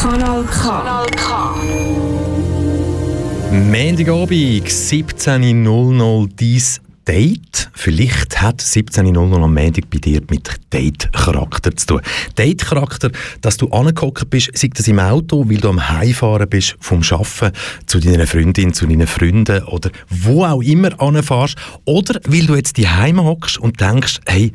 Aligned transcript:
Kanal 0.00 0.44
K. 0.44 1.54
Montagabend, 3.52 4.68
17.00 4.68 6.28
dies 6.38 6.80
Date. 7.06 7.70
Vielleicht 7.74 8.40
hat 8.40 8.60
17.00 8.60 9.42
am 9.42 9.54
Montag 9.54 9.90
bei 9.90 9.98
dir 9.98 10.20
mit 10.30 10.48
Date-Charakter 10.72 11.74
zu 11.74 11.86
tun. 11.86 12.00
Date-Charakter, 12.36 13.10
dass 13.40 13.56
du 13.56 13.68
angehockt 13.70 14.30
bist, 14.30 14.56
sei 14.56 14.68
das 14.68 14.86
im 14.86 15.00
Auto, 15.00 15.48
weil 15.48 15.56
du 15.56 15.70
am 15.70 15.88
Heimfahren 15.88 16.48
bist 16.48 16.76
vom 16.78 17.02
Arbeiten 17.10 17.56
zu 17.86 17.98
deiner 17.98 18.26
Freundin, 18.26 18.74
zu 18.74 18.86
deinen 18.86 19.06
Freunden 19.06 19.64
oder 19.64 19.90
wo 20.08 20.44
auch 20.44 20.62
immer 20.62 21.00
anfährst. 21.00 21.56
Oder 21.84 22.20
weil 22.26 22.46
du 22.46 22.54
jetzt 22.54 22.76
die 22.76 22.88
Heim 22.88 23.20
hockst 23.20 23.58
und 23.58 23.80
denkst, 23.80 24.20
hey, 24.26 24.52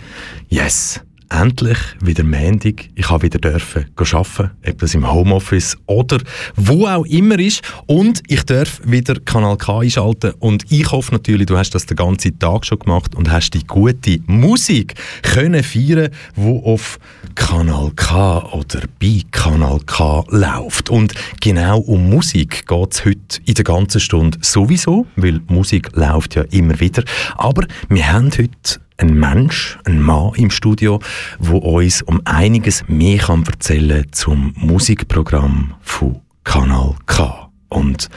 yes, 0.47 1.01
endlich 1.29 1.77
wieder 2.01 2.23
Montag. 2.23 2.89
Ich 2.95 3.09
habe 3.09 3.23
wieder 3.23 3.39
dürfen 3.39 3.85
arbeiten, 3.95 4.51
etwas 4.61 4.93
im 4.93 5.11
Homeoffice 5.11 5.77
oder 5.85 6.19
wo 6.55 6.87
auch 6.87 7.05
immer 7.05 7.39
ist. 7.39 7.61
Und 7.85 8.21
ich 8.27 8.43
darf 8.43 8.81
wieder 8.83 9.15
Kanal 9.19 9.57
K 9.57 9.79
einschalten. 9.79 10.33
Und 10.39 10.71
ich 10.71 10.91
hoffe 10.91 11.13
natürlich, 11.13 11.47
du 11.47 11.57
hast 11.57 11.71
das 11.71 11.85
den 11.85 11.97
ganzen 11.97 12.37
Tag 12.39 12.65
schon 12.65 12.79
gemacht 12.79 13.15
und 13.15 13.31
hast 13.31 13.51
die 13.51 13.65
gute 13.65 14.19
Musik 14.27 14.95
können 15.21 15.63
feiern, 15.63 16.09
wo 16.35 16.59
auf 16.63 16.99
Kanal 17.35 17.91
K 17.95 18.39
oder 18.53 18.81
bei 18.99 19.21
Kanal 19.31 19.79
K 19.85 20.23
läuft. 20.29 20.89
Und 20.89 21.13
genau 21.41 21.79
um 21.79 22.09
Musik 22.09 22.67
geht 22.67 22.93
es 22.93 23.05
heute 23.05 23.41
in 23.45 23.53
der 23.53 23.63
ganzen 23.63 23.99
Stunde 23.99 24.37
sowieso, 24.41 25.07
weil 25.15 25.41
Musik 25.47 25.89
läuft 25.93 26.35
ja 26.35 26.43
immer 26.51 26.79
wieder. 26.79 27.03
Aber 27.35 27.65
wir 27.89 28.11
haben 28.11 28.31
heute 28.31 28.79
ein 28.97 29.13
Mensch, 29.13 29.77
ein 29.85 30.01
Mann 30.01 30.33
im 30.35 30.51
Studio, 30.51 30.99
wo 31.39 31.57
uns 31.57 32.01
um 32.01 32.21
einiges 32.25 32.83
mehr 32.87 33.19
kann 33.19 33.43
erzählen 33.45 34.05
zum 34.11 34.53
Musikprogramm 34.57 35.75
von 35.81 36.21
Kanal 36.43 36.95
K. 37.05 37.49
Und 37.69 38.09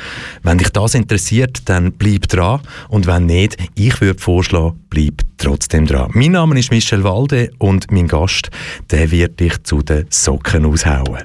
wenn 0.43 0.59
dich 0.59 0.70
das 0.70 0.95
interessiert, 0.95 1.69
dann 1.69 1.93
bleib 1.93 2.29
dran. 2.29 2.61
Und 2.89 3.07
wenn 3.07 3.27
nicht, 3.27 3.57
ich 3.75 4.01
würde 4.01 4.20
vorschlagen, 4.20 4.79
bleib 4.89 5.23
trotzdem 5.37 5.87
dran. 5.87 6.11
Mein 6.15 6.33
Name 6.33 6.59
ist 6.59 6.70
Michel 6.70 7.03
Walde 7.03 7.51
und 7.59 7.91
mein 7.91 8.07
Gast, 8.07 8.51
der 8.91 9.11
wird 9.11 9.41
dich 9.41 9.63
zu 9.65 9.83
den 9.83 10.07
Socken 10.11 10.65
aushauen. 10.65 11.25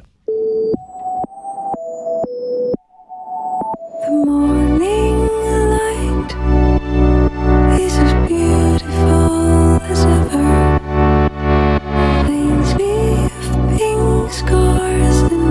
scars 14.33 15.42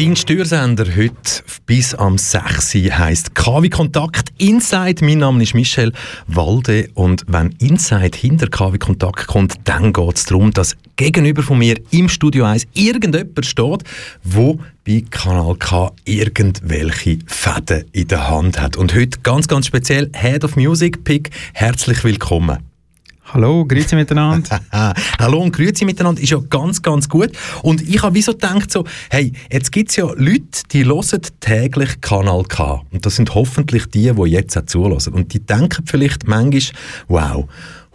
Dein 0.00 0.16
Störsender 0.16 0.86
heute 0.96 1.42
bis 1.66 1.94
am 1.94 2.16
6. 2.16 2.72
heisst 2.74 3.34
KW 3.34 3.68
Kontakt 3.68 4.30
Inside. 4.38 5.04
Mein 5.04 5.18
Name 5.18 5.42
ist 5.42 5.52
Michel 5.52 5.92
Walde 6.26 6.88
und 6.94 7.22
wenn 7.26 7.50
Inside 7.58 8.16
hinter 8.16 8.46
KW 8.46 8.78
Kontakt 8.78 9.26
kommt, 9.26 9.56
dann 9.64 9.92
geht 9.92 10.16
es 10.16 10.24
darum, 10.24 10.52
dass 10.52 10.74
gegenüber 10.96 11.42
von 11.42 11.58
mir 11.58 11.78
im 11.90 12.08
Studio 12.08 12.46
1 12.46 12.66
irgendjemand 12.72 13.44
steht, 13.44 13.84
wo 14.24 14.58
bei 14.86 15.04
Kanal 15.10 15.56
K 15.56 15.92
irgendwelche 16.06 17.18
Fäden 17.26 17.84
in 17.92 18.08
der 18.08 18.30
Hand 18.30 18.58
hat. 18.58 18.78
Und 18.78 18.94
heute 18.94 19.18
ganz, 19.22 19.48
ganz 19.48 19.66
speziell 19.66 20.10
Head 20.14 20.44
of 20.44 20.56
Music 20.56 21.04
Pick. 21.04 21.28
Herzlich 21.52 22.02
willkommen. 22.04 22.69
Hallo, 23.32 23.64
grüezi 23.64 23.94
miteinander. 23.94 24.60
Hallo 25.20 25.38
und 25.38 25.52
grüezi 25.52 25.84
miteinander 25.84 26.20
ist 26.20 26.30
ja 26.30 26.38
ganz, 26.50 26.82
ganz 26.82 27.08
gut. 27.08 27.30
Und 27.62 27.80
ich 27.80 28.02
habe 28.02 28.16
wieso 28.16 28.32
gedacht 28.32 28.72
so, 28.72 28.84
hey, 29.08 29.32
jetzt 29.52 29.70
gibt 29.70 29.90
es 29.90 29.96
ja 29.96 30.06
Leute, 30.16 30.62
die 30.72 30.82
hören 30.82 31.20
täglich 31.38 32.00
Kanal 32.00 32.42
K. 32.42 32.82
Und 32.90 33.06
das 33.06 33.14
sind 33.14 33.32
hoffentlich 33.32 33.86
die, 33.86 34.12
die 34.12 34.30
jetzt 34.30 34.58
auch 34.58 34.66
zuhören. 34.66 35.14
Und 35.14 35.32
die 35.32 35.38
denken 35.38 35.84
vielleicht 35.86 36.26
manchmal, 36.26 36.72
wow, 37.06 37.48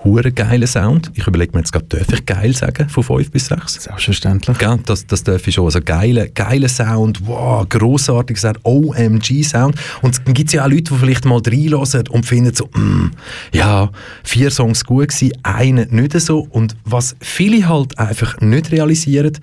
hure 0.06 0.31
geiler 0.31 0.68
Sound. 0.68 1.12
Ich 1.16 1.28
überlege 1.28 1.52
mir 1.54 1.60
jetzt 1.60 1.74
gerade, 1.74 1.86
darf 1.88 2.07
ich 2.13 2.25
geil 2.25 2.56
sagen, 2.56 2.88
von 2.88 3.04
5 3.04 3.31
bis 3.31 3.48
6? 3.48 3.84
Selbstverständlich. 3.84 4.62
Ja, 4.62 4.78
das, 4.86 5.06
das 5.06 5.24
darf 5.24 5.46
ich 5.48 5.56
schon. 5.56 5.66
Also 5.66 5.81
geiler 5.81 6.28
geile 6.28 6.69
Sound, 6.69 7.25
wow, 7.25 7.68
grossartiger 7.68 8.40
Sound, 8.40 8.60
OMG-Sound. 8.63 9.75
Und 10.02 10.22
dann 10.25 10.34
gibt 10.34 10.50
es 10.50 10.54
ja 10.54 10.63
auch 10.63 10.69
Leute, 10.69 10.94
die 10.94 11.00
vielleicht 11.00 11.25
mal 11.25 11.42
reinhören 11.46 12.07
und 12.10 12.25
finden 12.25 12.54
so, 12.54 12.68
mm, 12.68 13.12
ja, 13.54 13.90
vier 14.24 14.52
Songs 14.52 14.86
gut 14.86 15.10
gewesen, 15.10 15.34
einer 15.44 15.86
nicht 15.88 16.19
so. 16.22 16.48
Und 16.50 16.78
was 16.86 17.16
viele 17.19 17.68
halt 17.68 17.98
einfach 17.98 18.40
nicht 18.40 18.72
realisieren, 18.72 19.38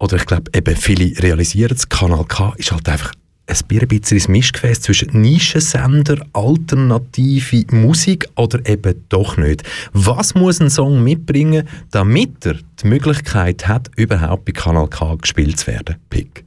oder 0.00 0.16
ich 0.16 0.26
glaube 0.26 0.50
eben 0.54 0.74
viele 0.76 1.16
realisieren 1.22 1.76
es, 1.76 1.88
Kanal 1.88 2.24
K 2.24 2.54
ist 2.56 2.72
halt 2.72 2.88
einfach 2.88 3.12
ein 3.50 3.88
bisschen 3.88 4.18
ein 4.18 4.32
Mischgefäß 4.32 4.80
zwischen 4.80 5.20
Nischensender, 5.20 6.24
alternative 6.32 7.64
Musik 7.74 8.28
oder 8.36 8.66
eben 8.68 9.04
doch 9.08 9.36
nicht. 9.36 9.62
Was 9.92 10.34
muss 10.34 10.60
ein 10.60 10.70
Song 10.70 11.02
mitbringen, 11.02 11.68
damit 11.90 12.46
er 12.46 12.56
die 12.82 12.86
Möglichkeit 12.88 13.66
hat, 13.66 13.90
überhaupt 13.96 14.44
bei 14.44 14.52
Kanal 14.52 14.88
K 14.88 15.16
gespielt 15.16 15.58
zu 15.58 15.68
werden? 15.68 15.96
Pick. 16.08 16.44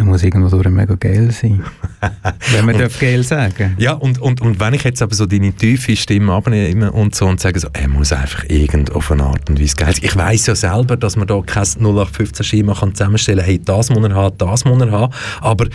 Er 0.00 0.06
muss 0.06 0.22
irgendwo 0.22 0.48
durch 0.48 0.66
mega 0.70 0.94
geil 0.94 1.30
sein. 1.30 1.62
wenn 2.52 2.64
man 2.64 2.78
darf 2.78 2.98
geil 2.98 3.22
sagen. 3.22 3.74
Ja, 3.76 3.92
und, 3.92 4.18
und, 4.18 4.40
und 4.40 4.58
wenn 4.58 4.72
ich 4.72 4.82
jetzt 4.82 5.02
aber 5.02 5.14
so 5.14 5.26
deine 5.26 5.52
tiefe 5.52 5.94
Stimme 5.94 6.32
abnehme 6.32 6.90
und 6.90 7.14
so 7.14 7.26
und 7.26 7.38
sage 7.38 7.60
so, 7.60 7.68
er 7.74 7.86
muss 7.86 8.10
einfach 8.10 8.44
irgend 8.48 8.92
auf 8.92 9.10
eine 9.10 9.24
Art 9.24 9.50
und 9.50 9.60
Weise 9.60 9.76
geil 9.76 9.92
sein. 9.92 10.02
Ich 10.02 10.16
weiss 10.16 10.46
ja 10.46 10.54
selber, 10.54 10.96
dass 10.96 11.16
man 11.16 11.26
da 11.26 11.38
kein 11.44 11.64
0815-Schema 11.64 12.74
zusammenstellen 12.94 13.40
kann, 13.40 13.46
hey, 13.46 13.60
das 13.62 13.90
muss 13.90 14.02
er 14.02 14.14
haben, 14.14 14.38
das 14.38 14.64
muss 14.64 14.80
er 14.80 14.90
haben, 14.90 15.12
aber 15.42 15.66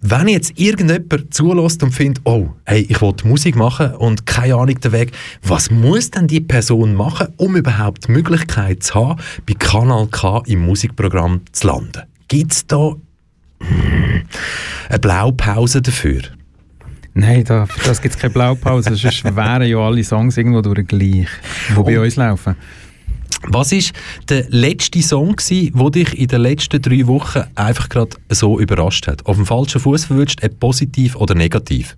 wenn 0.00 0.28
jetzt 0.28 0.58
irgendjemand 0.58 1.34
zulässt 1.34 1.82
und 1.82 1.92
findet, 1.92 2.24
oh, 2.24 2.48
hey, 2.64 2.86
ich 2.88 3.02
will 3.02 3.12
Musik 3.24 3.54
machen 3.54 3.92
und 3.96 4.24
keine 4.24 4.54
Ahnung 4.54 4.80
der 4.80 4.92
Weg, 4.92 5.12
was 5.42 5.70
muss 5.70 6.10
denn 6.10 6.26
die 6.26 6.40
Person 6.40 6.94
machen, 6.94 7.28
um 7.36 7.54
überhaupt 7.54 8.08
die 8.08 8.12
Möglichkeit 8.12 8.82
zu 8.82 8.94
haben, 8.94 9.20
bei 9.46 9.52
Kanal 9.52 10.06
K 10.06 10.42
im 10.46 10.60
Musikprogramm 10.60 11.42
zu 11.52 11.66
landen? 11.66 12.04
Gibt 12.28 12.52
es 12.52 12.66
da 12.66 12.94
eine 13.60 14.98
Blaupause 15.00 15.82
dafür? 15.82 16.22
Nein, 17.14 17.44
da, 17.44 17.66
für 17.66 17.88
das 17.88 18.00
gibt 18.00 18.14
es 18.14 18.20
keine 18.20 18.32
Blaupause. 18.32 18.94
Sonst 18.96 19.24
wären 19.24 19.68
ja 19.68 19.78
alle 19.78 20.04
Songs 20.04 20.36
irgendwo 20.36 20.60
durch 20.62 20.86
gleich, 20.86 21.28
die 21.76 21.82
bei 21.82 22.00
uns 22.00 22.16
laufen. 22.16 22.56
Was 23.42 23.72
war 23.72 23.80
der 24.28 24.46
letzte 24.50 25.02
Song, 25.02 25.36
der 25.36 25.90
dich 25.90 26.18
in 26.18 26.28
den 26.28 26.40
letzten 26.40 26.82
drei 26.82 27.06
Wochen 27.06 27.44
einfach 27.54 27.88
gerade 27.88 28.16
so 28.30 28.58
überrascht 28.58 29.06
hat? 29.06 29.24
Auf 29.26 29.36
dem 29.36 29.46
falschen 29.46 29.80
Fuß 29.80 30.06
verwünscht, 30.06 30.40
positiv 30.58 31.16
oder 31.16 31.34
negativ? 31.34 31.96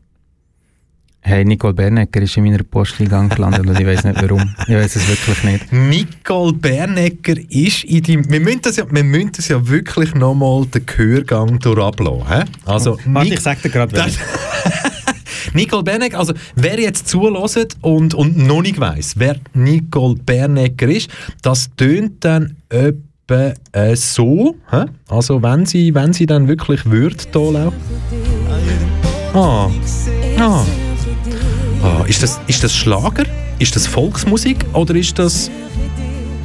Hey, 1.23 1.45
Nicole 1.45 1.75
Bernecker 1.75 2.23
ist 2.23 2.37
in 2.37 2.45
meiner 2.45 2.63
Posteingang 2.63 3.29
gelandet 3.29 3.67
und 3.67 3.79
ich 3.79 3.87
weiß 3.87 4.05
nicht 4.05 4.23
warum. 4.23 4.55
Ich 4.67 4.75
weiß 4.75 4.97
es 4.97 5.09
wirklich 5.09 5.45
nicht. 5.45 5.73
Nicole 5.73 6.55
Bernecker 6.55 7.35
ist 7.51 7.85
in 7.85 8.03
deinem... 8.03 8.31
Wir 8.31 8.41
müssen 8.41 8.63
das 8.63 8.77
ja, 8.77 8.85
wir 8.91 9.05
müssen 9.05 9.33
das 9.37 9.49
ja 9.49 9.69
wirklich 9.69 10.15
nochmal 10.15 10.65
den 10.67 10.87
Gehörgang 10.87 11.59
durchablassen. 11.59 12.49
Also, 12.65 12.99
Warte, 13.05 13.35
ich 13.35 13.41
sag 13.41 13.61
dir 13.63 13.69
gerade 13.69 13.97
was. 13.97 14.19
Nicole 15.55 15.83
Bernecker, 15.83 16.19
also 16.19 16.33
wer 16.55 16.81
jetzt 16.81 17.09
zulässt 17.09 17.77
und, 17.83 18.15
und 18.15 18.39
noch 18.39 18.63
nicht 18.63 18.81
weiss, 18.81 19.15
wer 19.17 19.37
Nicole 19.53 20.17
Bernecker 20.17 20.89
ist, 20.89 21.11
das 21.43 21.71
tönt 21.77 22.25
dann 22.25 22.57
etwa 22.71 23.55
äh, 23.73 23.95
so. 23.95 24.57
Hä? 24.71 24.85
Also 25.09 25.43
wenn 25.43 25.67
sie, 25.67 25.95
wenn 25.95 26.13
sie 26.13 26.27
dann 26.27 26.49
wirklich 26.49 26.87
würde 26.87 27.17
hier 27.33 27.53
laufen. 27.53 27.77
Ah. 29.35 29.71
Ah. 30.39 30.65
Ah, 31.83 32.05
ist, 32.07 32.23
das, 32.23 32.39
ist 32.47 32.63
das 32.63 32.75
Schlager? 32.75 33.25
Ist 33.59 33.75
das 33.75 33.87
Volksmusik? 33.87 34.67
Oder 34.75 34.95
ist 34.97 35.19
das 35.19 35.51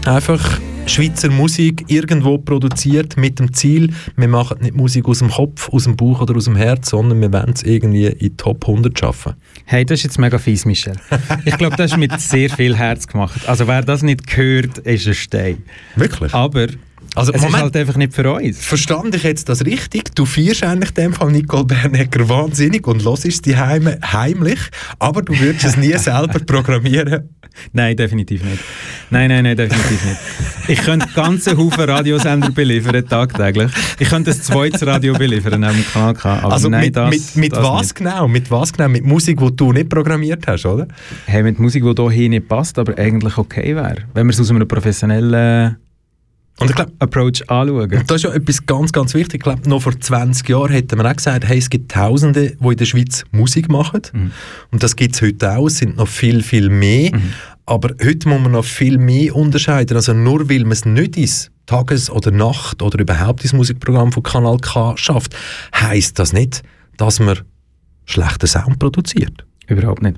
einfach 0.06 0.62
Schweizer 0.86 1.30
Musik 1.30 1.84
irgendwo 1.88 2.38
produziert 2.38 3.18
mit 3.18 3.40
dem 3.40 3.52
Ziel, 3.54 3.92
wir 4.16 4.28
machen 4.28 4.60
nicht 4.62 4.76
Musik 4.76 5.08
aus 5.08 5.20
dem 5.20 5.32
Kopf, 5.32 5.68
aus 5.70 5.86
dem 5.86 5.98
Bauch 5.98 6.22
oder 6.22 6.36
aus 6.36 6.46
dem 6.46 6.56
Herz, 6.56 6.92
sondern 6.92 7.20
wir 7.22 7.34
wollen 7.34 7.54
es 7.54 7.64
irgendwie 7.64 8.06
in 8.06 8.20
die 8.20 8.38
Top 8.38 8.66
100 8.66 8.98
schaffen? 8.98 9.34
Hey, 9.66 9.84
das 9.84 10.00
ist 10.00 10.04
jetzt 10.04 10.20
mega 10.20 10.38
fies, 10.38 10.64
Michel. 10.66 10.96
Ich 11.44 11.58
glaube, 11.58 11.76
das 11.76 11.92
ist 11.92 11.98
mit 11.98 12.18
sehr 12.22 12.50
viel 12.50 12.76
Herz 12.76 13.08
gemacht. 13.08 13.48
Also 13.48 13.68
wer 13.68 13.82
das 13.82 14.04
nicht 14.04 14.28
gehört, 14.28 14.78
ist 14.80 15.08
ein 15.08 15.16
Stein. 15.16 15.64
Wirklich? 15.96 16.34
Aber 16.34 16.68
also, 17.16 17.32
es 17.32 17.42
Moment, 17.42 17.56
ist 17.56 17.62
halt 17.62 17.78
einfach 17.78 17.96
nicht 17.96 18.14
für 18.14 18.32
uns. 18.32 18.64
Verstand 18.66 19.16
ich 19.16 19.24
jetzt 19.24 19.48
das 19.50 19.66
richtig? 19.66 20.14
Du 20.16 20.26
feierst 20.26 20.64
eigentlich 20.64 20.92
dem 20.92 21.14
Fall 21.14 21.32
Nicole 21.32 21.66
Bernecker 21.66 22.28
wahnsinnig 22.28 22.86
und 22.88 23.04
hörst 23.04 23.46
die 23.46 23.56
Heime 23.56 24.00
heimlich, 24.04 24.60
aber 25.00 25.22
du 25.22 25.38
würdest 25.40 25.66
es 25.66 25.78
nie 25.78 25.94
selber 25.98 26.40
programmieren? 26.40 27.30
Nein, 27.72 27.96
definitiv 27.96 28.44
nicht. 28.44 28.60
Nein, 29.10 29.30
nein, 29.30 29.44
nein, 29.44 29.56
definitiv 29.56 30.04
nicht. 30.04 30.20
Ich 30.68 30.80
könnte 30.80 31.08
ganze 31.16 31.58
Haufen 31.58 31.84
Radiosender 31.84 32.52
beliefern, 32.52 33.08
tagtäglich. 33.08 33.72
Ich 33.98 34.10
könnte 34.10 34.32
ein 34.32 34.42
zweites 34.42 34.86
Radio 34.86 35.14
beliefern 35.14 35.62
neben 35.62 35.74
dem 35.74 35.86
Kanal 35.86 36.14
K. 36.16 36.40
Aber 36.40 36.54
also 36.54 36.70
nein, 36.70 36.86
mit, 36.86 36.96
das, 36.96 37.10
mit, 37.10 37.36
mit 37.36 37.52
das 37.54 37.64
was 37.64 37.82
nicht. 37.82 37.96
genau? 37.96 38.28
Mit 38.28 38.52
was 38.52 38.74
genau? 38.74 38.90
Mit 38.90 39.06
Musik, 39.06 39.40
die 39.40 39.56
du 39.56 39.72
nicht 39.72 39.90
programmiert 39.90 40.46
hast, 40.48 40.66
oder? 40.66 40.88
Hey, 41.26 41.44
mit 41.44 41.60
Musik, 41.60 41.84
die 41.84 42.12
hier 42.12 42.30
nicht 42.30 42.48
passt, 42.48 42.78
aber 42.78 42.98
eigentlich 42.98 43.38
okay 43.38 43.76
wäre. 43.76 44.00
Wenn 44.14 44.28
wir 44.28 44.34
es 44.34 44.40
aus 44.40 44.50
einem 44.50 44.68
professionellen 44.68 45.78
und 46.60 46.70
ich 46.70 46.76
glaube, 46.76 46.94
Approach 47.00 47.50
anschauen. 47.50 48.04
Das 48.08 48.18
ist 48.18 48.24
ja 48.24 48.34
etwas 48.34 48.66
ganz, 48.66 48.94
ganz 48.94 49.14
wichtig. 49.14 49.42
Ich 49.42 49.44
glaube, 49.44 49.70
noch 49.70 49.82
vor 49.82 50.00
20 50.00 50.48
Jahren 50.48 50.72
hätten 50.72 50.98
wir 50.98 51.10
auch 51.10 51.16
gesagt, 51.16 51.46
hey, 51.46 51.58
es 51.58 51.70
gibt 51.70 51.92
Tausende, 51.92 52.56
die 52.56 52.66
in 52.66 52.78
der 52.78 52.86
Schweiz 52.86 53.26
Musik 53.32 53.68
machen. 53.68 54.02
Mhm. 54.14 54.32
Und 54.72 54.82
das 54.82 54.96
gibt 54.96 55.16
es 55.16 55.22
heute 55.22 55.52
auch. 55.52 55.68
Es 55.68 55.80
sind 55.80 55.98
noch 55.98 56.08
viel, 56.08 56.44
viel 56.44 56.70
mehr. 56.70 57.14
Mhm. 57.14 57.34
Aber 57.66 57.90
heute 58.02 58.30
muss 58.30 58.40
man 58.40 58.54
noch 58.54 58.64
viel 58.64 58.98
mehr 58.98 59.36
unterscheiden. 59.36 59.98
Also 59.98 60.14
nur 60.14 60.50
weil 60.50 60.62
man 60.62 60.72
es 60.72 60.86
nicht 60.86 61.18
ins 61.18 61.52
Tages- 61.66 62.10
oder 62.10 62.32
Nacht- 62.32 62.82
oder 62.82 63.00
überhaupt 63.00 63.44
ins 63.44 63.54
Musikprogramm 63.54 64.14
von 64.14 64.24
Kanal 64.24 64.58
K 64.60 64.96
schafft, 64.96 65.36
heisst 65.74 66.20
das 66.20 66.32
nicht, 66.32 66.62
dass 66.96 67.20
man 67.20 67.40
schlechten 68.06 68.48
Sound 68.48 68.80
produziert. 68.80 69.46
Überhaupt 69.68 70.04
nicht. 70.04 70.18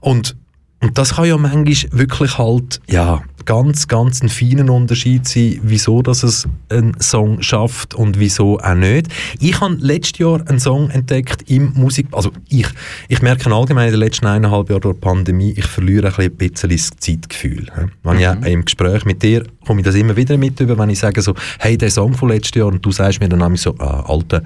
Und, 0.00 0.36
und 0.82 0.98
das 0.98 1.14
kann 1.14 1.26
ja 1.26 1.38
manchmal 1.38 1.98
wirklich 1.98 2.38
halt, 2.38 2.80
ja, 2.88 3.22
ganz, 3.44 3.88
ganz 3.88 4.22
ein 4.22 4.28
feiner 4.28 4.72
Unterschied 4.72 5.26
sein, 5.26 5.60
wieso 5.62 6.02
dass 6.02 6.22
es 6.22 6.46
einen 6.68 6.98
Song 7.00 7.42
schafft 7.42 7.94
und 7.94 8.18
wieso 8.18 8.58
auch 8.58 8.74
nicht. 8.74 9.08
Ich 9.40 9.60
habe 9.60 9.76
letztes 9.80 10.18
Jahr 10.18 10.46
einen 10.48 10.60
Song 10.60 10.90
entdeckt 10.90 11.50
im 11.50 11.72
Musik... 11.74 12.06
Also 12.12 12.30
ich, 12.48 12.68
ich 13.08 13.22
merke 13.22 13.52
allgemein 13.52 13.86
in 13.86 13.92
den 13.92 14.00
letzten 14.00 14.26
eineinhalb 14.26 14.70
Jahren 14.70 14.82
durch 14.82 14.94
die 14.94 15.00
Pandemie, 15.00 15.54
ich 15.56 15.66
verliere 15.66 16.12
ein 16.16 16.30
bisschen 16.32 16.70
das 16.70 16.90
Zeitgefühl. 16.98 17.66
Wenn 18.02 18.16
mhm. 18.16 18.44
ich 18.44 18.52
im 18.52 18.64
Gespräch 18.64 19.04
mit 19.04 19.22
dir 19.22 19.44
komme 19.66 19.80
ich 19.80 19.84
das 19.84 19.94
immer 19.94 20.16
wieder 20.16 20.36
mit 20.36 20.58
über, 20.60 20.76
wenn 20.78 20.90
ich 20.90 20.98
sage 20.98 21.22
so, 21.22 21.34
hey, 21.58 21.78
der 21.78 21.90
Song 21.90 22.14
von 22.14 22.28
letztes 22.30 22.58
Jahr 22.58 22.66
und 22.66 22.84
du 22.84 22.90
sagst 22.90 23.20
mir 23.20 23.28
dann 23.28 23.56
so, 23.56 23.74
ah, 23.78 24.04
Alter, 24.08 24.42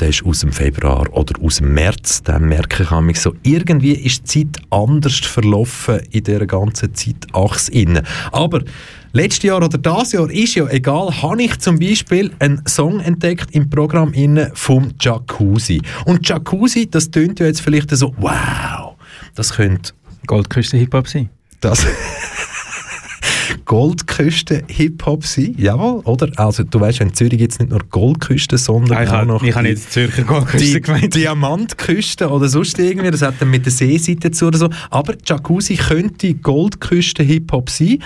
der 0.00 0.08
ist 0.08 0.24
aus 0.24 0.40
dem 0.40 0.52
Februar 0.52 1.06
oder 1.12 1.34
aus 1.42 1.56
dem 1.56 1.74
März, 1.74 2.22
dann 2.22 2.48
merke 2.48 2.82
ich 2.82 2.90
mich 3.00 3.20
so, 3.20 3.34
irgendwie 3.42 3.92
ist 3.92 4.34
die 4.34 4.50
Zeit 4.50 4.62
anders 4.70 5.16
verlaufen 5.18 5.73
in 6.10 6.24
dieser 6.24 6.46
ganzen 6.46 6.94
Zeitachse. 6.94 8.02
Aber 8.32 8.62
letztes 9.12 9.44
Jahr 9.44 9.62
oder 9.62 9.78
das 9.78 10.12
Jahr 10.12 10.30
ist 10.30 10.54
ja 10.54 10.66
egal, 10.68 11.22
habe 11.22 11.42
ich 11.42 11.58
zum 11.58 11.78
Beispiel 11.78 12.32
einen 12.38 12.62
Song 12.66 13.00
entdeckt 13.00 13.54
im 13.54 13.70
Programm 13.70 14.12
innen 14.12 14.50
vom 14.54 14.92
Jacuzzi. 15.00 15.80
Und 16.04 16.28
Jacuzzi, 16.28 16.88
das 16.90 17.10
tönt 17.10 17.40
ja 17.40 17.46
jetzt 17.46 17.60
vielleicht 17.60 17.90
so, 17.90 18.14
wow, 18.18 18.94
das 19.34 19.54
könnte 19.54 19.92
Goldküste 20.26 20.76
Hip-Hop 20.76 21.08
sein. 21.08 21.28
Das 21.60 21.86
Goldküste 23.64 24.62
Hip-Hop 24.68 25.24
sein, 25.24 25.54
jawohl, 25.58 26.00
oder? 26.04 26.30
Also 26.36 26.64
du 26.64 26.80
weißt, 26.80 27.00
in 27.00 27.14
Zürich 27.14 27.38
gibt 27.38 27.52
es 27.52 27.58
nicht 27.58 27.70
nur 27.70 27.80
Goldküste, 27.90 28.58
sondern 28.58 29.02
ich 29.02 29.10
auch 29.10 29.24
noch 29.24 29.42
ich 29.42 29.54
habe 29.54 29.68
jetzt 29.68 29.92
Zürcher 29.92 30.22
Goldküste 30.24 30.80
gemeint. 30.80 31.14
Diamantküste 31.14 32.28
oder 32.28 32.48
sonst 32.48 32.78
irgendwie, 32.78 33.10
das 33.10 33.22
hat 33.22 33.34
dann 33.40 33.50
mit 33.50 33.64
der 33.64 33.72
Seeseite 33.72 34.30
zu 34.30 34.46
oder 34.46 34.58
so. 34.58 34.70
Aber 34.90 35.14
Jacuzzi 35.24 35.76
könnte 35.76 36.34
Goldküste 36.34 37.22
Hip-Hop 37.22 37.70
sein 37.70 37.98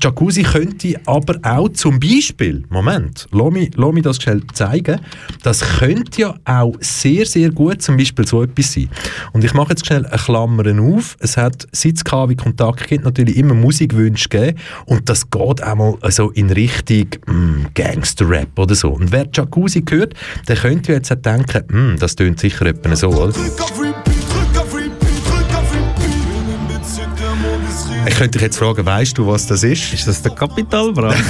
Jacuzzi 0.00 0.42
könnte 0.42 1.00
aber 1.06 1.38
auch 1.42 1.68
zum 1.70 2.00
Beispiel, 2.00 2.64
Moment, 2.70 3.26
lass 3.32 3.52
mich, 3.52 3.70
lass 3.76 3.92
mich 3.92 4.02
das 4.02 4.16
schnell 4.16 4.42
zeigen, 4.52 5.00
das 5.42 5.60
könnte 5.78 6.20
ja 6.20 6.34
auch 6.44 6.74
sehr, 6.80 7.26
sehr 7.26 7.50
gut 7.50 7.82
zum 7.82 7.96
Beispiel 7.96 8.26
so 8.26 8.42
etwas 8.42 8.72
sein. 8.72 8.88
Und 9.32 9.44
ich 9.44 9.54
mache 9.54 9.70
jetzt 9.70 9.86
schnell 9.86 10.06
eine 10.06 10.16
Klammer 10.16 10.64
auf. 10.82 11.16
Es 11.20 11.36
hat 11.36 11.66
seit 11.72 11.96
es 11.96 12.04
Kontakt 12.04 12.88
gibt 12.88 13.04
natürlich 13.04 13.36
immer 13.36 13.54
Musikwünsche 13.54 14.28
gegeben 14.28 14.58
und 14.86 15.08
das 15.08 15.30
geht 15.30 15.62
auch 15.62 15.74
mal 15.74 15.98
so 16.10 16.30
in 16.30 16.50
Richtung 16.50 17.08
mm, 17.26 17.66
Gangster-Rap 17.74 18.58
oder 18.58 18.74
so. 18.74 18.90
Und 18.90 19.12
wer 19.12 19.28
Jacuzzi 19.32 19.84
hört, 19.88 20.14
der 20.48 20.56
könnte 20.56 20.92
jetzt 20.92 21.12
auch 21.12 21.16
denken, 21.16 21.94
mm, 21.94 21.98
das 21.98 22.16
tönt 22.16 22.40
sicher 22.40 22.66
etwa 22.66 22.96
so, 22.96 23.08
oder? 23.08 23.34
Ich 28.06 28.14
könnte 28.14 28.38
dich 28.38 28.42
jetzt 28.42 28.58
fragen, 28.58 28.84
weißt 28.84 29.16
du, 29.18 29.26
was 29.26 29.46
das 29.46 29.62
ist? 29.62 29.92
Ist 29.92 30.06
das 30.06 30.22
der 30.22 30.32
Kapitalbrand? 30.32 31.22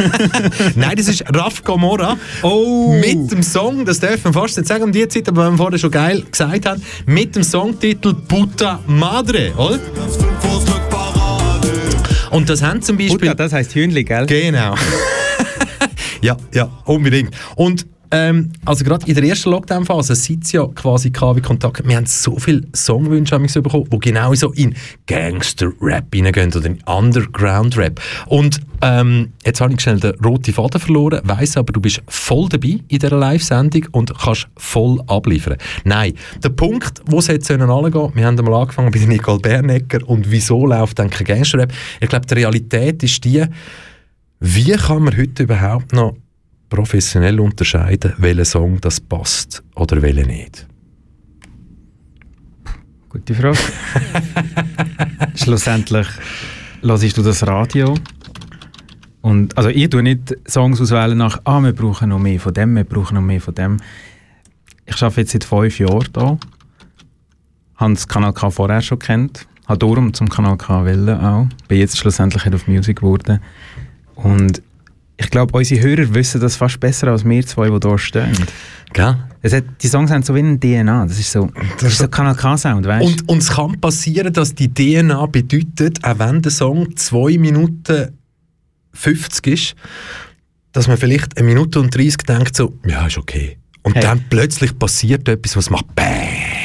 Nein, 0.76 0.96
das 0.96 1.08
ist 1.08 1.24
Raf 1.34 1.62
Gomorra. 1.64 2.16
Oh! 2.42 2.94
Mit 3.00 3.30
dem 3.30 3.42
Song, 3.42 3.84
das 3.84 4.00
dürfen 4.00 4.24
wir 4.26 4.32
fast 4.32 4.56
nicht 4.56 4.68
sagen 4.68 4.84
um 4.84 4.92
die 4.92 5.06
Zeit, 5.08 5.28
aber 5.28 5.46
wenn 5.46 5.52
wir 5.52 5.58
vorher 5.58 5.78
schon 5.78 5.90
geil 5.90 6.22
gesagt 6.30 6.66
haben, 6.66 6.82
mit 7.06 7.34
dem 7.34 7.42
Songtitel 7.42 8.14
Puta 8.14 8.80
Madre, 8.86 9.52
oder? 9.56 9.80
Und 12.30 12.50
das 12.50 12.62
haben 12.62 12.82
zum 12.82 12.96
Beispiel... 12.96 13.16
Buddha, 13.16 13.34
das 13.34 13.52
heisst 13.52 13.74
Hühnli, 13.74 14.04
gell? 14.04 14.26
Genau. 14.26 14.74
ja, 16.20 16.36
ja, 16.52 16.68
unbedingt. 16.84 17.34
Und 17.54 17.86
ähm, 18.14 18.52
also 18.64 18.84
gerade 18.84 19.04
in 19.08 19.14
der 19.16 19.24
ersten 19.24 19.50
Lockdown-Phase, 19.50 20.14
seit 20.14 20.52
ja 20.52 20.68
quasi 20.68 21.10
KW 21.10 21.40
Kontakt 21.40 21.84
wir 21.84 21.96
haben 21.96 22.06
so 22.06 22.38
viele 22.38 22.62
Songwünsche 22.72 23.40
bekommen, 23.60 23.88
die 23.90 23.98
genau 23.98 24.32
so 24.34 24.52
in 24.52 24.76
Gangster-Rap 25.08 26.14
reingehen 26.14 26.54
oder 26.54 26.66
in 26.66 26.80
Underground-Rap. 26.82 28.00
Und 28.26 28.60
ähm, 28.82 29.32
jetzt 29.44 29.60
habe 29.60 29.72
ich 29.72 29.80
schnell 29.80 29.98
den 29.98 30.14
roten 30.24 30.54
Faden 30.54 30.80
verloren, 30.80 31.22
weiss 31.24 31.56
aber, 31.56 31.72
du 31.72 31.80
bist 31.80 32.02
voll 32.06 32.48
dabei 32.48 32.78
in 32.86 33.00
dieser 33.00 33.16
Live-Sendung 33.16 33.86
und 33.90 34.16
kannst 34.16 34.46
voll 34.58 35.00
abliefern. 35.08 35.56
Nein, 35.82 36.12
der 36.40 36.50
Punkt, 36.50 37.02
wo 37.06 37.18
es 37.18 37.26
jetzt 37.26 37.50
angehen 37.50 37.66
sollen, 37.66 38.14
wir 38.14 38.26
haben 38.26 38.38
einmal 38.38 38.62
angefangen 38.62 38.92
bei 38.92 39.00
Nicole 39.00 39.40
Bernecker 39.40 40.08
und 40.08 40.30
wieso 40.30 40.64
läuft 40.64 41.00
dann 41.00 41.10
kein 41.10 41.26
Gangster-Rap? 41.26 41.72
Ich 42.00 42.08
glaube, 42.08 42.26
die 42.26 42.34
Realität 42.34 43.02
ist 43.02 43.24
die, 43.24 43.44
wie 44.38 44.72
kann 44.72 45.02
man 45.02 45.16
heute 45.16 45.42
überhaupt 45.42 45.92
noch 45.92 46.14
professionell 46.74 47.38
unterscheiden, 47.38 48.14
welcher 48.18 48.44
Song 48.44 48.80
das 48.80 49.00
passt 49.00 49.62
oder 49.76 50.02
welcher 50.02 50.26
nicht? 50.26 50.66
Gute 53.08 53.32
Frage. 53.32 53.58
Schlussendlich 55.36 56.08
hörst 56.82 57.16
du 57.16 57.22
das 57.22 57.46
Radio. 57.46 57.94
Und, 59.20 59.56
also 59.56 59.68
ich 59.68 59.88
tue 59.88 60.02
nicht 60.02 60.36
Songs 60.48 60.80
auswählen 60.80 61.16
nach, 61.16 61.40
ah, 61.44 61.60
wir 61.60 61.72
brauchen 61.72 62.08
noch 62.08 62.18
mehr 62.18 62.40
von 62.40 62.52
dem, 62.52 62.74
wir 62.74 62.82
brauchen 62.82 63.14
noch 63.14 63.22
mehr 63.22 63.40
von 63.40 63.54
dem. 63.54 63.76
Ich 64.84 65.00
arbeite 65.00 65.20
jetzt 65.20 65.30
seit 65.30 65.44
fünf 65.44 65.78
Jahren 65.78 66.08
hier. 66.12 66.38
Habe 67.76 67.94
das 67.94 68.08
Kanal 68.08 68.32
K 68.32 68.50
vorher 68.50 68.82
schon 68.82 68.98
kennt. 68.98 69.46
Habe 69.66 69.78
darum 69.78 70.12
zum 70.12 70.28
Kanal 70.28 70.56
K 70.56 70.84
wollen 70.84 71.20
auch. 71.20 71.46
Bin 71.68 71.78
jetzt 71.78 71.96
schlussendlich 71.96 72.42
Head 72.42 72.54
of 72.54 72.66
Music 72.66 72.98
geworden. 72.98 73.40
Und 74.16 74.60
ich 75.16 75.30
glaube, 75.30 75.56
unsere 75.56 75.80
Hörer 75.80 76.12
wissen 76.14 76.40
das 76.40 76.56
fast 76.56 76.80
besser 76.80 77.08
als 77.08 77.24
wir 77.24 77.46
zwei, 77.46 77.68
die 77.70 77.88
hier 77.88 77.98
stehen. 77.98 78.36
Gell? 78.92 79.16
Es 79.42 79.52
hat, 79.52 79.64
die 79.82 79.88
Songs 79.88 80.10
haben 80.10 80.22
so 80.22 80.34
wie 80.34 80.40
ein 80.40 80.58
DNA. 80.58 81.06
Das 81.06 81.18
ist 81.18 81.30
so, 81.32 81.50
das 81.78 81.92
ist 81.92 81.98
so 81.98 82.08
Kanal 82.08 82.34
K-Sound, 82.34 82.86
weißt 82.86 83.02
du? 83.04 83.06
Und, 83.08 83.28
und 83.28 83.38
es 83.38 83.50
kann 83.50 83.80
passieren, 83.80 84.32
dass 84.32 84.54
die 84.54 84.72
DNA 84.72 85.26
bedeutet, 85.26 86.02
auch 86.04 86.18
wenn 86.18 86.40
der 86.42 86.50
Song 86.52 86.96
2 86.96 87.38
Minuten 87.38 88.18
50 88.92 89.46
ist, 89.48 89.74
dass 90.72 90.88
man 90.88 90.96
vielleicht 90.96 91.36
eine 91.36 91.46
Minute 91.46 91.78
und 91.80 91.94
30 91.94 92.16
denkt 92.18 92.56
so, 92.56 92.72
ja, 92.86 93.06
ist 93.06 93.18
okay. 93.18 93.58
Und 93.82 93.94
Hey. 93.96 94.02
dann 94.02 94.24
plötzlich 94.30 94.76
passiert 94.78 95.28
etwas, 95.28 95.56
was 95.56 95.70
macht 95.70 95.94
BAM! 95.94 96.04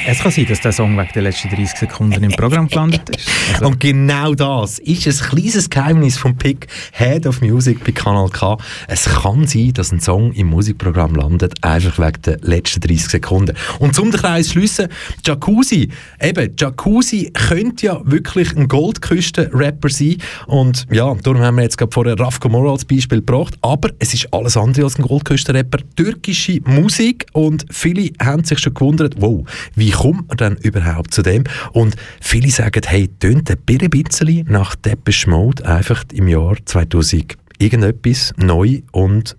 Es 0.08 0.20
kann 0.20 0.32
sein, 0.32 0.46
dass 0.48 0.62
der 0.62 0.72
Song 0.72 0.98
wegen 0.98 1.10
der 1.14 1.22
letzten 1.22 1.50
30 1.50 1.80
Sekunden 1.80 2.24
im 2.24 2.32
Programm 2.32 2.68
gelandet 2.68 3.10
ist. 3.10 3.28
Also, 3.54 3.68
Und 3.68 3.80
genau 3.80 4.34
das 4.34 4.80
ist 4.80 5.08
ein 5.08 5.30
kleines 5.30 5.70
Geheimnis 5.70 6.18
vom 6.18 6.36
Pick 6.36 6.68
Head 6.94 7.26
of 7.26 7.42
Music 7.42 7.84
bei 7.84 7.92
Kanal 7.92 8.30
K. 8.30 8.58
Es 8.88 9.06
kann 9.06 9.48
sein, 9.48 9.74
dass 9.74 9.92
ein 9.92 10.00
Song 10.00 10.32
im 10.34 10.48
Musikprogramm 10.48 11.16
landet, 11.16 11.64
einfach 11.64 12.00
wegen 12.00 12.22
der 12.24 12.38
letzten 12.42 12.82
30 12.82 13.08
Sekunden. 13.08 13.56
Und 13.80 13.96
zum 13.96 14.12
den 14.12 14.20
Kreis 14.20 14.52
schliessen, 14.52 14.88
Jacuzzi, 15.26 15.90
eben, 16.22 16.56
Jacuzzi 16.58 17.32
könnte 17.34 17.86
ja 17.86 18.02
wirklich 18.04 18.56
ein 18.56 18.68
Goldküsten-Rapper 18.68 19.90
sein. 19.90 20.18
Und 20.48 20.86
ja, 20.92 21.14
darum 21.24 21.42
haben 21.42 21.58
wir 21.58 21.64
jetzt 21.64 21.78
gerade 21.78 21.92
vorher 21.92 22.20
Raf 22.20 22.40
Gomorra 22.40 22.72
als 22.72 22.86
Beispiel 22.86 23.20
gebracht. 23.20 23.56
Aber 23.62 23.90
es 24.00 24.14
ist 24.14 24.34
alles 24.34 24.58
andere 24.58 24.86
als 24.86 24.98
ein 24.98 25.04
Goldküsten-Rapper. 25.04 25.80
Türkische 25.96 26.60
Musik 26.66 27.26
und 27.34 27.66
viele 27.72 28.12
haben 28.22 28.44
sich 28.44 28.60
schon 28.60 28.74
gewundert, 28.74 29.16
wow, 29.20 29.44
wie 29.76 29.89
kommt 29.92 30.28
man 30.28 30.38
denn 30.38 30.56
überhaupt 30.58 31.14
zu 31.14 31.22
dem? 31.22 31.44
Und 31.74 31.96
viele 32.22 32.50
sagen, 32.50 32.82
hey, 32.86 33.08
tönt 33.20 33.50
ein 33.50 33.58
bisschen 33.58 34.46
nach 34.50 34.76
Depeche 34.76 35.30
Mode 35.30 35.66
einfach 35.66 36.04
im 36.14 36.28
Jahr 36.28 36.56
2000 36.66 37.36
irgendetwas 37.60 38.34
neu 38.38 38.82
und 38.92 39.38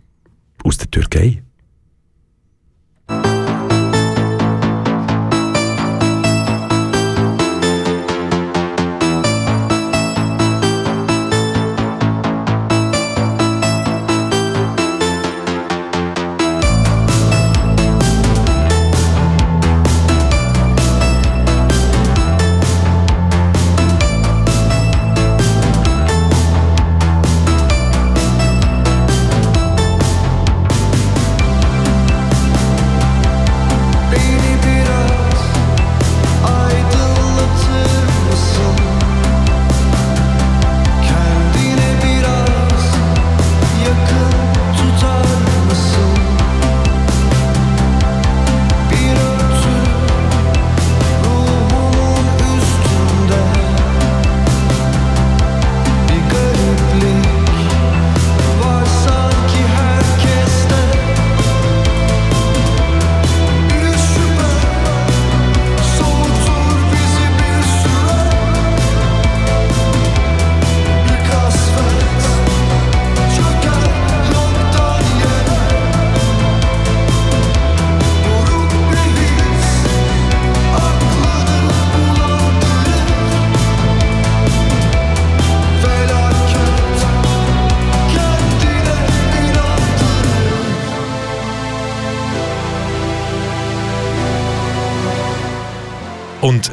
aus 0.62 0.78
der 0.78 0.90
Türkei. 0.90 1.42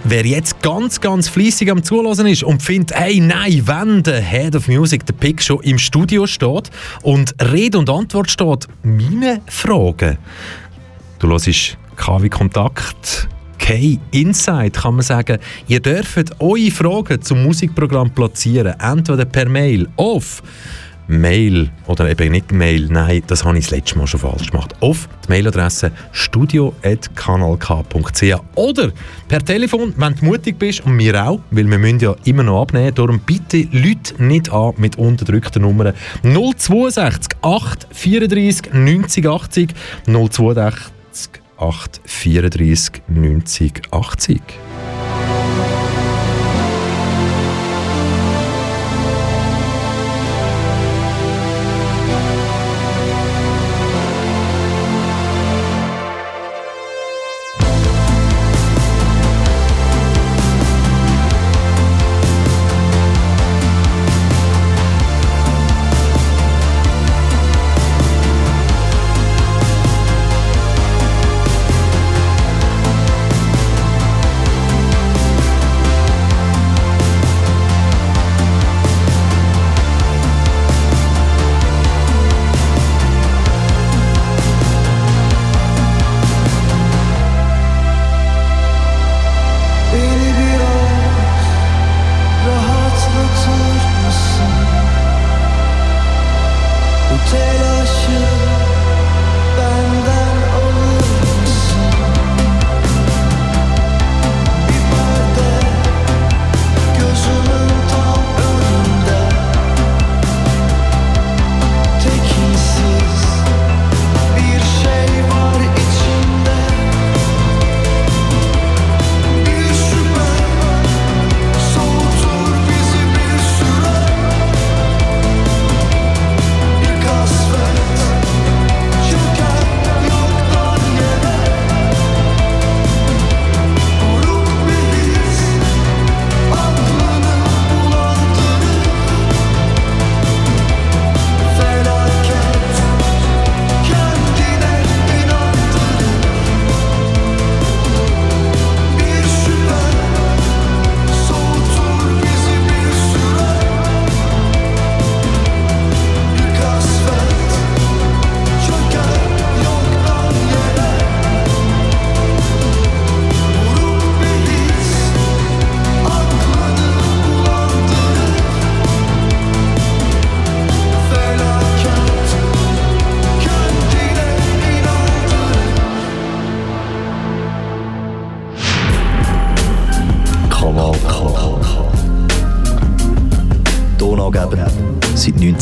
Wer 0.09 0.25
jetzt 0.25 0.61
ganz, 0.61 1.01
ganz 1.01 1.27
fließig 1.27 1.69
am 1.69 1.83
Zulassen 1.83 2.27
ist 2.27 2.43
und 2.43 2.61
findet, 2.61 2.97
hey, 2.97 3.19
nein, 3.19 3.61
wenn 3.65 4.03
der 4.03 4.21
Head 4.21 4.55
of 4.55 4.67
Music, 4.67 5.05
der 5.05 5.13
Pick, 5.13 5.41
schon 5.41 5.61
im 5.63 5.77
Studio 5.77 6.25
steht 6.25 6.69
und 7.01 7.35
Rede 7.41 7.77
und 7.77 7.89
Antwort 7.89 8.31
steht, 8.31 8.67
meine 8.83 9.41
Fragen. 9.47 10.17
Du 11.19 11.27
hörst 11.27 11.77
KW 11.95 12.29
Kontakt, 12.29 13.27
K 13.57 13.99
Inside, 14.11 14.71
kann 14.71 14.95
man 14.95 15.03
sagen. 15.03 15.39
Ihr 15.67 15.81
dürft 15.81 16.39
eure 16.39 16.71
Fragen 16.71 17.21
zum 17.21 17.43
Musikprogramm 17.43 18.11
platzieren, 18.11 18.79
entweder 18.79 19.25
per 19.25 19.49
Mail 19.49 19.89
auf 19.97 20.41
Mail 21.07 21.69
oder 21.87 22.07
eben 22.09 22.31
nicht 22.31 22.51
Mail, 22.51 22.87
nein, 22.89 23.21
das 23.27 23.45
habe 23.45 23.57
ich 23.57 23.65
das 23.65 23.71
letzte 23.71 23.97
Mal 23.97 24.07
schon 24.07 24.19
falsch 24.19 24.51
gemacht. 24.51 24.75
Auf 24.81 25.07
die 25.25 25.29
Mailadresse 25.29 25.91
studio.kanalk.ch 26.11 28.35
oder 28.55 28.91
per 29.27 29.43
Telefon, 29.43 29.93
wenn 29.97 30.15
du 30.15 30.25
mutig 30.25 30.59
bist 30.59 30.85
und 30.85 30.99
wir 30.99 31.25
auch, 31.25 31.39
weil 31.51 31.65
wir 31.65 31.77
müssen 31.77 31.99
ja 31.99 32.15
immer 32.25 32.43
noch 32.43 32.61
abnehmen. 32.61 32.93
Darum 32.93 33.19
bitte 33.19 33.67
Leute 33.71 34.21
nicht 34.21 34.51
an 34.51 34.73
mit 34.77 34.97
unterdrückten 34.97 35.61
Nummern 35.61 35.93
062 36.23 37.37
834 37.41 38.73
90 38.73 39.27
80 39.27 39.69
062 40.05 41.41
834 41.57 43.01
90 43.07 43.81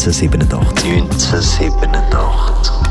1987. 0.05 1.01
1987. 1.01 2.85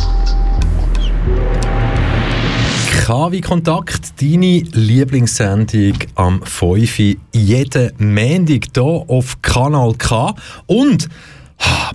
KW 3.07 3.41
Kontakt, 3.41 4.21
deine 4.21 4.65
Lieblingssendung 4.73 5.95
am 6.17 6.43
5. 6.43 6.99
Uhr, 6.99 7.15
jeden 7.33 7.93
Montag 7.99 8.65
hier 8.75 8.83
auf 8.83 9.41
Kanal 9.43 9.95
K. 9.95 10.35
Und 10.67 11.09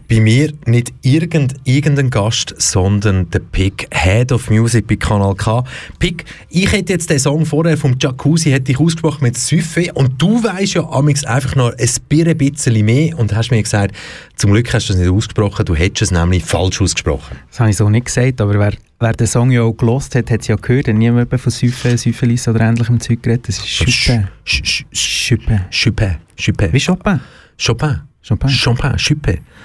bei 0.07 0.19
mir 0.19 0.51
nicht 0.65 0.91
irgend, 1.01 1.55
irgendein 1.65 2.09
Gast, 2.09 2.55
sondern 2.57 3.29
der 3.29 3.39
Pick, 3.39 3.87
Head 3.93 4.31
of 4.31 4.49
Music 4.49 4.87
bei 4.87 4.95
Kanal 4.95 5.35
K. 5.35 5.63
Pick, 5.99 6.25
ich 6.49 6.71
hätte 6.71 6.93
jetzt 6.93 7.09
den 7.09 7.19
Song 7.19 7.45
vorher 7.45 7.77
vom 7.77 7.95
Jacuzzi 7.99 8.49
hätte 8.49 8.71
ich 8.71 8.79
ausgesprochen 8.79 9.23
mit 9.23 9.37
Süffe 9.37 9.91
und 9.93 10.19
du 10.19 10.43
weißt 10.43 10.75
ja 10.75 10.89
amix 10.89 11.23
einfach 11.25 11.55
noch 11.55 11.73
ein 11.77 12.37
bisschen 12.37 12.85
mehr 12.85 13.19
und 13.19 13.35
hast 13.35 13.51
mir 13.51 13.61
gesagt, 13.61 13.95
zum 14.35 14.51
Glück 14.51 14.73
hast 14.73 14.89
du 14.89 14.93
es 14.93 14.99
nicht 14.99 15.09
ausgesprochen, 15.09 15.65
du 15.65 15.75
hättest 15.75 16.11
es 16.11 16.11
nämlich 16.11 16.43
falsch 16.43 16.81
ausgesprochen. 16.81 17.37
Das 17.49 17.59
habe 17.59 17.69
ich 17.69 17.77
so 17.77 17.89
nicht 17.89 18.05
gesagt, 18.05 18.41
aber 18.41 18.57
wer, 18.57 18.73
wer 18.99 19.13
den 19.13 19.27
Song 19.27 19.51
ja 19.51 19.61
auch 19.61 19.73
gelost 19.73 20.15
hat, 20.15 20.31
hat 20.31 20.41
es 20.41 20.47
ja 20.47 20.55
gehört. 20.55 20.87
Hat 20.87 20.95
niemand 20.95 21.29
von 21.39 21.51
Süffe, 21.51 21.95
Süffelis 21.97 22.47
oder 22.47 22.61
ähnlichem 22.61 22.99
Zeug 22.99 23.21
geredet. 23.21 23.49
Das 23.49 23.57
ist 23.59 23.77
Chopin. 23.77 24.27
Sch- 24.45 24.63
sch- 24.63 24.85
sch- 24.93 25.29
Chopin. 25.37 25.61
Chopin. 25.71 26.15
Chopin. 26.43 26.73
Wie 26.73 26.79
Chopin? 26.79 27.19
Chopin. 27.63 28.01
Champagne. 28.21 28.53
Champagne. 28.53 28.97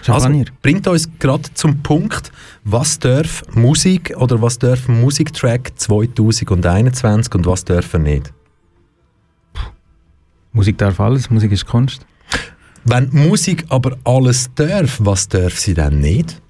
Champagner. 0.02 0.38
Also, 0.40 0.52
bringt 0.62 0.86
uns 0.86 1.08
gerade 1.18 1.52
zum 1.54 1.82
Punkt, 1.82 2.30
was 2.62 2.98
darf 2.98 3.42
Musik 3.52 4.14
oder 4.16 4.40
was 4.40 4.58
darf 4.58 4.88
Musiktrack 4.88 5.72
2021 5.76 7.34
und 7.34 7.46
was 7.46 7.64
darf 7.64 7.92
er 7.92 7.98
nicht? 7.98 8.32
Musik 10.52 10.78
darf 10.78 11.00
alles, 11.00 11.30
Musik 11.30 11.50
ist 11.50 11.66
Kunst. 11.66 12.06
Wenn 12.84 13.08
Musik 13.12 13.64
aber 13.70 13.98
alles 14.04 14.50
darf, 14.54 14.98
was 15.00 15.28
darf 15.28 15.58
sie 15.58 15.74
dann 15.74 15.98
nicht? 15.98 16.40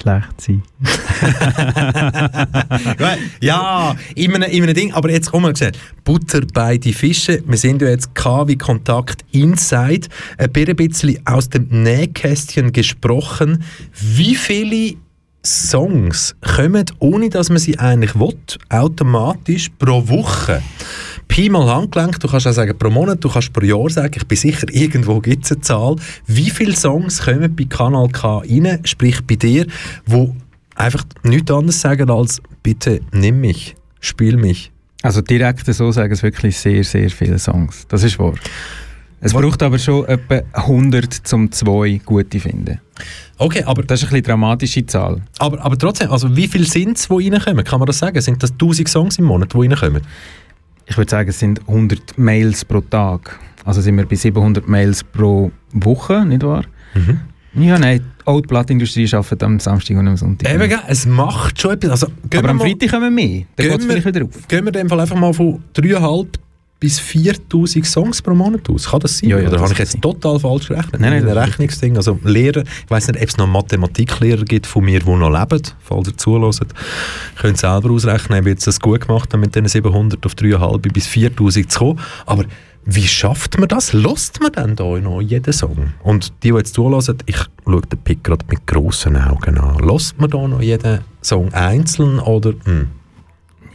Schlecht 0.00 0.40
sein. 0.40 0.62
ja, 3.40 3.94
in 4.14 4.34
einem, 4.34 4.50
in 4.50 4.62
einem 4.62 4.74
Ding. 4.74 4.92
Aber 4.92 5.10
jetzt, 5.10 5.30
komm 5.30 5.42
mal 5.42 5.52
gesagt, 5.52 5.78
Butter 6.02 6.40
bei 6.52 6.78
die 6.78 6.92
Fische. 6.92 7.42
Wir 7.46 7.56
sind 7.56 7.80
ja 7.80 7.88
jetzt 7.88 8.14
KW 8.14 8.56
Kontakt 8.56 9.24
Inside. 9.32 10.08
Ein 10.36 10.50
bisschen 10.50 11.18
aus 11.26 11.48
dem 11.48 11.68
Nähkästchen 11.70 12.72
gesprochen. 12.72 13.62
Wie 13.92 14.34
viele 14.34 14.96
Songs 15.44 16.34
kommen, 16.40 16.86
ohne 16.98 17.28
dass 17.28 17.50
man 17.50 17.58
sie 17.58 17.78
eigentlich 17.78 18.18
will, 18.18 18.36
automatisch 18.70 19.68
pro 19.78 20.08
Woche? 20.08 20.62
Pi 21.28 21.48
mal 21.48 21.66
Handgelenk, 21.66 22.20
du 22.20 22.28
kannst 22.28 22.46
auch 22.46 22.52
sagen 22.52 22.76
pro 22.78 22.90
Monat, 22.90 23.22
du 23.22 23.28
kannst 23.28 23.52
pro 23.52 23.64
Jahr 23.64 23.88
sagen, 23.90 24.14
ich 24.16 24.26
bin 24.26 24.38
sicher, 24.38 24.66
irgendwo 24.72 25.20
gibt 25.20 25.44
es 25.44 25.52
eine 25.52 25.60
Zahl. 25.60 25.96
Wie 26.26 26.50
viele 26.50 26.76
Songs 26.76 27.22
kommen 27.22 27.54
bei 27.54 27.64
Kanal 27.64 28.08
K 28.08 28.38
rein, 28.38 28.80
sprich 28.84 29.20
bei 29.26 29.36
dir, 29.36 29.66
wo 30.06 30.34
einfach 30.74 31.04
nichts 31.22 31.50
anderes 31.50 31.80
sagen 31.80 32.10
als 32.10 32.40
bitte 32.62 33.00
nimm 33.12 33.40
mich, 33.40 33.74
spiel 34.00 34.36
mich. 34.36 34.70
Also 35.02 35.20
direkt 35.20 35.66
so 35.66 35.92
sagen 35.92 36.12
es 36.12 36.22
wirklich 36.22 36.56
sehr, 36.56 36.82
sehr 36.82 37.10
viele 37.10 37.38
Songs. 37.38 37.86
Das 37.88 38.02
ist 38.02 38.18
wahr. 38.18 38.34
Es 39.20 39.32
braucht 39.32 39.62
aber 39.62 39.78
schon 39.78 40.04
etwa 40.06 40.42
100 40.52 41.12
zum 41.12 41.50
2 41.50 42.00
gute 42.04 42.40
finden. 42.40 42.80
Okay, 43.38 43.62
aber, 43.64 43.82
Das 43.82 44.02
ist 44.02 44.10
eine 44.10 44.22
dramatische 44.22 44.84
Zahl. 44.86 45.22
aber, 45.38 45.64
aber 45.64 45.78
trotzdem, 45.78 46.10
also 46.10 46.36
wie 46.36 46.46
viele 46.46 46.66
sind 46.66 46.98
es, 46.98 47.08
die 47.08 47.28
reinkommen? 47.30 47.64
Kann 47.64 47.80
man 47.80 47.86
das 47.86 47.98
sagen? 47.98 48.20
Sind 48.20 48.42
das 48.42 48.52
1000 48.52 48.88
Songs 48.88 49.18
im 49.18 49.24
Monat, 49.24 49.52
die 49.54 49.58
reinkommen? 49.58 50.02
Ich 50.86 50.96
würde 50.96 51.10
sagen, 51.10 51.28
es 51.30 51.38
sind 51.38 51.60
100 51.66 52.18
Mails 52.18 52.64
pro 52.64 52.80
Tag. 52.80 53.38
Also 53.64 53.80
sind 53.80 53.96
wir 53.96 54.04
bei 54.06 54.16
700 54.16 54.68
Mails 54.68 55.02
pro 55.02 55.50
Woche, 55.72 56.24
nicht 56.26 56.42
wahr? 56.42 56.64
Ja, 57.54 57.78
nein, 57.78 58.04
auch 58.24 58.40
die 58.40 58.48
Plattenindustrie 58.48 59.08
arbeitet 59.14 59.42
am 59.44 59.58
Samstag 59.60 59.96
und 59.96 60.08
am 60.08 60.16
Sonntag. 60.16 60.52
Eben, 60.52 60.68
gell, 60.68 60.80
es 60.88 61.06
macht 61.06 61.60
schon 61.60 61.72
etwas. 61.72 61.90
Also, 62.02 62.08
aber 62.36 62.48
am 62.50 62.56
mal- 62.58 62.64
Freitag 62.64 62.90
kommen 62.90 63.04
wir 63.04 63.10
mehr. 63.10 63.44
Dann 63.56 63.68
geht 63.68 63.78
es 63.80 63.86
wir- 63.88 63.92
vielleicht 64.02 64.06
wieder 64.06 64.24
auf. 64.26 64.48
Gehen 64.48 64.64
wir 64.64 64.68
in 64.68 64.72
dem 64.72 64.88
Fall 64.88 65.00
einfach 65.00 65.16
mal 65.16 65.32
von 65.32 65.62
3,5 65.74 66.26
bis 66.84 67.00
4000 67.00 67.86
Songs 67.86 68.20
pro 68.20 68.34
Monat 68.34 68.68
aus. 68.68 68.90
Kann 68.90 69.00
das 69.00 69.16
sein? 69.16 69.30
Ja, 69.30 69.38
ja, 69.38 69.44
Oder 69.44 69.52
das 69.52 69.62
habe 69.62 69.72
ich 69.72 69.78
jetzt 69.78 69.92
sein. 69.92 70.02
total 70.02 70.38
falsch 70.38 70.68
gerechnet? 70.68 71.00
Nein, 71.00 71.24
nein, 71.24 71.34
das 71.34 71.48
Rechnungsding. 71.48 71.96
Also 71.96 72.18
Lehrer, 72.24 72.60
ich 72.60 72.90
weiß 72.90 73.08
nicht, 73.08 73.22
ob 73.22 73.26
es 73.26 73.38
noch 73.38 73.46
Mathematiklehrer 73.46 74.44
gibt 74.44 74.66
von 74.66 74.84
mir, 74.84 75.00
die 75.00 75.10
noch 75.10 75.30
leben, 75.30 75.62
falls 75.80 76.08
ihr 76.08 76.16
zuhört. 76.18 76.74
Könnt 77.40 77.56
selber 77.56 77.90
ausrechnen, 77.90 78.40
ob 78.40 78.44
ich 78.44 78.50
jetzt 78.50 78.66
das 78.66 78.80
gut 78.80 79.00
gemacht 79.00 79.32
habe, 79.32 79.40
mit 79.40 79.54
diesen 79.54 79.68
700 79.68 80.26
auf 80.26 80.34
3,5 80.34 80.92
bis 80.92 81.06
4000 81.06 81.72
zu 81.72 81.78
kommen. 81.78 82.00
Aber 82.26 82.44
wie 82.84 83.08
schafft 83.08 83.58
man 83.58 83.68
das? 83.68 83.94
Lost 83.94 84.42
man 84.42 84.52
dann 84.52 84.76
da 84.76 84.84
noch 84.84 85.22
jeden 85.22 85.54
Song? 85.54 85.94
Und 86.02 86.34
die, 86.42 86.50
die 86.50 86.54
jetzt 86.58 86.74
zuhören, 86.74 87.16
ich 87.24 87.38
schaue 87.64 87.80
den 87.80 87.98
Pick 88.00 88.22
gerade 88.22 88.44
mit 88.50 88.66
grossen 88.66 89.16
Augen 89.16 89.56
an. 89.56 89.78
Lost 89.78 90.20
man 90.20 90.28
da 90.28 90.46
noch 90.46 90.60
jeden 90.60 91.00
Song 91.22 91.50
einzeln 91.54 92.18
oder? 92.18 92.52
Hm. 92.64 92.88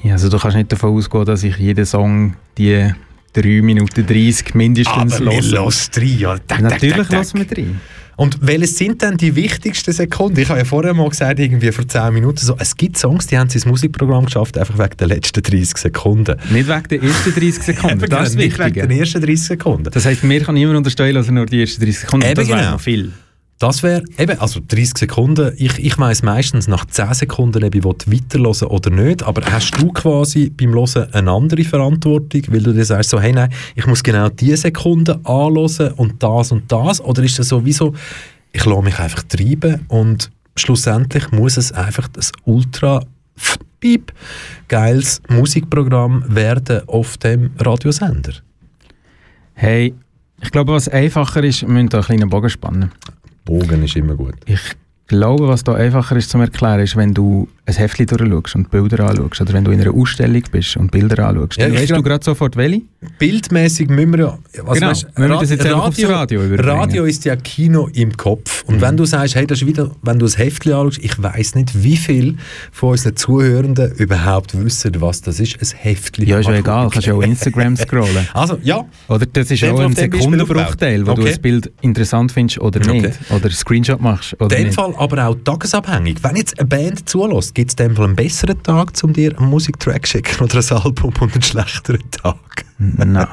Ja, 0.03 0.13
also 0.13 0.29
du 0.29 0.37
kannst 0.37 0.55
nicht 0.57 0.71
davon 0.71 0.95
ausgehen, 0.95 1.25
dass 1.25 1.43
ich 1.43 1.57
jeden 1.57 1.85
Song 1.85 2.35
die 2.57 2.89
3 3.33 3.61
Minuten 3.61 4.05
30 4.05 4.55
mindestens 4.55 5.19
wir 5.19 5.25
höre. 5.31 5.67
rein, 5.67 6.17
ja. 6.17 6.37
Tack, 6.37 6.45
tack, 6.47 6.61
Natürlich 6.61 7.09
lassen 7.09 7.37
wir 7.39 7.45
drin. 7.45 7.79
Und 8.15 8.37
welches 8.41 8.77
sind 8.77 9.01
denn 9.01 9.15
die 9.15 9.33
wichtigsten 9.33 9.93
Sekunden? 9.93 10.37
Ich 10.41 10.49
habe 10.49 10.59
ja 10.59 10.65
vorher 10.65 10.93
mal 10.93 11.07
gesagt, 11.07 11.39
irgendwie 11.39 11.71
vor 11.71 11.87
10 11.87 12.13
Minuten 12.13 12.39
so, 12.39 12.53
es 12.59 12.75
gibt 12.75 12.97
Songs, 12.97 13.27
die 13.27 13.37
haben 13.37 13.47
sie 13.49 13.59
ins 13.59 13.65
Musikprogramm 13.65 14.25
geschafft, 14.25 14.57
einfach 14.57 14.77
wegen 14.77 14.97
der 14.97 15.07
letzten 15.07 15.41
30 15.41 15.77
Sekunden. 15.77 16.35
Nicht 16.51 16.67
wegen 16.67 16.83
der 16.89 17.01
ersten 17.03 17.31
30 17.33 17.53
Sekunden, 17.63 17.99
Eben 18.03 18.09
das 18.09 18.29
ist 18.29 18.35
genau, 18.35 18.45
nicht 18.45 18.59
wegen 18.59 18.75
wichtig. 18.75 18.89
den 18.89 18.99
ersten 18.99 19.21
30 19.21 19.41
Sekunden. 19.41 19.89
Das 19.91 20.05
heisst, 20.05 20.23
mir 20.25 20.41
kann 20.41 20.55
niemand 20.55 20.77
unterstellen, 20.77 21.15
dass 21.15 21.27
er 21.27 21.31
nur 21.31 21.45
die 21.45 21.61
ersten 21.61 21.79
30 21.81 21.99
Sekunden 21.99 22.25
Eben 22.25 22.35
das 22.35 22.47
wäre 22.49 22.59
genau. 22.59 22.71
noch 22.71 22.81
viel. 22.81 23.13
Das 23.59 23.83
wäre 23.83 24.03
eben, 24.17 24.39
also 24.39 24.61
30 24.65 24.97
Sekunden, 24.97 25.51
ich, 25.57 25.77
ich 25.79 25.99
weiss 25.99 26.23
meistens 26.23 26.69
nach 26.69 26.85
10 26.85 27.13
Sekunden, 27.13 27.61
ob 27.61 27.75
ich 27.75 27.83
weiterhören 27.83 28.67
oder 28.69 28.89
nicht, 28.89 29.21
aber 29.21 29.41
hast 29.51 29.71
du 29.77 29.91
quasi 29.91 30.49
beim 30.49 30.73
Hören 30.73 31.13
eine 31.13 31.31
andere 31.31 31.65
Verantwortung, 31.65 32.41
weil 32.47 32.63
du 32.63 32.71
dir 32.71 32.85
sagst 32.85 33.09
so, 33.09 33.19
hey 33.19 33.33
nein, 33.33 33.51
ich 33.75 33.85
muss 33.85 34.01
genau 34.01 34.29
diese 34.29 34.55
Sekunden 34.55 35.25
anhören 35.25 35.91
und 35.97 36.23
das 36.23 36.53
und 36.53 36.71
das, 36.71 37.01
oder 37.01 37.21
ist 37.21 37.37
das 37.37 37.49
sowieso, 37.49 37.93
ich 38.53 38.63
lasse 38.63 38.81
mich 38.81 38.97
einfach 38.97 39.23
treiben 39.23 39.83
und 39.89 40.31
schlussendlich 40.55 41.29
muss 41.33 41.57
es 41.57 41.73
einfach 41.73 42.07
das 42.07 42.31
ultra 42.45 43.03
piep 43.81 44.13
geiles 44.69 45.21
Musikprogramm 45.27 46.23
werden 46.33 46.87
auf 46.87 47.17
dem 47.17 47.51
Radiosender. 47.59 48.35
Hey, 49.53 49.93
ich 50.41 50.51
glaube, 50.51 50.71
was 50.71 50.87
einfacher 50.87 51.43
ist, 51.43 51.63
wir 51.63 51.67
müssen 51.67 51.89
da 51.89 51.97
einen 51.97 52.05
kleinen 52.05 52.29
Bogen 52.29 52.49
spannen. 52.49 52.91
Bogen 53.49 53.83
ist 53.83 53.95
immer 53.95 54.15
gut. 54.15 54.35
Ich 54.45 54.75
glaube, 55.07 55.47
was 55.47 55.63
da 55.63 55.73
einfacher 55.73 56.15
ist 56.15 56.29
zum 56.29 56.41
Erklären, 56.41 56.81
ist, 56.81 56.95
wenn 56.95 57.15
du 57.15 57.47
ein 57.69 57.75
Heftchen 57.75 58.05
durchschaust 58.07 58.55
und 58.55 58.71
Bilder 58.71 59.09
anschaust 59.09 59.41
oder 59.41 59.53
wenn 59.53 59.63
du 59.63 59.71
in 59.71 59.81
einer 59.81 59.93
Ausstellung 59.93 60.43
bist 60.51 60.75
und 60.77 60.91
Bilder 60.91 61.27
anschaust, 61.27 61.57
Ja, 61.57 61.67
dann 61.67 61.75
weißt 61.77 61.91
du 61.91 62.01
gerade 62.03 62.23
sofort, 62.23 62.55
welche. 62.57 62.81
Bildmäßig 63.17 63.89
müssen 63.89 64.11
wir 64.13 64.19
ja. 64.19 64.37
Also 64.65 64.73
Genau, 64.73 64.87
weißt, 64.89 65.07
wir 65.15 65.27
das 65.29 65.49
jetzt 65.51 65.65
einfach 65.65 65.85
aufs 65.87 66.03
Radio 66.03 66.43
überbringen. 66.43 66.75
Mhm. 66.75 66.79
Radio 66.81 67.03
ist 67.05 67.25
ja 67.25 67.35
Kino 67.35 67.87
im 67.93 68.15
Kopf. 68.17 68.63
Und 68.65 68.81
wenn 68.81 68.97
du 68.97 69.05
sagst, 69.05 69.35
hey, 69.35 69.45
das 69.47 69.61
ist 69.61 69.67
wieder, 69.67 69.91
wenn 70.01 70.19
du 70.19 70.25
ein 70.25 70.31
Heftchen 70.33 70.73
anschaust, 70.73 70.99
ich 71.03 71.21
weiß 71.21 71.55
nicht, 71.55 71.83
wie 71.83 71.97
viel 71.97 72.35
von 72.71 72.89
unseren 72.91 73.15
Zuhörenden 73.15 73.91
überhaupt 73.93 74.57
wissen, 74.63 74.99
was 74.99 75.21
das 75.21 75.39
ist, 75.39 75.57
ein 75.61 75.77
Heftchen. 75.77 76.25
Ja, 76.27 76.39
ist 76.39 76.47
ja 76.47 76.55
egal, 76.55 76.89
kannst 76.89 77.07
ja 77.07 77.13
auch 77.13 77.21
Instagram 77.21 77.75
scrollen. 77.77 78.27
Also, 78.33 78.57
ja, 78.63 78.83
Oder 79.07 79.25
das 79.25 79.51
ist 79.51 79.61
Dem 79.61 79.75
auch 79.75 79.79
ein 79.81 79.93
Sekundenbruchteil, 79.93 81.05
wo 81.05 81.11
aufgebaut. 81.11 81.17
du 81.17 81.21
Okay. 81.21 81.33
ein 81.33 81.41
Bild 81.41 81.71
interessant 81.81 82.31
findest 82.31 82.59
oder 82.61 82.79
Okay. 82.79 83.01
nicht. 83.01 83.13
Oder 83.29 83.45
einen 83.45 83.51
Screenshot 83.51 84.01
machst 84.01 84.35
oder 84.39 84.57
in 84.57 84.65
dem. 84.65 84.73
Fall 84.73 84.93
aber 84.97 85.27
auch 85.27 85.35
tagesabhängig. 85.43 86.17
Wenn 86.21 86.35
jetzt 86.35 86.59
eine 86.59 86.67
Band 86.67 87.07
zulässt, 87.09 87.53
gibt 87.59 87.71
es 87.71 87.75
dem 87.75 87.99
einen 87.99 88.15
besseren 88.15 88.63
Tag, 88.63 88.93
um 89.03 89.11
dir 89.11 89.37
einen 89.37 89.49
Musiktrack 89.49 90.05
zu 90.05 90.13
schicken 90.13 90.45
oder 90.45 90.59
ein 90.59 90.77
Album 90.81 91.13
und 91.19 91.33
einen 91.33 91.41
schlechteren 91.41 92.09
Tag? 92.09 92.63
Nein. 92.77 93.27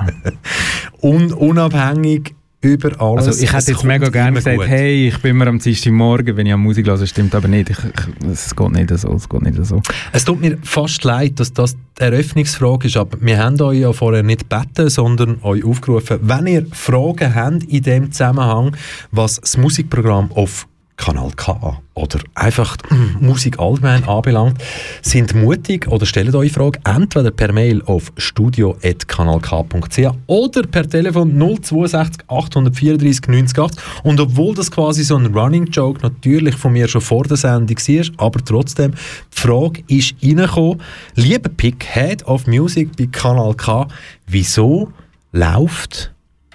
Un 1.00 1.32
unabhängig 1.32 2.34
über 2.60 3.00
alles. 3.00 3.28
Also 3.28 3.44
ich 3.44 3.52
hätte 3.52 3.70
jetzt 3.70 3.84
mega 3.84 4.08
gerne 4.08 4.38
gesagt, 4.38 4.56
gut. 4.56 4.66
hey, 4.66 5.06
ich 5.06 5.18
bin 5.18 5.30
immer 5.30 5.46
am 5.46 5.60
Morgen, 5.90 6.36
wenn 6.36 6.44
ich 6.44 6.52
an 6.52 6.58
Musik 6.58 6.88
höre, 6.88 7.06
stimmt 7.06 7.36
aber 7.36 7.46
nicht. 7.46 7.70
Ich, 7.70 7.78
ich, 7.78 8.28
es 8.28 8.56
geht 8.56 8.72
nicht 8.72 8.98
so, 8.98 9.12
es 9.14 9.28
geht 9.28 9.42
nicht 9.42 9.64
so. 9.64 9.80
Es 10.10 10.24
tut 10.24 10.40
mir 10.40 10.58
fast 10.64 11.04
leid, 11.04 11.38
dass 11.38 11.52
das 11.52 11.76
die 11.76 12.02
Eröffnungsfrage 12.02 12.88
ist, 12.88 12.96
aber 12.96 13.18
wir 13.20 13.38
haben 13.38 13.60
euch 13.60 13.78
ja 13.78 13.92
vorher 13.92 14.24
nicht 14.24 14.50
gebeten, 14.50 14.88
sondern 14.88 15.38
euch 15.42 15.64
aufgerufen, 15.64 16.18
wenn 16.22 16.48
ihr 16.48 16.66
Fragen 16.72 17.32
habt 17.32 17.62
in 17.62 17.82
dem 17.84 18.10
Zusammenhang, 18.10 18.76
was 19.12 19.36
das 19.36 19.56
Musikprogramm 19.56 20.32
auf 20.32 20.66
Kanal 20.96 21.30
K 21.36 21.80
oder 21.94 22.20
einfach 22.34 22.76
Musik 23.20 23.58
allgemein 23.58 24.04
anbelangt, 24.04 24.58
sind 25.02 25.34
mutig 25.34 25.88
oder 25.88 26.06
stellt 26.06 26.34
euch 26.34 26.52
Fragen 26.52 26.80
entweder 26.84 27.30
per 27.30 27.52
Mail 27.52 27.82
auf 27.82 28.12
studio.kanalk.ch 28.16 30.10
oder 30.26 30.62
per 30.66 30.88
Telefon 30.88 31.38
062 31.62 32.24
834 32.28 33.28
90 33.28 33.58
80. 33.58 33.82
Und 34.04 34.20
obwohl 34.20 34.54
das 34.54 34.70
quasi 34.70 35.04
so 35.04 35.16
ein 35.16 35.26
Running 35.26 35.66
Joke 35.66 36.00
natürlich 36.02 36.56
von 36.56 36.72
mir 36.72 36.88
schon 36.88 37.00
vor 37.00 37.24
der 37.24 37.36
Sendung 37.36 37.76
war, 37.76 38.26
aber 38.26 38.44
trotzdem, 38.44 38.92
die 38.92 39.40
Frage 39.40 39.82
ist 39.88 40.14
reingekommen, 40.22 40.80
lieber 41.14 41.48
Pick, 41.50 41.84
Head 41.84 42.26
of 42.26 42.46
Music 42.46 42.96
bei 42.96 43.06
Kanal 43.06 43.54
K, 43.54 43.86
wieso 44.26 44.92
läuft 45.32 46.12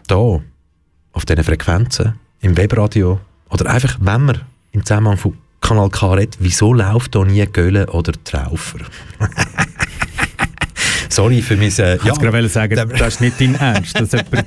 da 0.07 0.41
auf 1.13 1.25
diesen 1.25 1.43
Frequenzen 1.43 2.15
im 2.41 2.57
Webradio 2.57 3.19
oder 3.51 3.69
einfach, 3.69 3.97
wenn 3.99 4.25
man 4.25 4.41
im 4.71 4.85
Zusammenhang 4.85 5.17
von 5.17 5.37
Kanal 5.59 5.89
K 5.89 6.13
redet, 6.13 6.37
wieso 6.39 6.73
läuft 6.73 7.15
da 7.15 7.23
nie 7.23 7.45
Gölle 7.45 7.87
oder 7.87 8.13
Traufer? 8.23 8.79
Sorry 11.11 11.41
für 11.41 11.55
mein... 11.57 11.67
Äh, 11.77 11.95
Ich 11.97 12.05
wollte 12.05 12.19
gerade 12.21 12.49
sagen, 12.49 12.75
der- 12.75 12.85
das 12.85 13.15
ist 13.15 13.21
nicht 13.21 13.39
dein 13.39 13.55
Ernst, 13.55 13.99
dass 13.99 14.11
jemand 14.11 14.45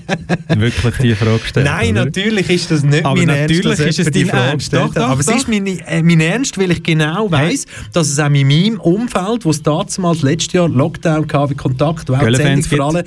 wirklich 0.61 0.95
diese 1.03 1.17
Frage 1.17 1.41
stellt. 1.47 1.67
Nein, 1.67 1.91
oder? 1.93 2.05
natürlich 2.07 2.51
ist 2.51 2.71
das 2.71 2.83
nicht 2.83 3.05
Aber 3.05 3.17
mein 3.17 3.27
natürlich 3.27 3.65
Ernst. 3.67 3.81
dass 3.81 3.87
ist 3.87 3.99
es 4.01 4.11
dein 4.11 4.27
Frage 4.27 4.49
Ernst. 4.51 4.73
Doch, 4.73 4.95
doch, 4.95 5.09
Aber 5.09 5.21
es 5.21 5.27
doch. 5.27 5.37
ist 5.37 5.49
mein, 5.49 5.67
äh, 5.67 6.03
mein 6.03 6.21
Ernst, 6.21 6.59
weil 6.59 6.71
ich 6.71 6.83
genau 6.83 7.31
weiss, 7.31 7.67
dass 7.93 8.09
es 8.09 8.19
auch 8.19 8.27
in 8.31 8.47
meinem 8.49 8.81
Umfeld, 8.81 9.45
wo 9.45 9.51
es 9.51 9.63
damals 9.63 10.23
letztes 10.23 10.53
Jahr 10.55 10.69
Lockdown 10.69 11.27
gab, 11.27 11.51
wie 11.51 11.55
Kontakt, 11.55 12.09
wow, 12.09 12.21
Sendung 12.35 12.63
für 12.65 12.83
alle, 12.85 13.05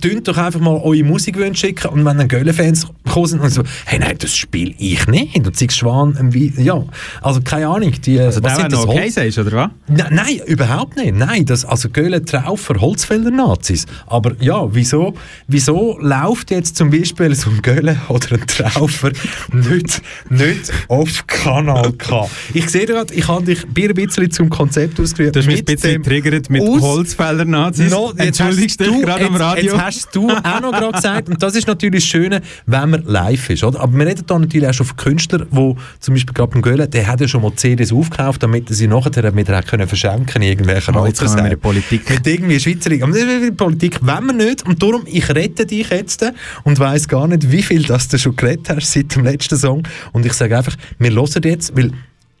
tönt 0.00 0.26
doch 0.28 0.36
einfach 0.36 0.60
mal 0.60 0.76
eure 0.82 1.02
Musikwünsche 1.04 1.66
schicken 1.68 1.88
und 1.88 2.04
wenn 2.04 2.18
dann 2.18 2.28
Gölle-Fans 2.28 2.86
gekommen 3.04 3.26
sind 3.26 3.40
und 3.40 3.50
so, 3.50 3.62
hey, 3.86 3.98
nein, 3.98 4.16
das 4.18 4.36
spiele 4.36 4.74
ich 4.78 5.06
nicht. 5.06 5.36
Und 5.36 5.56
Six 5.56 5.76
Schwan, 5.76 6.16
ähm, 6.20 6.52
ja, 6.56 6.82
also 7.22 7.40
keine 7.40 7.68
Ahnung. 7.68 7.92
Die, 8.04 8.18
Also 8.20 8.42
was 8.42 8.56
sind 8.56 8.72
das, 8.72 8.84
noch 8.84 8.88
okay 8.94 9.08
sagst, 9.10 9.38
oder 9.38 9.52
was? 9.52 9.70
Nein, 9.88 10.06
nein, 10.12 10.40
überhaupt 10.46 10.96
nicht. 10.96 11.14
Nein, 11.14 11.44
das, 11.46 11.64
also 11.64 11.88
Göhle 11.88 12.24
Traufer, 12.24 12.80
Holzfäller 12.88 13.30
Nazis. 13.30 13.84
Aber 14.06 14.32
ja, 14.40 14.66
wieso, 14.74 15.12
wieso 15.46 15.98
läuft 16.00 16.50
jetzt 16.50 16.76
zum 16.76 16.88
Beispiel 16.90 17.34
so 17.34 17.50
ein 17.50 17.60
Göhle 17.60 17.98
oder 18.08 18.32
ein 18.32 18.46
Traufer 18.46 19.10
nicht, 19.52 20.00
nicht 20.30 20.72
auf 20.88 21.26
Kanal 21.26 21.92
K? 21.92 22.28
Ich 22.54 22.70
sehe 22.70 22.86
gerade, 22.86 23.12
ich 23.12 23.28
habe 23.28 23.44
dich 23.44 23.64
ein 23.64 23.94
bisschen 23.94 24.30
zum 24.30 24.48
Konzept 24.48 24.98
ausgerührt. 24.98 25.36
Du 25.36 25.40
hast 25.40 25.46
mich 25.46 25.56
ein 25.56 25.58
mit 25.58 25.66
bisschen 25.66 26.02
getriggert 26.02 26.48
mit 26.48 26.62
Holzfäller-Nazis. 26.62 27.90
No, 27.90 28.08
jetzt 28.16 28.40
Entschuldigst 28.40 28.80
hast 28.80 28.88
dich 28.88 28.96
du- 28.96 29.02
gerade 29.02 29.26
am 29.26 29.36
Radio. 29.36 29.64
Jetzt 29.64 29.78
hast 29.82 30.08
du 30.16 30.30
auch 30.30 30.60
noch 30.60 30.72
gerade 30.72 30.92
gesagt, 30.92 31.28
und 31.28 31.42
das 31.42 31.54
ist 31.54 31.66
natürlich 31.66 32.02
das 32.04 32.10
Schöne, 32.10 32.40
wenn 32.64 32.90
man 32.90 33.02
live 33.04 33.50
ist. 33.50 33.64
Oder? 33.64 33.80
Aber 33.80 33.96
wir 33.98 34.06
reden 34.06 34.24
da 34.26 34.38
natürlich 34.38 34.66
auch 34.66 34.72
schon 34.74 34.86
von 34.86 34.96
Künstlern, 34.96 35.46
wo 35.50 35.76
zum 36.00 36.14
Beispiel 36.14 36.32
gerade 36.32 36.52
beim 36.52 36.62
Göhle, 36.62 36.88
der 36.88 37.06
hat 37.06 37.20
ja 37.20 37.28
schon 37.28 37.42
mal 37.42 37.52
CDs 37.54 37.92
aufgekauft, 37.92 38.42
damit 38.42 38.70
er 38.70 38.76
sie 38.76 38.86
nachher 38.86 39.10
können 39.10 39.86
verschenken 39.88 40.40
in 40.42 40.48
irgendwelchen 40.48 40.96
Oh, 40.96 41.02
mit. 41.04 41.20
Mit 41.20 42.26
irgendwie 42.26 42.58
Schweizer. 42.82 43.04
Aber 43.04 43.14
wie 43.14 43.50
die 43.50 43.56
Politik 43.56 43.98
wenn 44.02 44.26
wir 44.26 44.32
nicht. 44.32 44.66
Und 44.66 44.82
darum, 44.82 45.02
ich 45.06 45.28
rette 45.28 45.66
dich 45.66 45.90
jetzt 45.90 46.24
und 46.64 46.78
weiss 46.78 47.08
gar 47.08 47.26
nicht, 47.26 47.50
wie 47.50 47.62
viel 47.62 47.82
das 47.82 48.08
du 48.08 48.18
schon 48.18 48.36
geredet 48.36 48.68
hast 48.70 48.92
seit 48.92 49.14
dem 49.14 49.24
letzten 49.24 49.56
Song. 49.56 49.82
Und 50.12 50.26
ich 50.26 50.32
sage 50.32 50.56
einfach, 50.56 50.76
wir 50.98 51.12
hören 51.12 51.42
jetzt, 51.44 51.76
weil 51.76 51.92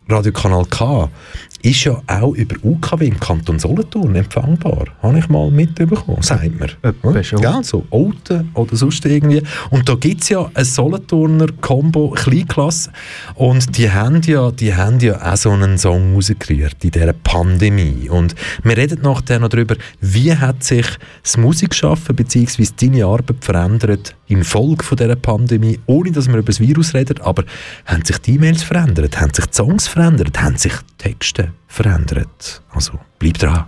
Radiokanal 0.08 0.64
K 0.64 1.10
ist 1.62 1.84
ja 1.84 2.00
auch 2.06 2.34
über 2.34 2.56
UKW 2.62 3.06
im 3.06 3.18
Kanton 3.18 3.58
Solothurn 3.58 4.14
empfangbar. 4.14 4.86
Habe 5.02 5.18
ich 5.18 5.28
mal 5.28 5.50
mitbekommen, 5.50 6.22
sagt. 6.22 6.44
Etwa 6.82 7.22
schon. 7.22 7.40
Gell? 7.40 7.62
So 7.62 7.84
Olten 7.90 8.50
oder 8.54 8.76
sonst 8.76 9.04
irgendwie. 9.04 9.42
Und 9.70 9.88
da 9.88 9.94
gibt 9.94 10.22
es 10.22 10.28
ja 10.28 10.50
ein 10.54 10.64
Solothurner 10.64 11.48
Combo 11.60 12.10
Kleinklasse 12.10 12.90
und 13.34 13.76
die 13.76 13.90
haben, 13.90 14.22
ja, 14.22 14.50
die 14.50 14.74
haben 14.74 15.00
ja 15.00 15.20
auch 15.20 15.36
so 15.36 15.50
einen 15.50 15.78
Song 15.78 16.14
rausgerührt 16.14 16.84
in 16.84 16.90
dieser 16.90 17.12
Pandemie. 17.12 18.08
Und 18.08 18.34
wir 18.62 18.76
reden 18.76 19.02
nachher 19.02 19.40
noch 19.40 19.48
darüber, 19.48 19.76
wie 20.00 20.34
hat 20.34 20.62
sich 20.62 20.86
das 21.22 21.36
Musikschaffen 21.36 22.14
bzw. 22.14 22.66
deine 22.80 23.04
Arbeit 23.04 23.44
verändert 23.44 24.14
infolge 24.28 24.84
von 24.84 24.96
dieser 24.96 25.16
Pandemie, 25.16 25.78
ohne 25.86 26.12
dass 26.12 26.28
wir 26.28 26.36
über 26.36 26.46
das 26.46 26.60
Virus 26.60 26.94
reden, 26.94 27.20
aber 27.20 27.44
haben 27.86 28.04
sich 28.04 28.18
die 28.18 28.34
E-Mails 28.34 28.62
verändert, 28.62 29.20
haben 29.20 29.32
sich 29.32 29.46
die 29.46 29.54
Songs 29.54 29.88
verändert, 29.88 30.40
haben 30.40 30.56
sich 30.56 30.72
die 31.04 31.16
Verändert. 31.66 32.62
Also 32.72 32.92
bleib 33.18 33.38
dran. 33.38 33.66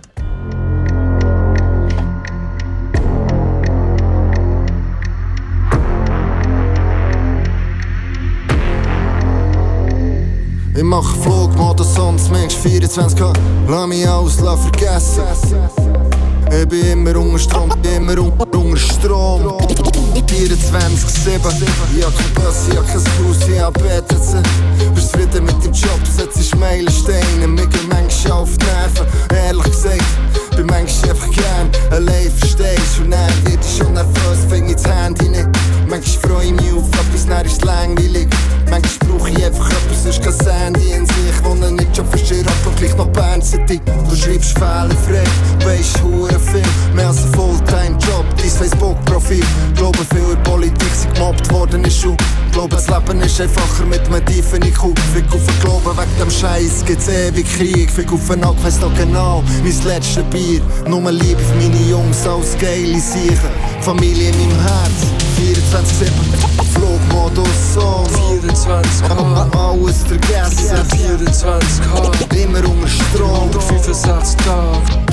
Ich 10.75 10.83
mach 10.83 11.15
Flugmodus, 11.17 11.93
sonst 11.93 12.31
Mensch 12.31 12.55
24K. 12.55 13.33
Lass 13.67 13.87
mich 13.87 14.07
aus, 14.07 14.39
lass 14.39 14.61
vergessen. 14.61 15.23
Ich 16.49 16.67
bin 16.67 16.85
immer 16.85 17.15
unter 17.17 17.37
Strom, 17.37 17.71
immer 17.83 18.17
unter, 18.19 18.77
Strom. 18.77 19.61
24-7, 20.31 21.37
ich 21.97 22.05
hab 22.05 22.15
kein 22.17 22.33
Bus, 22.33 22.67
ich 22.69 22.77
hab 22.77 22.87
kein 22.87 22.95
Haus, 22.95 23.47
ich 23.47 23.59
hab 23.59 23.73
BTC. 23.73 24.60
Krieg. 57.61 57.91
Fick 57.91 58.11
auf 58.11 58.27
den 58.27 58.43
weiss 58.63 58.79
noch 58.79 58.93
genau, 58.95 59.43
mein 59.63 59.83
letztes 59.83 60.23
Bier. 60.25 60.61
Nur 60.87 61.11
Liebe 61.11 61.39
für 61.39 61.55
meine 61.55 61.89
Jungs 61.89 62.25
als 62.25 62.57
geile 62.57 62.99
Siechen. 62.99 63.37
Familie 63.81 64.29
in 64.29 64.37
meinem 64.37 64.61
Herz, 64.61 64.99
24-7. 65.37 66.09
Flugmodus 66.73 67.73
Song. 67.73 68.07
24K, 68.41 69.55
Alles 69.55 69.97
vergessen. 70.07 70.75
24K, 70.89 72.35
Immer 72.35 72.67
unter 72.67 72.87
Strom. 72.87 73.51
65 73.51 74.37
Tage, 74.43 75.03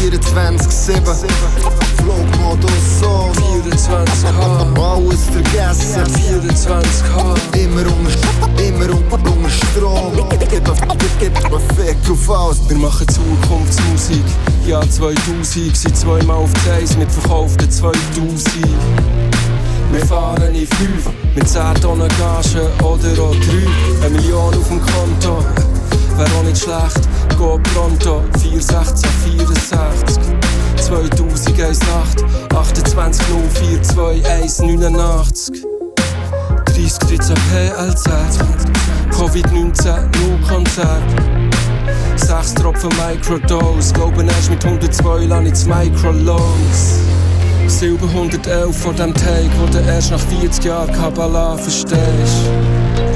24-7. 0.00 1.73
Flugmodus 1.96 3.00
Song. 3.00 3.32
24K, 3.32 4.80
Alles 4.80 5.24
vergessen. 5.24 6.04
24K, 6.14 7.58
Immer 7.58 7.80
unter, 7.80 8.62
immer 8.62 8.94
unter, 8.94 9.30
unter 9.30 9.50
Strom. 9.50 10.12
Gib 10.30 10.48
gib- 10.50 11.18
gib 11.20 11.36
einen 11.44 11.60
Fick 11.76 12.10
auf 12.10 12.30
alles. 12.30 12.60
wir 12.68 12.76
machen 12.76 13.06
Zukunftsmusik. 13.08 14.22
Jahr 14.66 14.88
2000, 14.88 15.76
sind 15.76 15.96
zweimal 15.96 16.36
auf 16.36 16.50
die 16.64 16.70
Eis 16.70 16.96
mit 16.96 17.10
verkauften 17.10 17.70
2000. 17.70 18.66
Wir 19.92 20.06
fahren 20.06 20.54
in 20.54 20.66
5 20.66 21.10
mit 21.34 21.48
10 21.48 21.74
Tonnen 21.80 22.08
Gage 22.18 22.68
oder 22.82 23.22
auch 23.22 23.34
3. 23.36 24.06
Eine 24.06 24.16
Million 24.16 24.54
auf 24.54 24.68
dem 24.68 24.80
Konto, 24.80 25.44
wär 26.16 26.26
auch 26.38 26.42
nicht 26.44 26.58
schlecht. 26.62 27.08
Go 27.38 27.60
pronto, 27.74 28.22
416, 28.40 29.08
64. 29.38 30.43
2001 30.84 31.80
Nacht, 31.80 32.22
28 32.54 33.24
042 33.26 34.22
189. 34.26 35.62
30 36.66 36.98
13 36.98 37.34
PLZ, 37.34 38.10
Covid-19, 39.10 40.02
null 40.20 40.38
Konzert. 40.46 41.02
6 42.16 42.54
Tropfen 42.54 42.90
Microdose, 42.98 43.94
glauben 43.94 44.28
erst 44.28 44.50
mit 44.50 44.62
102 44.62 45.24
lang 45.24 45.46
ins 45.46 45.64
Microlows. 45.64 46.98
Silber 47.66 48.06
111 48.06 48.76
vor 48.76 48.92
dem 48.92 49.14
Take, 49.14 49.50
wo 49.58 49.66
du 49.66 49.78
erst 49.78 50.10
nach 50.10 50.20
40 50.20 50.64
Jahren 50.64 50.92
Kabbalah 50.92 51.56
verstehst. 51.56 52.44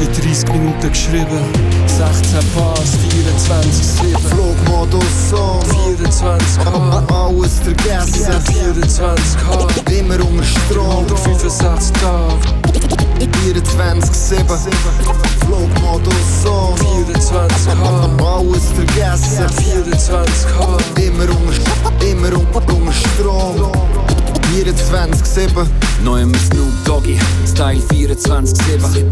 In 0.00 0.12
30 0.12 0.52
Minuten 0.52 0.88
geschrieben, 0.90 1.40
16 1.86 2.38
Bars, 2.54 2.90
24, 3.10 3.86
7. 3.86 4.16
Flugmodus 4.30 5.02
Song. 5.28 5.60
24K, 5.98 7.12
Alles 7.12 7.58
vergessen. 7.58 8.32
24K, 8.46 9.90
Immer 9.98 10.14
unter 10.24 10.44
Strom. 10.44 11.04
65 11.08 11.92
Tage, 12.00 12.34
24-7. 13.44 14.44
Flugmodus 15.44 16.14
Song. 16.44 16.74
24K, 16.76 18.22
Alles 18.22 18.64
vergessen. 18.74 19.46
24K, 19.48 21.02
Immer 21.02 21.24
unter, 21.24 22.06
immer 22.06 22.36
unter 22.38 22.92
Strom. 22.92 23.72
24-7. 24.52 25.66
Neu 26.04 26.22
im 26.22 26.34
Snoop 26.34 26.72
Doggy, 26.84 27.18
Style 27.46 27.80
24-7. 27.92 29.04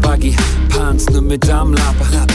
Baggy, 0.00 0.34
Pants 0.68 1.08
nicht 1.10 1.22
mit 1.22 1.46
dem 1.46 1.74
Leben. 1.74 2.26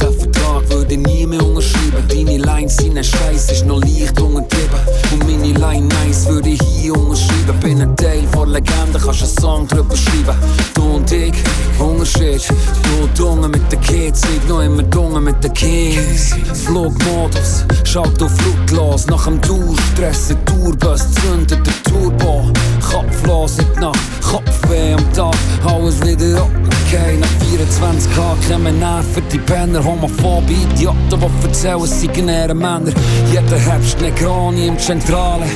Der 0.00 0.12
Vertrag 0.12 0.70
würde 0.70 0.94
ich 0.94 1.00
nie 1.00 1.26
mehr 1.26 1.44
unterschreiben. 1.44 2.08
Deine 2.08 2.38
Lines 2.38 2.76
sind 2.76 2.96
ein 2.96 3.04
Scheiß, 3.04 3.52
ist 3.52 3.66
noch 3.66 3.80
leicht 3.80 4.20
untertrieben. 4.20 4.80
Und 5.18 5.26
meine 5.26 5.52
Line 5.52 5.88
nice 5.88 6.26
würde 6.28 6.50
ich 6.50 6.62
hier 6.62 6.94
unterschreiben. 6.94 7.60
Bin 7.60 7.82
ein 7.82 7.96
Teil 7.96 8.26
von 8.32 8.50
Legende, 8.50 8.98
kannst 8.98 9.22
einen 9.22 9.38
Song 9.40 9.68
drüber 9.68 9.96
schreiben. 9.96 10.36
Du 10.74 10.82
und 10.82 11.10
ich, 11.10 11.34
Unterschied. 11.78 12.46
Du 12.82 13.22
Dunge 13.22 13.48
mit 13.48 13.70
den 13.72 13.80
Kids, 13.80 14.22
ich 14.24 14.48
noch 14.48 14.60
immer 14.60 14.82
Dunge 14.82 15.20
mit 15.20 15.42
den 15.42 15.52
Kings. 15.54 16.34
Flugmodus, 16.64 17.64
schalt 17.84 18.22
auf 18.22 18.30
Flugglas. 18.36 19.06
Nach 19.06 19.24
dem 19.24 19.40
Tourstress, 19.42 20.30
ein 20.30 20.44
Tourbus, 20.44 21.02
zündet 21.14 21.66
der 21.66 21.92
Turbo. 21.92 22.52
Kopflos 22.90 23.58
in 23.58 23.66
die 23.74 23.80
Nacht, 23.80 23.98
Kopfweh 24.22 24.94
am 24.94 25.12
Tag, 25.12 25.34
alles 25.66 26.00
wieder 26.00 26.42
okay. 26.44 27.18
Nach 27.20 27.28
24 27.50 28.12
Tagen 28.14 28.40
kommen 28.48 28.78
Nerven, 28.78 29.22
die 29.30 29.38
Penner, 29.38 29.84
homophobe 29.84 30.52
Idioten, 30.52 30.98
die 31.10 31.46
erzählen, 31.46 31.86
seien 31.86 32.28
eher 32.28 32.54
Männer. 32.54 32.92
Jeder 33.30 33.58
Herbst 33.58 34.00
Negroni 34.00 34.68
im 34.68 34.78
Zentrale, 35.08 35.46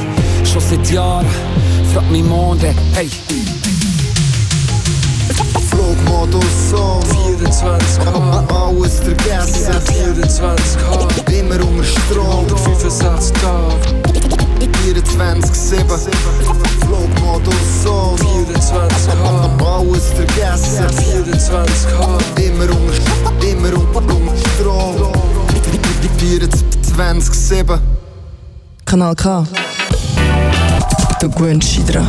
schon 0.51 0.63
seit 0.63 0.91
Jahren. 0.91 1.27
Frag 1.93 2.11
mich 2.11 2.25
Monde, 2.25 2.75
hey, 2.95 3.07
Flugmodus 5.69 6.71
Song. 6.71 7.03
24K, 7.39 8.49
Alles 8.49 9.01
vergessen. 9.01 9.75
24K, 9.85 11.39
Immer 11.39 11.61
unter 11.67 11.85
Strom. 11.85 12.49
65 12.49 13.33
Tage, 13.43 13.93
24-7. 14.87 15.85
Flugmodus 16.87 17.55
Song. 17.83 18.17
24K, 18.17 19.67
Alles 19.67 20.07
vergessen. 20.17 20.87
24K, 21.27 22.43
Immer 22.43 22.71
unter, 22.71 23.47
immer 23.47 23.79
unter, 23.79 24.15
unter 24.15 24.37
Strom. 24.55 25.13
24-7. 26.97 27.92
Kanal 28.93 29.17
K. 29.17 29.47
Du 31.19 31.31
gewöhnst 31.31 31.79
dich 31.79 31.85
dran. 31.87 32.07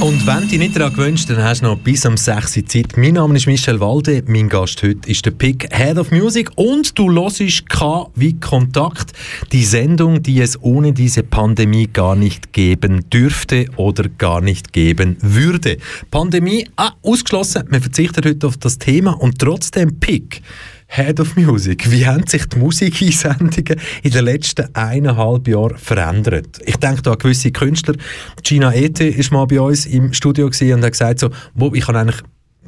Und 0.00 0.26
wenn 0.26 0.40
du 0.40 0.46
dich 0.48 0.58
nicht 0.58 0.74
daran 0.74 0.92
gewünscht, 0.92 1.30
dann 1.30 1.40
hast 1.40 1.60
du 1.60 1.66
noch 1.66 1.78
bis 1.78 2.04
am 2.04 2.16
6 2.16 2.56
Uhr 2.56 2.66
Zeit. 2.66 2.96
Mein 2.96 3.14
Name 3.14 3.36
ist 3.36 3.46
Michel 3.46 3.78
Walde, 3.78 4.24
mein 4.26 4.48
Gast 4.48 4.82
heute 4.82 5.08
ist 5.08 5.24
der 5.24 5.30
Pick 5.30 5.72
Head 5.72 5.98
of 5.98 6.10
Music 6.10 6.50
und 6.56 6.98
du 6.98 7.12
hörst 7.12 7.68
K 7.68 8.10
wie 8.16 8.40
Kontakt, 8.40 9.12
die 9.52 9.64
Sendung, 9.64 10.20
die 10.20 10.40
es 10.40 10.60
ohne 10.60 10.92
diese 10.92 11.22
Pandemie 11.22 11.86
gar 11.86 12.16
nicht 12.16 12.52
geben 12.52 13.08
dürfte 13.10 13.66
oder 13.76 14.08
gar 14.08 14.40
nicht 14.40 14.72
geben 14.72 15.16
würde. 15.20 15.76
Pandemie, 16.10 16.68
ah, 16.74 16.90
ausgeschlossen, 17.04 17.62
wir 17.70 17.80
verzichten 17.80 18.24
heute 18.24 18.48
auf 18.48 18.56
das 18.56 18.78
Thema 18.78 19.12
und 19.12 19.38
trotzdem 19.38 20.00
Pick. 20.00 20.42
Head 20.90 21.20
of 21.20 21.36
Music. 21.36 21.90
Wie 21.90 22.06
haben 22.06 22.26
sich 22.26 22.46
die 22.46 22.58
Musikeinsendungen 22.58 23.78
in 24.02 24.10
den 24.10 24.24
letzten 24.24 24.74
eineinhalb 24.74 25.46
Jahren 25.46 25.76
verändert? 25.76 26.60
Ich 26.64 26.76
denke 26.76 27.02
da 27.02 27.12
an 27.12 27.18
gewisse 27.18 27.52
Künstler. 27.52 27.94
Gina 28.42 28.74
Ete 28.74 29.04
ist 29.04 29.30
mal 29.30 29.46
bei 29.46 29.60
uns 29.60 29.84
im 29.84 30.14
Studio 30.14 30.46
und 30.46 30.82
hat 30.82 30.92
gesagt 30.92 31.20
so, 31.20 31.30
wo 31.54 31.74
ich 31.74 31.86
habe 31.86 31.98
eigentlich 31.98 32.22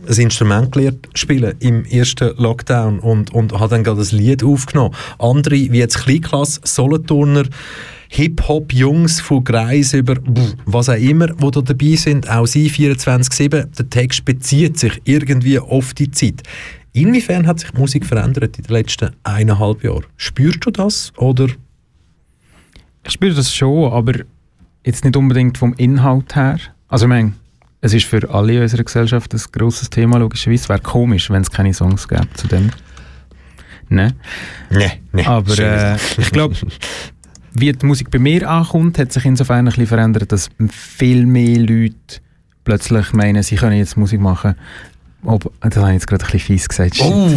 ein 0.06 0.18
Instrument 0.18 0.72
gelernt 0.72 1.09
spielen 1.14 1.54
im 1.61 1.85
ersten 1.87 2.37
Lockdown 2.37 3.00
und, 3.00 3.33
und 3.33 3.52
habe 3.59 3.70
dann 3.70 3.85
gerade 3.85 3.98
das 3.98 4.12
Lied 4.12 4.44
aufgenommen. 4.44 4.94
Andere, 5.18 5.54
wie 5.54 5.78
jetzt 5.78 5.98
Kleinklasse, 5.98 6.61
Solothurner, 6.64 7.44
Hip-Hop-Jungs 8.09 9.20
von 9.20 9.44
Greis 9.44 9.94
über 9.94 10.16
was 10.66 10.88
auch 10.88 10.94
immer, 10.94 11.28
die 11.28 11.50
da 11.50 11.61
dabei 11.61 11.94
sind, 11.94 12.28
auch 12.28 12.46
sie 12.46 12.68
24-7, 12.68 13.66
der 13.66 13.90
Text 13.90 14.24
bezieht 14.24 14.78
sich 14.78 15.00
irgendwie 15.04 15.61
auf 15.61 15.94
die 15.94 16.11
Zeit. 16.11 16.42
Inwiefern 16.92 17.46
hat 17.46 17.61
sich 17.61 17.72
Musik 17.74 18.05
verändert 18.05 18.59
in 18.59 18.64
den 18.64 18.72
letzten 18.72 19.11
eineinhalb 19.22 19.85
Jahren? 19.85 20.07
Spürst 20.16 20.64
du 20.66 20.70
das? 20.70 21.12
Oder 21.16 21.48
Ich 23.05 23.12
spüre 23.12 23.35
das 23.35 23.55
schon, 23.55 23.92
aber 23.92 24.14
jetzt 24.85 25.05
nicht 25.05 25.16
unbedingt 25.16 25.59
vom 25.59 25.74
Inhalt 25.74 26.35
her. 26.35 26.59
Also 26.88 27.05
ich 27.07 27.11
meine, 27.11 27.33
es 27.81 27.94
ist 27.94 28.07
für 28.07 28.29
alle 28.31 28.55
in 28.55 28.62
unserer 28.62 28.85
Gesellschaft 28.85 29.33
ein 29.33 29.40
grosses 29.53 29.88
Thema, 29.88 30.18
logischerweise. 30.18 30.64
Es 30.64 30.68
wäre 30.68 30.81
komisch, 30.81 31.31
wenn 31.31 31.42
es 31.42 31.50
keine 31.50 31.72
Songs 31.72 32.09
gäbe 32.09 32.29
zu 32.35 32.48
dem. 32.48 32.70
Ne? 33.88 34.14
Nee, 34.70 35.00
nee. 35.12 35.24
Aber 35.24 35.59
äh, 35.59 35.96
ich 36.18 36.31
glaube, 36.31 36.55
wie 37.53 37.72
die 37.72 37.87
Musik 37.87 38.11
bei 38.11 38.18
mir 38.18 38.48
ankommt, 38.48 38.98
hat 38.98 39.12
sich 39.12 39.24
insofern 39.24 39.61
ein 39.61 39.64
bisschen 39.66 39.87
verändert, 39.87 40.31
dass 40.31 40.50
viel 40.68 41.26
mehr 41.26 41.59
Leute 41.59 42.20
plötzlich 42.64 43.12
meinen, 43.12 43.42
sie 43.42 43.57
können 43.57 43.79
jetzt 43.79 43.96
Musik 43.96 44.20
machen, 44.20 44.55
ob, 45.24 45.52
das 45.61 45.76
habe 45.76 45.88
ich 45.88 45.94
jetzt 45.94 46.06
gerade 46.06 46.24
ein 46.24 46.30
bisschen 46.30 46.40
fies 46.56 46.68
gesagt. 46.68 47.00
Oh, 47.02 47.30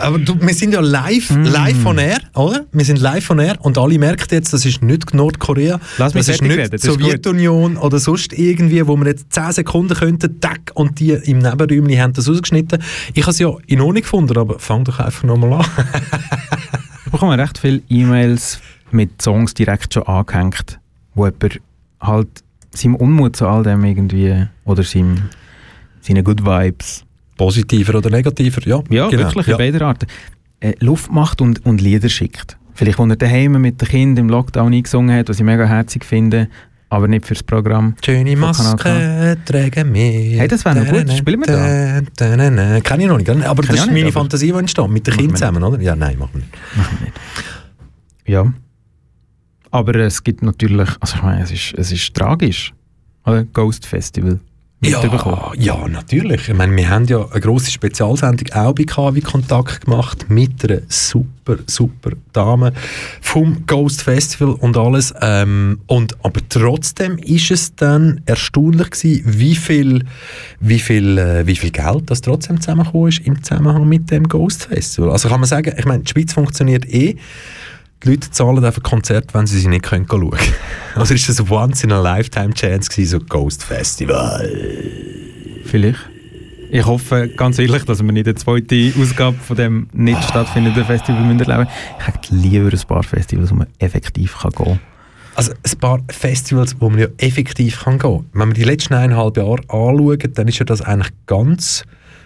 aber 0.00 0.18
du, 0.18 0.40
wir 0.40 0.54
sind 0.54 0.74
ja 0.74 0.80
live, 0.80 1.30
Mm. 1.30 1.44
live 1.44 1.82
von 1.82 1.98
Air, 1.98 2.18
oder? 2.34 2.66
Wir 2.72 2.84
sind 2.84 3.00
live 3.00 3.24
von 3.24 3.38
Air 3.38 3.56
und 3.60 3.78
alle 3.78 3.98
merken 3.98 4.26
jetzt, 4.30 4.52
das 4.52 4.64
ist 4.66 4.82
nicht 4.82 5.14
Nordkorea, 5.14 5.80
Lass 5.98 6.14
mich 6.14 6.26
das 6.26 6.36
ist 6.36 6.42
nicht 6.42 6.52
reden, 6.56 6.70
das 6.70 6.80
die 6.82 6.88
ist 6.88 6.94
gut. 6.94 7.02
Sowjetunion 7.02 7.76
oder 7.78 7.98
sonst 7.98 8.32
irgendwie, 8.32 8.86
wo 8.86 8.96
wir 8.96 9.06
jetzt 9.06 9.32
10 9.32 9.52
Sekunden 9.52 9.94
könnten, 9.94 10.40
tack, 10.40 10.72
und 10.74 11.00
die 11.00 11.10
im 11.12 11.38
Nebenräumchen 11.38 12.00
haben 12.00 12.12
das 12.12 12.28
ausgeschnitten. 12.28 12.82
Ich 13.14 13.22
habe 13.22 13.30
es 13.32 13.38
ja 13.38 13.50
in 13.66 13.80
Ordnung 13.80 14.02
gefunden, 14.02 14.36
aber 14.36 14.58
fang 14.58 14.84
doch 14.84 14.98
einfach 15.00 15.22
nochmal 15.24 15.54
an. 15.54 15.66
Ich 17.06 17.12
bekomme 17.12 17.36
recht 17.38 17.58
viele 17.58 17.82
E-Mails 17.88 18.60
mit 18.92 19.20
Songs 19.20 19.52
direkt 19.54 19.94
schon 19.94 20.04
angehängt, 20.04 20.78
wo 21.16 21.26
jemand 21.26 21.60
halt 22.00 22.28
seinem 22.72 22.94
Unmut 22.94 23.34
zu 23.34 23.48
all 23.48 23.64
dem 23.64 23.82
irgendwie 23.84 24.46
oder 24.64 24.84
seinem, 24.84 25.22
seinen 26.02 26.22
Good 26.22 26.44
Vibes, 26.44 27.02
Positiver 27.40 27.94
oder 27.96 28.10
negativer, 28.10 28.60
ja. 28.66 28.82
ja, 28.90 29.08
genau, 29.08 29.22
wirklich 29.24 29.46
ja. 29.46 29.54
in 29.54 29.58
beider 29.58 29.86
Arten, 29.86 30.06
äh, 30.60 30.74
Luft 30.80 31.10
macht 31.10 31.40
und, 31.40 31.64
und 31.64 31.80
Lieder 31.80 32.10
schickt. 32.10 32.58
Vielleicht, 32.74 32.98
wo 32.98 33.06
er 33.06 33.16
daheim 33.16 33.52
mit 33.52 33.80
den 33.80 33.88
Kindern 33.88 34.26
im 34.26 34.30
Lockdown 34.30 34.74
eingesungen 34.74 35.16
hat, 35.16 35.30
was 35.30 35.38
ich 35.38 35.44
mega 35.46 35.64
herzig 35.64 36.04
finde, 36.04 36.48
aber 36.90 37.08
nicht 37.08 37.24
fürs 37.24 37.42
Programm. 37.42 37.94
Schöne. 38.04 38.36
Maske 38.36 39.38
tragen 39.46 39.94
wir. 39.94 40.38
Hey, 40.38 40.48
das 40.48 40.66
wäre 40.66 40.84
noch 40.84 40.92
gut. 40.92 41.10
Spielen 41.16 41.40
wir 41.40 41.46
da? 41.46 42.36
da? 42.36 42.80
Kenn 42.80 43.00
ich 43.00 43.06
noch 43.06 43.16
nicht. 43.16 43.30
Aber 43.30 43.62
Kenn 43.62 43.74
das 43.74 43.80
ist 43.80 43.86
meine 43.86 43.92
nicht, 43.92 44.04
aber- 44.04 44.12
Fantasie, 44.12 44.52
die 44.52 44.58
entsteht. 44.58 44.88
Mit 44.90 45.06
den 45.06 45.14
Kindern 45.14 45.30
wir 45.30 45.36
zusammen, 45.36 45.62
oder? 45.62 45.80
Ja, 45.80 45.96
nein, 45.96 46.18
machen 46.18 46.32
wir 46.34 46.40
nicht. 46.40 46.76
Machen 46.76 46.98
wir 46.98 47.06
nicht. 47.06 47.20
Ja. 48.26 48.52
Aber 49.70 49.94
es 49.94 50.22
gibt 50.22 50.42
natürlich, 50.42 50.90
also 51.00 51.16
ich 51.16 51.22
meine, 51.22 51.42
es 51.42 51.52
ist, 51.52 51.72
es 51.78 51.90
ist 51.90 52.12
tragisch. 52.12 52.74
Oder? 53.24 53.44
Ghost 53.44 53.86
Festival. 53.86 54.40
Ja, 54.82 55.52
ja, 55.58 55.88
natürlich. 55.88 56.48
Ich 56.48 56.54
meine, 56.54 56.74
wir 56.74 56.88
haben 56.88 57.04
ja 57.04 57.26
eine 57.30 57.40
grosse 57.40 57.70
Spezialsendung 57.70 58.50
auch 58.54 58.74
bei 58.74 58.84
KW 58.84 59.20
Kontakt 59.20 59.84
gemacht 59.84 60.30
mit 60.30 60.64
einer 60.64 60.80
super, 60.88 61.58
super 61.66 62.12
Dame 62.32 62.72
vom 63.20 63.66
Ghost 63.66 64.00
Festival 64.00 64.54
und 64.54 64.78
alles. 64.78 65.12
Ähm, 65.20 65.80
und, 65.86 66.16
aber 66.24 66.40
trotzdem 66.48 67.18
ist 67.18 67.50
es 67.50 67.74
dann 67.74 68.22
erstaunlich 68.24 68.90
gewesen, 68.90 69.22
wie 69.26 69.54
viel, 69.54 70.04
wie 70.60 70.78
viel, 70.78 71.18
äh, 71.18 71.46
wie 71.46 71.56
viel 71.56 71.72
Geld 71.72 72.10
das 72.10 72.22
trotzdem 72.22 72.58
zusammengekommen 72.58 73.08
ist 73.08 73.18
im 73.26 73.42
Zusammenhang 73.42 73.86
mit 73.86 74.10
dem 74.10 74.28
Ghost 74.28 74.64
Festival. 74.64 75.10
Also 75.10 75.28
kann 75.28 75.40
man 75.40 75.48
sagen, 75.48 75.74
ich 75.76 75.84
meine, 75.84 76.04
die 76.04 76.10
Schweiz 76.10 76.32
funktioniert 76.32 76.86
eh. 76.86 77.16
Die 78.02 78.08
Leute 78.08 78.30
zahlen 78.30 78.64
einfach 78.64 78.82
Konzerte, 78.82 79.34
wenn 79.34 79.46
sie 79.46 79.58
sie 79.58 79.68
nicht 79.68 79.82
können 79.82 80.06
schauen 80.08 80.30
können. 80.30 80.54
Also 80.94 81.14
ist 81.14 81.28
das 81.28 81.38
eine 81.38 81.50
Once-in-a-Lifetime-Chance 81.50 82.90
gewesen, 82.90 83.10
so 83.10 83.20
Ghost 83.20 83.62
Festival. 83.62 84.50
Vielleicht. 85.64 86.00
Ich 86.70 86.86
hoffe 86.86 87.28
ganz 87.28 87.58
ehrlich, 87.58 87.84
dass 87.84 88.02
wir 88.02 88.12
nicht 88.12 88.26
eine 88.26 88.36
zweite 88.36 88.92
Ausgabe 88.98 89.36
von 89.36 89.56
dem 89.56 89.88
nicht 89.92 90.22
stattfindenden 90.24 90.84
Festival 90.84 91.22
müssen 91.22 91.40
erleben 91.40 91.68
Ich 91.98 92.06
hätte 92.06 92.34
lieber 92.34 92.70
ein 92.72 92.86
paar 92.88 93.02
Festivals, 93.02 93.50
wo 93.50 93.56
man 93.56 93.66
effektiv 93.78 94.38
kann 94.38 94.52
gehen 94.52 94.64
kann. 94.64 94.80
Also 95.34 95.52
ein 95.52 95.78
paar 95.78 96.00
Festivals, 96.08 96.76
wo 96.80 96.88
man 96.88 97.00
ja 97.00 97.06
effektiv 97.18 97.84
kann 97.84 97.98
gehen 97.98 98.18
kann. 98.18 98.26
Wenn 98.32 98.48
wir 98.48 98.54
die 98.54 98.64
letzten 98.64 98.94
eineinhalb 98.94 99.36
Jahre 99.36 99.60
anschauen, 99.68 100.32
dann 100.34 100.48
ist 100.48 100.58
ja 100.58 100.64
das 100.64 100.80
eigentlich 100.80 101.12
ganz 101.26 101.84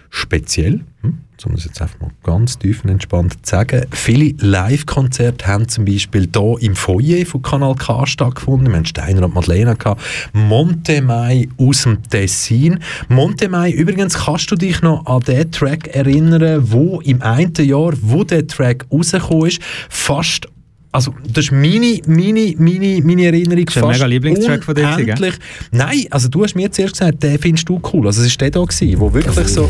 speziell. 0.09 0.81
Hm? 1.01 1.19
Muss 1.47 1.59
ich 1.59 1.65
jetzt 1.67 1.81
einfach 1.81 1.99
mal 1.99 2.09
ganz 2.23 2.57
tief 2.57 2.83
und 2.83 2.89
entspannt 2.89 3.45
sagen. 3.45 3.85
Viele 3.91 4.33
Live-Konzerte 4.39 5.45
haben 5.45 5.67
zum 5.67 5.85
Beispiel 5.85 6.27
hier 6.33 6.55
im 6.61 6.75
Foyer 6.75 7.23
von 7.25 7.43
Kanal 7.43 7.75
K 7.75 8.07
stattgefunden. 8.07 8.69
Wir 8.69 8.77
haben 8.77 8.85
Steiner 8.85 9.25
und 9.25 9.35
Madeleine 9.35 9.75
gehabt. 9.75 10.01
Montemai 10.33 11.47
aus 11.57 11.83
dem 11.83 12.01
Tessin. 12.01 12.79
Montemai, 13.09 13.69
übrigens, 13.69 14.25
kannst 14.25 14.49
du 14.49 14.55
dich 14.55 14.81
noch 14.81 15.05
an 15.05 15.19
den 15.21 15.51
Track 15.51 15.87
erinnern, 15.89 16.71
wo 16.71 16.99
im 17.01 17.21
einen 17.21 17.53
Jahr, 17.53 17.93
wo 18.01 18.23
der 18.23 18.47
Track 18.47 18.85
rausgekommen 18.91 19.47
ist, 19.47 19.61
fast 19.89 20.47
also 20.95 21.13
das 21.27 21.45
ist 21.45 21.51
meine, 21.51 21.99
meine, 22.07 22.55
meine, 22.57 23.01
meine 23.03 23.25
Erinnerung. 23.25 23.67
ist 23.67 23.77
ein 23.77 23.87
mega 23.89 24.05
Lieblingstrack 24.05 24.63
von 24.63 24.75
dir 24.75 24.95
gell? 24.95 25.33
Nein, 25.71 26.05
also 26.09 26.29
du 26.29 26.43
hast 26.43 26.55
mir 26.55 26.71
zuerst 26.71 26.93
gesagt, 26.93 27.21
den 27.21 27.37
findest 27.37 27.67
du 27.67 27.81
cool. 27.91 28.07
Also 28.07 28.21
es 28.21 28.31
war 28.31 28.37
der 28.37 28.51
da, 28.51 28.63
gewesen, 28.63 28.99
wo 29.01 29.13
wirklich 29.13 29.47
so... 29.49 29.69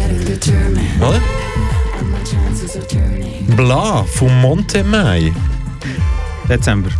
Oder? 1.02 1.20
Bla, 3.58 4.04
von 4.04 4.40
Montemai. 4.40 5.34
Dezember. 6.48 6.92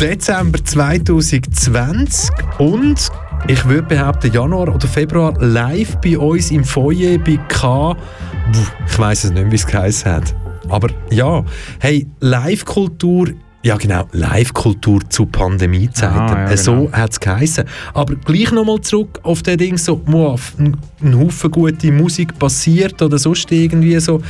Dezember 0.00 0.64
2020 0.64 2.30
und 2.58 3.10
ich 3.48 3.64
würde 3.66 3.82
behaupten 3.82 4.32
Januar 4.32 4.74
oder 4.74 4.88
Februar 4.88 5.34
live 5.40 5.96
bei 6.00 6.16
uns 6.16 6.50
im 6.50 6.64
Foyer 6.64 7.18
bei 7.18 7.36
K. 7.48 7.94
Ich 8.86 8.98
weiß 8.98 9.24
es 9.24 9.30
nicht, 9.30 9.50
wie 9.50 9.56
es 9.56 9.66
geheißen 9.66 10.10
hat. 10.10 10.34
Aber 10.68 10.88
ja, 11.10 11.44
hey, 11.80 12.06
Live-Kultur, 12.20 13.28
ja 13.64 13.78
genau, 13.78 14.06
Live-Kultur 14.12 15.00
zu 15.08 15.24
Pandemiezeiten. 15.26 16.18
Ah, 16.18 16.44
ja, 16.44 16.50
Äh, 16.50 16.56
so 16.56 16.72
genau. 16.72 16.92
hat 16.92 17.12
es 17.12 17.20
geheißen. 17.20 17.64
Aber 17.94 18.14
gleich 18.14 18.52
nochmal 18.52 18.80
zurück 18.82 19.20
auf 19.22 19.42
den 19.42 19.56
Ding, 19.56 19.78
so, 19.78 20.02
ein, 20.06 20.76
ein 21.02 21.18
Haufen 21.18 21.50
gute 21.50 21.90
Musik 21.90 22.38
passiert 22.38 23.00
oder 23.00 23.18
sonst 23.18 23.50
irgendwie 23.50 23.98
so. 24.00 24.20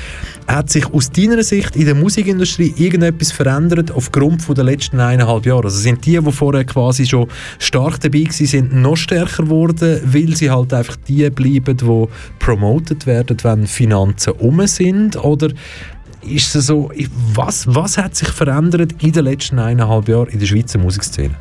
Hat 0.47 0.71
sich 0.71 0.87
aus 0.93 1.11
deiner 1.11 1.43
Sicht 1.43 1.75
in 1.75 1.87
der 1.87 1.97
Musikindustrie 1.97 2.75
irgendetwas 2.77 3.33
verändert 3.33 3.91
aufgrund 3.91 4.43
von 4.43 4.55
der 4.55 4.65
letzten 4.65 5.01
eineinhalb 5.01 5.47
Jahre? 5.47 5.65
Also 5.65 5.79
sind 5.79 6.07
die, 6.07 6.19
die 6.19 6.33
vorher 6.33 6.65
quasi 6.65 7.05
schon 7.05 7.27
stark 7.59 7.99
dabei 8.01 8.25
waren, 8.25 8.47
sind 8.47 8.73
noch 8.75 8.97
stärker 8.97 9.43
geworden, 9.43 10.01
weil 10.05 10.37
sie 10.37 10.51
halt 10.51 10.73
einfach 10.73 10.97
die 11.09 11.29
bleiben, 11.31 11.77
die 11.77 12.05
promoted 12.39 13.07
werden, 13.07 13.37
wenn 13.43 13.67
Finanzen 13.67 14.35
um 14.35 14.65
sind? 14.67 15.17
Oder 15.17 15.49
ist 16.27 16.55
es 16.55 16.67
so, 16.67 16.91
was, 17.35 17.67
was 17.67 17.99
hat 17.99 18.15
sich 18.15 18.29
verändert 18.29 18.93
in 19.03 19.13
den 19.13 19.25
letzten 19.25 19.59
eineinhalb 19.59 20.09
Jahren 20.09 20.29
in 20.29 20.39
der 20.39 20.47
Schweizer 20.47 20.79
Musikszene? 20.79 21.35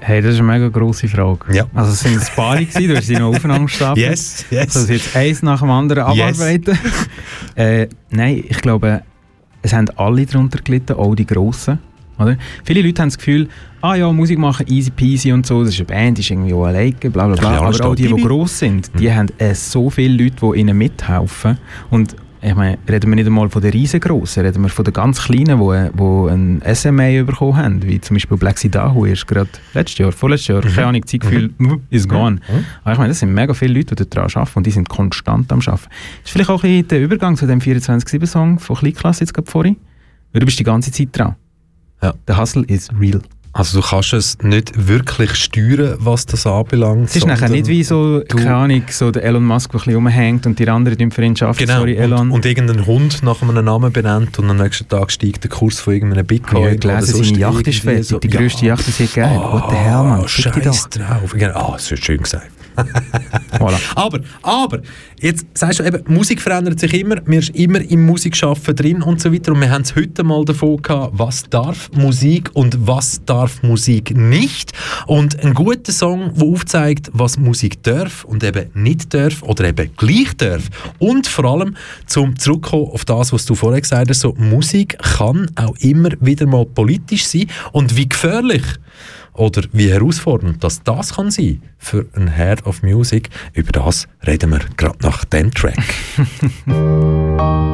Hey, 0.00 0.20
das 0.20 0.34
ist 0.34 0.40
eine 0.40 0.52
mega 0.52 0.68
grosse 0.68 1.08
Frage. 1.08 1.54
Ja. 1.54 1.66
Also 1.72 1.92
es 1.92 2.00
sind 2.00 2.20
ein 2.20 2.26
paar 2.36 2.58
gewesen, 2.58 2.88
du 2.88 2.96
hast 2.96 3.06
sie 3.06 3.16
noch 3.16 3.34
aufeinander 3.34 3.64
gestapelt. 3.66 4.06
Yes, 4.10 4.44
yes. 4.50 4.76
Also 4.76 4.92
jetzt 4.92 5.16
eins 5.16 5.42
nach 5.42 5.60
dem 5.60 5.70
anderen 5.70 6.12
Yes. 6.12 6.38
abarbeiten. 6.38 6.78
äh, 7.54 7.88
nein, 8.10 8.44
ich 8.46 8.60
glaube, 8.60 9.02
es 9.62 9.72
haben 9.72 9.88
alle 9.96 10.26
darunter 10.26 10.58
gelitten, 10.62 10.92
auch 10.92 11.14
die 11.14 11.24
Grossen. 11.24 11.78
Oder? 12.18 12.36
Viele 12.64 12.82
Leute 12.82 13.00
haben 13.00 13.08
das 13.08 13.16
Gefühl, 13.16 13.48
ah 13.80 13.94
ja, 13.94 14.12
Musik 14.12 14.38
machen 14.38 14.66
easy 14.68 14.90
peasy 14.90 15.32
und 15.32 15.46
so, 15.46 15.64
das 15.64 15.72
ist 15.72 15.80
eine 15.80 15.86
Band, 15.86 16.18
ist 16.18 16.30
irgendwie 16.30 16.52
auch 16.52 16.66
alleine, 16.66 16.92
bla 16.92 17.26
bla 17.26 17.36
bla. 17.36 17.58
Aber 17.60 17.86
auch 17.86 17.94
die, 17.94 18.06
die 18.06 18.22
gross 18.22 18.58
sind, 18.58 18.90
die 18.98 19.12
haben 19.12 19.28
äh, 19.38 19.54
so 19.54 19.88
viele 19.88 20.22
Leute, 20.22 20.36
die 20.42 20.60
ihnen 20.60 20.76
mithelfen. 20.76 21.58
Und 21.90 22.14
ich 22.44 22.54
meine, 22.54 22.78
reden 22.88 23.10
wir 23.10 23.16
nicht 23.16 23.26
einmal 23.26 23.48
von 23.48 23.62
den 23.62 23.72
riesengroßen, 23.72 24.44
reden 24.44 24.62
wir 24.62 24.68
von 24.68 24.84
den 24.84 24.92
ganz 24.92 25.22
kleinen, 25.22 25.58
die, 25.58 25.90
die 25.96 26.30
ein 26.30 26.62
SMA 26.74 27.22
bekommen 27.22 27.56
haben, 27.56 27.82
wie 27.82 27.98
zum 28.00 28.16
Beispiel 28.16 28.36
Black 28.36 28.58
Sidahu 28.58 29.06
ist 29.06 29.26
gerade 29.26 29.48
letztes 29.72 29.98
Jahr, 29.98 30.12
vorletztes 30.12 30.48
Jahr, 30.48 30.60
keine 30.60 30.88
Ahnung, 30.88 31.06
Zeitgefühl, 31.06 31.54
mhm. 31.56 31.80
ist 31.88 32.06
gone. 32.06 32.40
Aber 32.82 32.92
ich 32.92 32.98
meine, 32.98 33.08
das 33.08 33.20
sind 33.20 33.32
mega 33.32 33.54
viele 33.54 33.74
Leute, 33.74 33.94
die 33.94 34.08
daran 34.08 34.30
arbeiten 34.34 34.58
und 34.58 34.66
die 34.66 34.70
sind 34.70 34.88
konstant 34.88 35.50
am 35.52 35.60
Arbeiten. 35.60 35.88
Ist 36.22 36.32
vielleicht 36.32 36.50
auch 36.50 36.62
ein 36.62 36.70
bisschen 36.70 36.88
der 36.88 37.00
Übergang 37.00 37.36
zu 37.36 37.46
dem 37.46 37.60
24-7-Song 37.60 38.58
von 38.58 38.76
Kleinklasse 38.76 39.20
jetzt 39.20 39.32
gerade 39.32 39.50
vorhin? 39.50 39.76
Weil 40.32 40.40
du 40.40 40.46
bist 40.46 40.58
die 40.58 40.64
ganze 40.64 40.92
Zeit 40.92 41.08
dran. 41.12 41.36
Ja. 42.02 42.12
Der 42.28 42.38
Hustle 42.38 42.64
is 42.66 42.90
real. 43.00 43.22
Also 43.56 43.80
du 43.80 43.86
kannst 43.86 44.12
es 44.12 44.36
nicht 44.42 44.72
wirklich 44.88 45.36
steuern, 45.36 45.96
was 46.00 46.26
das 46.26 46.44
anbelangt. 46.44 47.08
Es 47.08 47.14
ist 47.14 47.26
nachher 47.26 47.48
nicht 47.48 47.68
wie 47.68 47.84
so, 47.84 48.20
keine 48.26 48.52
Ahnung, 48.52 48.82
so 48.90 49.12
der 49.12 49.22
Elon 49.22 49.44
Musk, 49.44 49.70
der 49.70 49.78
ein 49.78 49.84
bisschen 49.84 49.94
rumhängt 49.94 50.46
und 50.46 50.58
die 50.58 50.68
anderen 50.68 50.98
ihn 50.98 51.12
arbeiten. 51.12 51.54
Genau, 51.56 51.78
Sorry, 51.78 51.94
Elon. 51.94 52.20
und, 52.20 52.30
und 52.32 52.46
irgendein 52.46 52.84
Hund 52.84 53.22
nach 53.22 53.40
einem 53.42 53.64
Namen 53.64 53.92
benennt 53.92 54.40
und 54.40 54.50
am 54.50 54.56
nächsten 54.56 54.88
Tag 54.88 55.12
steigt 55.12 55.44
der 55.44 55.50
Kurs 55.52 55.78
von 55.78 55.94
irgendeinem 55.94 56.26
Bitcoin. 56.26 56.64
ja, 56.64 56.74
gelesen, 56.74 57.14
sonst 57.14 57.28
seine 57.28 57.38
Yacht 57.38 57.68
ist 57.68 57.78
fertig, 57.78 58.18
die 58.20 58.28
grösste 58.28 58.66
Yacht, 58.66 58.86
die 58.88 58.90
sie 58.90 59.04
je 59.04 59.08
gegeben 59.08 59.30
hat. 59.30 59.52
What 59.52 59.70
the 59.70 59.76
hell, 59.76 60.02
man? 60.02 60.26
Fick 60.26 60.52
dich 60.52 60.64
Scheiß 60.64 60.88
drauf. 60.88 61.32
Genau. 61.32 61.54
Ah, 61.54 61.72
das 61.74 61.92
ist 61.92 62.04
schön 62.04 62.20
gesagt. 62.20 62.50
Voilà. 63.58 63.78
Aber, 63.94 64.18
aber, 64.42 64.80
jetzt 65.24 65.46
sagst 65.54 65.80
du 65.80 65.84
eben, 65.84 66.02
Musik 66.06 66.40
verändert 66.40 66.78
sich 66.78 66.92
immer, 66.92 67.16
man 67.24 67.38
ist 67.38 67.56
immer 67.56 67.80
im 67.80 68.04
Musikschaffen 68.04 68.76
drin 68.76 69.02
und 69.02 69.22
so 69.22 69.32
weiter. 69.32 69.52
Und 69.52 69.60
wir 69.60 69.70
haben 69.70 69.82
es 69.82 69.96
heute 69.96 70.22
mal 70.22 70.44
davon 70.44 70.82
gehabt, 70.82 71.18
was 71.18 71.44
darf 71.48 71.90
Musik 71.92 72.50
und 72.52 72.86
was 72.86 73.24
darf 73.24 73.62
Musik 73.62 74.14
nicht. 74.14 74.72
Und 75.06 75.42
ein 75.42 75.54
guter 75.54 75.92
Song, 75.92 76.34
der 76.34 76.46
aufzeigt, 76.46 77.10
was 77.14 77.38
Musik 77.38 77.82
darf 77.82 78.24
und 78.24 78.44
eben 78.44 78.70
nicht 78.74 79.14
darf 79.14 79.42
oder 79.42 79.64
eben 79.64 79.90
gleich 79.96 80.36
darf. 80.36 80.68
Und 80.98 81.26
vor 81.26 81.46
allem 81.46 81.74
zum 82.06 82.38
zurückkommen 82.38 82.90
auf 82.90 83.06
das, 83.06 83.32
was 83.32 83.46
du 83.46 83.54
vorher 83.54 83.80
gesagt 83.80 84.10
hast, 84.10 84.20
so 84.20 84.34
Musik 84.36 84.98
kann 84.98 85.50
auch 85.54 85.74
immer 85.78 86.10
wieder 86.20 86.46
mal 86.46 86.66
politisch 86.66 87.26
sein. 87.26 87.46
Und 87.72 87.96
wie 87.96 88.08
gefährlich 88.08 88.62
oder 89.34 89.62
wie 89.72 89.90
herausfordernd 89.90 90.62
das, 90.62 90.82
das 90.82 91.14
kann 91.14 91.30
sein 91.30 91.62
für 91.78 92.06
ein 92.14 92.34
Head 92.34 92.66
of 92.66 92.82
Music, 92.82 93.30
über 93.52 93.72
das 93.72 94.08
reden 94.26 94.50
wir 94.50 94.60
gerade 94.76 94.98
nach 95.02 95.24
dem 95.24 95.52
Track. 95.52 95.82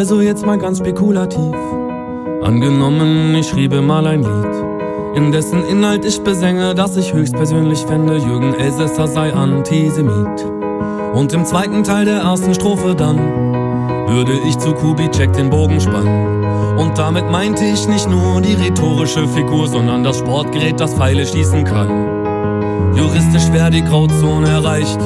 Also 0.00 0.22
jetzt 0.22 0.46
mal 0.46 0.56
ganz 0.56 0.78
spekulativ. 0.78 1.54
Angenommen, 2.42 3.34
ich 3.34 3.48
schriebe 3.48 3.82
mal 3.82 4.06
ein 4.06 4.22
Lied, 4.22 4.69
in 5.14 5.32
dessen 5.32 5.64
Inhalt 5.64 6.04
ich 6.04 6.22
besänge, 6.22 6.74
dass 6.74 6.96
ich 6.96 7.12
höchstpersönlich 7.12 7.80
fände, 7.80 8.16
Jürgen 8.16 8.54
Elsässer 8.54 9.08
sei 9.08 9.32
Antisemit. 9.32 10.44
Und 11.14 11.32
im 11.32 11.44
zweiten 11.44 11.82
Teil 11.82 12.04
der 12.04 12.20
ersten 12.20 12.54
Strophe 12.54 12.94
dann 12.94 13.18
würde 14.08 14.32
ich 14.46 14.56
zu 14.58 14.72
Kubitschek 14.72 15.32
den 15.32 15.50
Bogen 15.50 15.80
spannen. 15.80 16.78
Und 16.78 16.96
damit 16.98 17.30
meinte 17.30 17.64
ich 17.64 17.88
nicht 17.88 18.08
nur 18.08 18.40
die 18.40 18.54
rhetorische 18.54 19.26
Figur, 19.28 19.68
sondern 19.68 20.04
das 20.04 20.18
Sportgerät, 20.18 20.78
das 20.80 20.94
Pfeile 20.94 21.26
schießen 21.26 21.64
kann. 21.64 22.94
Juristisch 22.96 23.52
wäre 23.52 23.70
die 23.70 23.84
Grauzone 23.84 24.48
erreicht, 24.48 25.00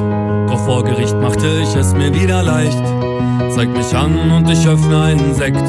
doch 0.49 0.59
vor 0.65 0.85
Gericht 0.85 1.17
machte 1.21 1.47
ich 1.63 1.75
es 1.75 1.95
mir 1.95 2.15
wieder 2.15 2.43
leicht. 2.43 2.83
Zeig 3.51 3.69
mich 3.71 3.95
an 3.95 4.31
und 4.31 4.51
ich 4.51 4.67
öffne 4.67 5.03
einen 5.03 5.35
Sekt. 5.35 5.65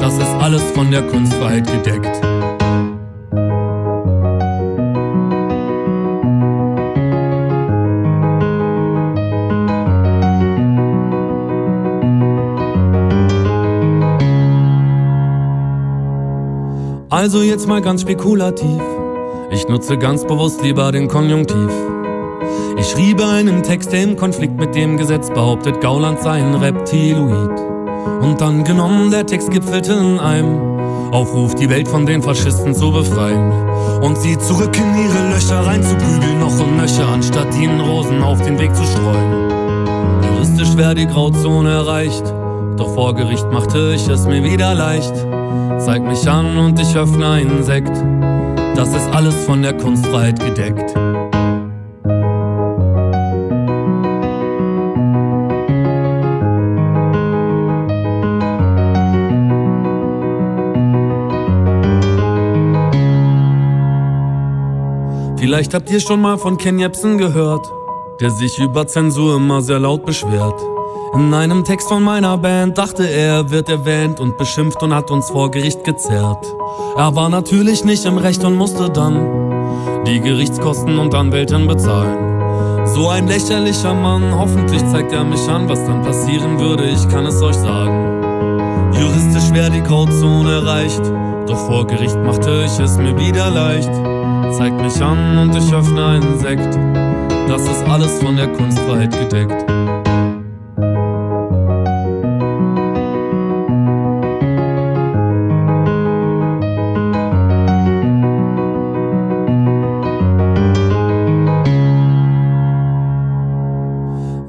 Das 0.00 0.14
ist 0.14 0.34
alles 0.40 0.62
von 0.72 0.90
der 0.90 1.02
Kunstfreiheit 1.02 1.66
gedeckt. 1.66 2.31
Also 17.22 17.40
jetzt 17.40 17.68
mal 17.68 17.80
ganz 17.80 18.00
spekulativ. 18.00 18.82
Ich 19.52 19.68
nutze 19.68 19.96
ganz 19.96 20.26
bewusst 20.26 20.60
lieber 20.60 20.90
den 20.90 21.06
Konjunktiv. 21.06 21.70
Ich 22.76 22.86
schriebe 22.88 23.24
einen 23.24 23.62
Text, 23.62 23.92
der 23.92 24.02
im 24.02 24.16
Konflikt 24.16 24.58
mit 24.58 24.74
dem 24.74 24.96
Gesetz 24.96 25.30
behauptet, 25.30 25.80
Gauland 25.80 26.20
sei 26.20 26.42
ein 26.42 26.56
Reptiloid. 26.56 27.60
Und 28.22 28.40
dann 28.40 28.64
genommen, 28.64 29.12
der 29.12 29.24
Text 29.24 29.52
gipfelte 29.52 29.92
in 29.92 30.18
einem 30.18 31.12
Aufruf, 31.12 31.54
die 31.54 31.70
Welt 31.70 31.86
von 31.86 32.06
den 32.06 32.24
Faschisten 32.24 32.74
zu 32.74 32.90
befreien. 32.90 33.52
Und 34.02 34.18
sie 34.18 34.36
zurück 34.36 34.76
in 34.76 35.04
ihre 35.04 35.32
Löcher 35.32 35.64
reinzuprügeln, 35.64 36.40
noch 36.40 36.58
und 36.58 36.76
nöcher, 36.76 37.06
anstatt 37.06 37.56
ihnen 37.56 37.80
Rosen 37.82 38.20
auf 38.20 38.42
den 38.42 38.58
Weg 38.58 38.74
zu 38.74 38.82
streuen. 38.82 39.48
Juristisch 40.24 40.76
wäre 40.76 40.96
die 40.96 41.06
Grauzone 41.06 41.70
erreicht, 41.70 42.24
doch 42.76 42.92
vor 42.94 43.14
Gericht 43.14 43.46
machte 43.52 43.92
ich 43.94 44.08
es 44.08 44.26
mir 44.26 44.42
wieder 44.42 44.74
leicht. 44.74 45.14
Zeig 45.84 46.02
mich 46.02 46.28
an 46.30 46.56
und 46.58 46.78
ich 46.78 46.96
öffne 46.96 47.28
einen 47.28 47.64
Sekt. 47.64 47.96
Das 48.76 48.94
ist 48.94 49.12
alles 49.12 49.34
von 49.44 49.62
der 49.62 49.76
Kunstfreiheit 49.76 50.38
gedeckt. 50.38 50.94
Vielleicht 65.36 65.74
habt 65.74 65.90
ihr 65.90 65.98
schon 65.98 66.20
mal 66.20 66.38
von 66.38 66.58
Ken 66.58 66.78
Jebsen 66.78 67.18
gehört, 67.18 67.66
der 68.20 68.30
sich 68.30 68.56
über 68.60 68.86
Zensur 68.86 69.34
immer 69.34 69.60
sehr 69.60 69.80
laut 69.80 70.06
beschwert. 70.06 70.71
In 71.14 71.34
einem 71.34 71.62
Text 71.62 71.88
von 71.88 72.02
meiner 72.02 72.38
Band 72.38 72.78
dachte 72.78 73.06
er, 73.06 73.50
wird 73.50 73.68
erwähnt 73.68 74.18
und 74.18 74.38
beschimpft 74.38 74.82
und 74.82 74.94
hat 74.94 75.10
uns 75.10 75.28
vor 75.28 75.50
Gericht 75.50 75.84
gezerrt. 75.84 76.46
Er 76.96 77.14
war 77.14 77.28
natürlich 77.28 77.84
nicht 77.84 78.06
im 78.06 78.16
Recht 78.16 78.42
und 78.44 78.56
musste 78.56 78.88
dann 78.88 80.04
die 80.06 80.20
Gerichtskosten 80.20 80.98
und 80.98 81.14
Anwältin 81.14 81.66
bezahlen. 81.66 82.86
So 82.86 83.10
ein 83.10 83.28
lächerlicher 83.28 83.92
Mann, 83.92 84.34
hoffentlich 84.34 84.82
zeigt 84.88 85.12
er 85.12 85.24
mich 85.24 85.46
an, 85.48 85.68
was 85.68 85.84
dann 85.84 86.02
passieren 86.02 86.58
würde, 86.58 86.84
ich 86.84 87.06
kann 87.10 87.26
es 87.26 87.42
euch 87.42 87.56
sagen. 87.56 88.92
Juristisch 88.98 89.52
wäre 89.52 89.70
die 89.70 89.82
Grauzone 89.82 90.50
erreicht, 90.50 91.02
doch 91.46 91.66
vor 91.66 91.86
Gericht 91.86 92.16
machte 92.24 92.64
ich 92.64 92.78
es 92.80 92.96
mir 92.96 93.18
wieder 93.18 93.50
leicht. 93.50 93.92
Zeig 94.56 94.72
mich 94.80 95.00
an 95.02 95.36
und 95.36 95.54
ich 95.54 95.74
öffne 95.74 96.06
einen 96.06 96.38
Sekt, 96.38 96.74
das 97.48 97.62
ist 97.62 97.84
alles 97.86 98.18
von 98.22 98.36
der 98.36 98.48
Kunstfreiheit 98.48 99.12
gedeckt. 99.12 99.71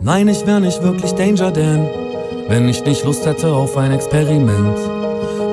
Nein, 0.05 0.27
ich 0.27 0.45
wär 0.45 0.59
nicht 0.59 0.83
wirklich 0.83 1.13
Danger 1.13 1.49
Dan, 1.49 1.87
wenn 2.49 2.67
ich 2.67 2.83
nicht 2.83 3.05
Lust 3.05 3.25
hätte 3.25 3.53
auf 3.53 3.77
ein 3.77 3.93
Experiment. 3.93 4.77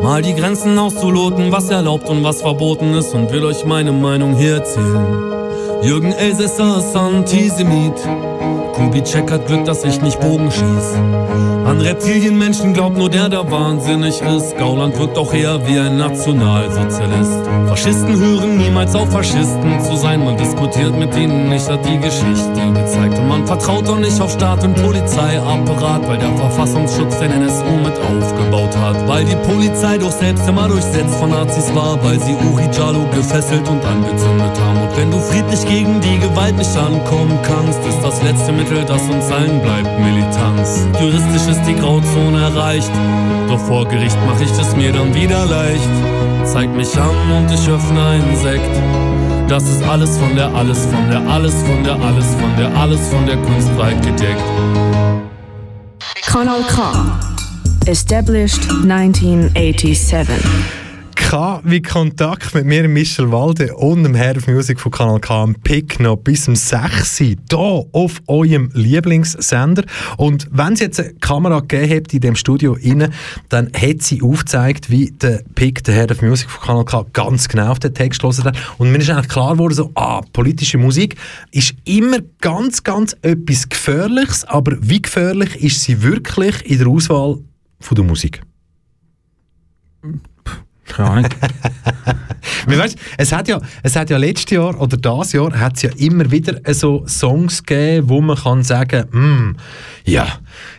Mal 0.02 0.22
die 0.22 0.34
Grenzen 0.34 0.76
auszuloten, 0.76 1.52
was 1.52 1.70
erlaubt 1.70 2.08
und 2.08 2.24
was 2.24 2.40
verboten 2.40 2.94
ist 2.94 3.14
und 3.14 3.30
will 3.30 3.44
euch 3.44 3.64
meine 3.64 3.92
Meinung 3.92 4.34
hier 4.34 4.54
erzählen. 4.54 5.06
Jürgen 5.82 6.10
Elsässer 6.10 6.78
ist 6.78 6.96
Antisemit. 6.96 7.94
Kubitschek 8.80 9.30
hat 9.30 9.46
Glück, 9.46 9.66
dass 9.66 9.84
ich 9.84 10.00
nicht 10.00 10.18
Bogen 10.20 10.50
schieß. 10.50 10.94
An 11.66 11.80
Reptilienmenschen 11.82 12.72
glaubt 12.72 12.96
nur 12.96 13.10
der, 13.10 13.28
der 13.28 13.48
wahnsinnig 13.50 14.22
ist. 14.22 14.56
Gauland 14.56 14.98
wirkt 14.98 15.18
auch 15.18 15.34
eher 15.34 15.60
wie 15.68 15.78
ein 15.78 15.98
Nationalsozialist. 15.98 17.46
Faschisten 17.68 18.18
hören 18.18 18.56
niemals 18.56 18.94
auf, 18.94 19.10
Faschisten 19.10 19.80
zu 19.84 19.94
sein. 19.96 20.24
Man 20.24 20.36
diskutiert 20.38 20.98
mit 20.98 21.14
ihnen 21.14 21.50
nicht, 21.50 21.68
hat 21.68 21.84
die 21.86 21.98
Geschichte 21.98 22.60
gezeigt. 22.74 23.18
Und 23.18 23.28
man 23.28 23.46
vertraut 23.46 23.86
auch 23.88 23.98
nicht 23.98 24.18
auf 24.20 24.32
Staat 24.32 24.64
und 24.64 24.74
Polizeiapparat, 24.82 26.08
weil 26.08 26.18
der 26.18 26.34
Verfassungsschutz 26.36 27.18
den 27.18 27.30
NSU 27.32 27.76
mit 27.84 27.94
aufgebaut 28.00 28.74
hat. 28.78 29.06
Weil 29.06 29.26
die 29.26 29.36
Polizei 29.36 29.98
doch 29.98 30.10
selbst 30.10 30.48
immer 30.48 30.68
durchsetzt 30.68 31.14
von 31.16 31.30
Nazis 31.30 31.72
war, 31.74 32.02
weil 32.02 32.18
sie 32.18 32.34
Uri 32.34 32.68
Jalo 32.72 33.04
gefesselt 33.14 33.68
und 33.68 33.84
angezündet 33.84 34.58
haben. 34.58 34.82
Und 34.82 34.96
wenn 34.96 35.10
du 35.10 35.18
friedlich 35.18 35.64
gegen 35.66 36.00
die 36.00 36.18
Gewalt 36.18 36.56
nicht 36.56 36.76
ankommen 36.76 37.38
kannst, 37.42 37.78
ist 37.86 38.02
das 38.02 38.22
letzte 38.22 38.52
Mittel, 38.70 38.84
das 38.84 39.02
uns 39.02 39.30
allen 39.32 39.60
bleibt, 39.62 40.00
Militanz. 40.00 40.86
Juristisch 41.00 41.48
ist 41.50 41.62
die 41.66 41.74
Grauzone 41.74 42.40
erreicht, 42.40 42.90
doch 43.48 43.58
vor 43.58 43.86
Gericht 43.88 44.16
mach 44.26 44.40
ich 44.40 44.50
es 44.50 44.76
mir 44.76 44.92
dann 44.92 45.12
wieder 45.14 45.44
leicht. 45.46 45.88
Zeig 46.44 46.70
mich 46.74 46.96
an 46.96 47.10
und 47.36 47.50
ich 47.52 47.68
öffne 47.68 48.04
einen 48.04 48.36
Sekt. 48.36 48.70
Das 49.48 49.64
ist 49.64 49.82
alles 49.82 50.16
von 50.18 50.36
der, 50.36 50.54
alles 50.54 50.86
von 50.86 51.10
der, 51.10 51.20
alles 51.28 51.54
von 51.54 51.84
der, 51.84 52.00
alles 52.00 52.26
von 52.26 52.56
der, 52.56 52.76
alles 52.76 53.08
von 53.08 53.26
der 53.26 53.36
Kunstfreiheit 53.38 54.06
gedeckt. 54.06 54.42
Kanal 56.26 56.62
K. 56.68 57.18
Established 57.86 58.70
1987. 58.70 60.79
K 61.30 61.60
wie 61.62 61.80
Kontakt 61.80 62.56
mit 62.56 62.64
mir, 62.64 62.88
Michel 62.88 63.30
Walde 63.30 63.76
und 63.76 64.02
dem 64.02 64.16
Head 64.16 64.38
of 64.38 64.48
Music 64.48 64.80
von 64.80 64.90
Kanal 64.90 65.20
K 65.20 65.44
am 65.44 65.54
Pick 65.54 66.00
noch 66.00 66.16
bis 66.16 66.46
zum 66.46 66.56
6 66.56 67.18
hier 67.18 67.36
auf 67.52 68.20
eurem 68.26 68.72
Lieblingssender. 68.74 69.84
Und 70.16 70.48
wenn 70.50 70.72
es 70.72 70.80
jetzt 70.80 70.98
eine 70.98 71.14
Kamera 71.20 71.60
gegeben 71.60 71.94
hat 71.94 72.12
in 72.12 72.20
dem 72.20 72.34
Studio 72.34 72.74
innen, 72.74 73.14
dann 73.48 73.70
hat 73.72 74.02
sie 74.02 74.22
aufgezeigt, 74.22 74.90
wie 74.90 75.12
der 75.12 75.44
Pick, 75.54 75.84
der 75.84 75.94
Head 75.94 76.10
of 76.10 76.22
Music 76.22 76.50
von 76.50 76.66
Kanal 76.66 76.84
K, 76.84 77.06
ganz 77.12 77.46
genau 77.46 77.70
auf 77.70 77.78
den 77.78 77.94
Text 77.94 78.22
gelesen 78.22 78.42
hat. 78.42 78.56
Und 78.78 78.90
mir 78.90 78.98
ist 78.98 79.08
eigentlich 79.08 79.28
klar 79.28 79.52
geworden, 79.52 79.74
so, 79.74 79.92
ah, 79.94 80.22
politische 80.32 80.78
Musik 80.78 81.14
ist 81.52 81.76
immer 81.84 82.18
ganz, 82.40 82.82
ganz 82.82 83.16
etwas 83.22 83.68
Gefährliches, 83.68 84.44
aber 84.46 84.76
wie 84.80 85.00
gefährlich 85.00 85.62
ist 85.62 85.80
sie 85.80 86.02
wirklich 86.02 86.68
in 86.68 86.78
der 86.78 86.88
Auswahl 86.88 87.38
von 87.78 87.94
der 87.94 88.04
Musik? 88.04 88.42
Keine 90.90 91.10
Ahnung. 91.10 91.30
Weißt, 92.66 92.98
es 93.16 93.32
hat 93.32 93.48
ja, 93.48 93.60
es 93.82 93.96
hat 93.96 94.10
ja 94.10 94.16
letztes 94.16 94.50
Jahr 94.50 94.80
oder 94.80 94.96
das 94.96 95.32
Jahr 95.32 95.58
hat 95.58 95.76
es 95.76 95.82
ja 95.82 95.90
immer 95.96 96.30
wieder 96.30 96.60
so 96.72 97.04
Songs 97.06 97.62
gegeben, 97.64 98.08
wo 98.08 98.20
man 98.20 98.36
kann 98.36 98.62
sagen, 98.62 99.04
hm, 99.10 99.56
ja, 100.04 100.26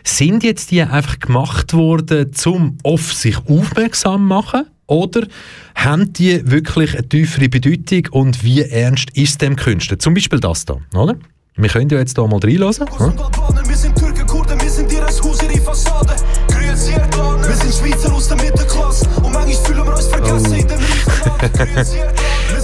sind 0.04 0.44
jetzt 0.44 0.70
die 0.70 0.82
einfach 0.82 1.18
gemacht 1.20 1.74
worden, 1.74 2.30
um 2.46 2.78
auf 2.82 3.12
sich 3.12 3.36
aufmerksam 3.48 4.22
zu 4.22 4.26
machen? 4.26 4.64
Oder 4.86 5.26
haben 5.74 6.12
die 6.12 6.50
wirklich 6.50 6.94
eine 6.94 7.08
tiefere 7.08 7.48
Bedeutung 7.48 8.08
und 8.10 8.44
wie 8.44 8.62
ernst 8.62 9.16
ist 9.16 9.40
dem 9.40 9.56
Künstler? 9.56 9.98
Zum 9.98 10.14
Beispiel 10.14 10.40
das 10.40 10.64
da, 10.64 10.76
oder? 10.94 11.16
Wir 11.56 11.68
können 11.68 11.88
ja 11.90 11.98
jetzt 11.98 12.16
da 12.16 12.26
mal 12.26 12.40
reinhören. 12.42 12.86
Hm? 12.98 13.14
Wir 13.68 13.76
sind 13.76 13.96
Türken, 13.96 14.26
Kurden, 14.26 14.60
wir 14.60 14.70
sind 14.70 14.90
ihres 14.90 15.22
Haus, 15.22 15.42
ihre 15.42 15.60
Fassade. 15.62 16.16
Grüezi 16.48 16.92
Erdogan, 16.92 17.46
wir 17.46 17.56
sind 17.56 17.74
Schweizer 17.74 18.12
aus 18.12 18.28
der 18.28 18.36
Mittelklasse. 18.38 18.71
Erdogan. 20.22 20.66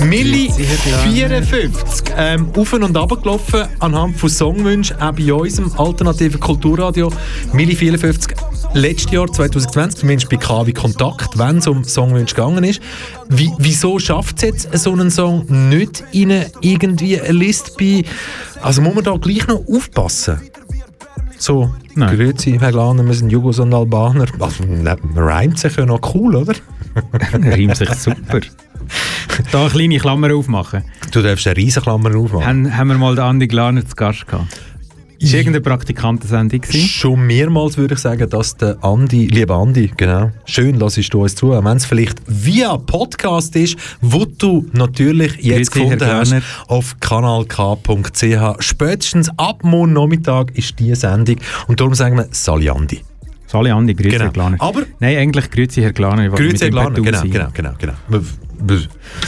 Milli 0.09 0.51
54 0.53 2.15
ähm, 2.17 2.51
auf 2.57 2.73
und 2.73 2.97
ab 2.97 3.21
gelaufen 3.21 3.65
anhand 3.81 4.17
von 4.17 4.31
Songwünschen, 4.31 5.01
auch 5.01 5.13
bei 5.13 5.33
unserem 5.33 5.73
alternativen 5.77 6.39
Kulturradio. 6.39 7.11
Milli 7.53 7.75
54 7.75 8.37
letztes 8.75 9.11
Jahr 9.11 9.27
2020, 9.27 10.01
zumindest 10.01 10.31
bei 10.31 10.37
KW 10.37 10.73
Kontakt, 10.73 11.37
wenn 11.37 11.59
es 11.59 11.67
um 11.67 11.83
Songwünsche 11.83 12.37
gegangen 12.37 12.63
ist. 12.63 12.81
Wie, 13.29 13.51
wieso 13.59 13.99
schafft 13.99 14.37
es 14.37 14.43
jetzt 14.43 14.79
so 14.79 14.93
einen 14.93 15.11
Song 15.11 15.47
nicht 15.69 16.05
in 16.13 16.31
eine, 16.31 16.51
irgendwie 16.61 17.21
eine 17.21 17.33
Liste 17.33 17.73
bei... 17.79 18.05
Also 18.63 18.83
muss 18.83 18.95
man 18.95 19.05
da 19.05 19.17
gleich 19.17 19.47
noch 19.49 19.65
aufpassen? 19.69 20.41
So, 21.39 21.73
Nein. 21.95 22.17
Grüezi, 22.17 22.59
Herr 22.61 22.73
Glaner, 22.73 23.05
wir 23.05 23.15
sind 23.15 23.31
Jugos 23.31 23.59
und 23.59 23.73
Albaner. 23.73 24.27
Also, 24.41 24.65
man 24.65 24.99
reimt 25.15 25.59
sich 25.59 25.77
ja 25.77 25.87
noch 25.87 26.15
cool, 26.15 26.37
oder? 26.37 26.55
Reimt 27.33 27.77
sich 27.77 27.93
super. 27.95 28.41
Da 29.53 29.61
eine 29.63 29.71
kleine 29.71 29.99
Klammer 29.99 30.35
aufmachen. 30.35 30.85
Du 31.13 31.23
darfst 31.23 31.47
eine 31.47 31.57
riesen 31.57 31.83
Klammer 31.83 32.17
aufmachen. 32.17 32.47
Haben, 32.47 32.77
haben 32.77 32.89
wir 32.89 32.99
mal 32.99 33.15
den 33.15 33.25
Andi 33.25 33.47
Glaner 33.47 33.87
zu 33.87 33.95
Gast 33.95 34.27
gehabt? 34.27 34.47
Ist 35.21 35.35
irgendeine 35.35 35.63
Praktikantensendung 35.63 36.61
gewesen? 36.61 36.87
Schon 36.87 37.27
mehrmals 37.27 37.77
würde 37.77 37.95
ich 37.95 38.01
sagen, 38.01 38.31
dass 38.31 38.57
der 38.57 38.83
Andi, 38.85 39.27
lieber 39.27 39.57
Andi, 39.57 39.91
genau, 39.97 40.31
schön 40.45 40.79
lassest 40.79 41.13
du 41.13 41.23
uns 41.23 41.35
zu, 41.35 41.51
wenn 41.51 41.77
es 41.77 41.85
vielleicht 41.87 42.21
via 42.29 42.77
Podcast 42.77 43.57
ist, 43.57 43.77
wo 44.01 44.27
du 44.27 44.67
natürlich 44.73 45.37
jetzt 45.41 45.73
Grüezi, 45.73 45.97
gefunden 45.97 46.07
hast 46.07 46.35
auf 46.69 47.01
kanalk.ch. 47.01 48.61
Spätestens 48.61 49.29
ab 49.37 49.65
morgen 49.65 49.93
Nachmittag 49.93 50.57
ist 50.57 50.79
die 50.79 50.95
Sendung 50.95 51.37
und 51.67 51.81
darum 51.81 51.95
sagen 51.95 52.17
wir 52.17 52.29
Sali 52.31 52.71
Andi. 52.71 53.03
Sali 53.49 53.71
Andi, 53.71 53.95
grüezi 53.95 54.11
Genau. 54.11 54.25
Herr 54.27 54.33
Glaner. 54.33 54.57
Aber- 54.61 54.83
Nein, 55.01 55.17
eigentlich 55.17 55.51
grüezi 55.51 55.81
Herr 55.83 55.93
Glaner. 55.93 56.29
Grüezi, 56.29 56.59
Herr 56.65 56.71
Glaner, 56.71 57.01
genau, 57.01 57.23
genau, 57.23 57.49
genau, 57.55 57.95
genau. 58.09 58.21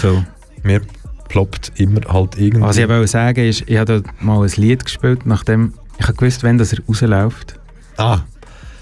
So. 0.00 0.22
Mir 0.62 0.82
ploppt 1.28 1.72
immer 1.76 2.00
halt 2.06 2.38
irgendwie. 2.38 2.60
Was 2.62 2.76
ich 2.76 2.88
wollte 2.88 3.06
sagen 3.08 3.44
ist, 3.48 3.64
ich 3.66 3.78
habe 3.78 4.02
mal 4.20 4.42
ein 4.42 4.50
Lied 4.56 4.84
gespielt, 4.84 5.24
nachdem 5.26 5.72
ich 5.98 6.06
habe 6.06 6.14
gewusst, 6.18 6.42
wenn 6.42 6.58
das 6.58 6.72
er 6.72 6.80
rausläuft. 6.86 7.58
ah, 7.96 8.20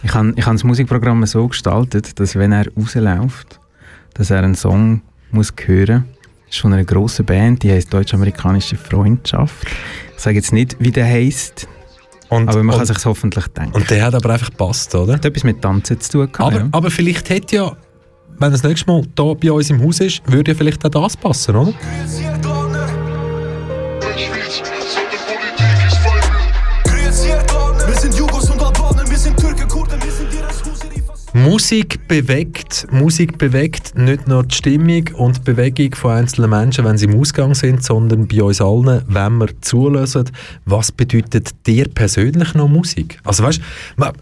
Ich 0.03 0.12
habe, 0.14 0.32
ich 0.36 0.45
habe 0.45 0.55
das 0.57 0.64
Musikprogramm 0.64 1.24
so 1.26 1.47
gestaltet, 1.49 2.18
dass 2.20 2.34
wenn 2.36 2.53
er 2.53 2.66
rausläuft, 2.76 3.61
dass 4.14 4.30
er 4.30 4.43
einen 4.43 4.55
Song 4.57 5.03
muss 5.30 5.53
hören 5.64 6.05
muss. 6.07 6.14
Das 6.47 6.57
ist 6.57 6.61
von 6.62 6.72
einer 6.72 6.84
grossen 6.84 7.26
Band, 7.26 7.62
die 7.62 7.70
heißt 7.70 7.93
Deutsch-Amerikanische 7.93 8.76
Freundschaft. 8.76 9.66
Ich 10.16 10.22
sage 10.22 10.36
jetzt 10.36 10.53
nicht, 10.53 10.76
wie 10.80 10.91
der 10.91 11.05
heißt, 11.07 11.68
und, 12.31 12.49
aber 12.49 12.62
man 12.62 12.76
kann 12.76 12.87
und, 12.89 12.95
sich 12.95 13.05
hoffentlich 13.05 13.47
denken. 13.49 13.74
und 13.74 13.91
der 13.91 14.05
hat 14.05 14.14
aber 14.14 14.31
einfach 14.31 14.51
gepasst, 14.51 14.95
oder? 14.95 15.14
hat 15.14 15.24
etwas 15.24 15.45
mit 15.45 15.62
Tanzen 15.62 16.01
zu 16.01 16.11
tun 16.12 16.33
gehabt, 16.33 16.41
Aber, 16.41 16.64
ja. 16.64 16.68
aber 16.72 16.91
vielleicht 16.91 17.31
hätte 17.31 17.57
ja, 17.57 17.76
wenn 18.39 18.53
das 18.53 18.62
nächste 18.62 18.91
Mal 18.91 19.03
hier 19.16 19.35
bei 19.35 19.53
uns 19.53 19.70
im 19.70 19.83
Haus 19.83 20.01
ist, 20.01 20.22
würde 20.26 20.53
ja 20.53 20.57
vielleicht 20.57 20.85
auch 20.85 20.91
das 20.91 21.16
passen, 21.16 21.57
oder? 21.57 21.72
Musik 31.45 32.09
bewegt, 32.09 32.89
Musik 32.91 33.39
bewegt 33.39 33.97
nicht 33.97 34.26
nur 34.26 34.43
die 34.43 34.55
Stimmung 34.57 35.05
und 35.14 35.36
die 35.36 35.53
Bewegung 35.53 35.95
von 35.95 36.11
einzelnen 36.11 36.51
Menschen, 36.51 36.84
wenn 36.84 36.99
sie 36.99 37.05
im 37.05 37.18
Ausgang 37.18 37.55
sind, 37.55 37.84
sondern 37.84 38.26
bei 38.26 38.43
uns 38.43 38.61
allen, 38.61 39.03
wenn 39.07 39.39
wir 39.39 39.49
zulassen, 39.61 40.30
was 40.64 40.91
bedeutet 40.91 41.51
dir 41.64 41.89
persönlich 41.89 42.55
noch 42.55 42.68
Musik? 42.68 43.20
Also 43.22 43.45
weißt, 43.45 43.61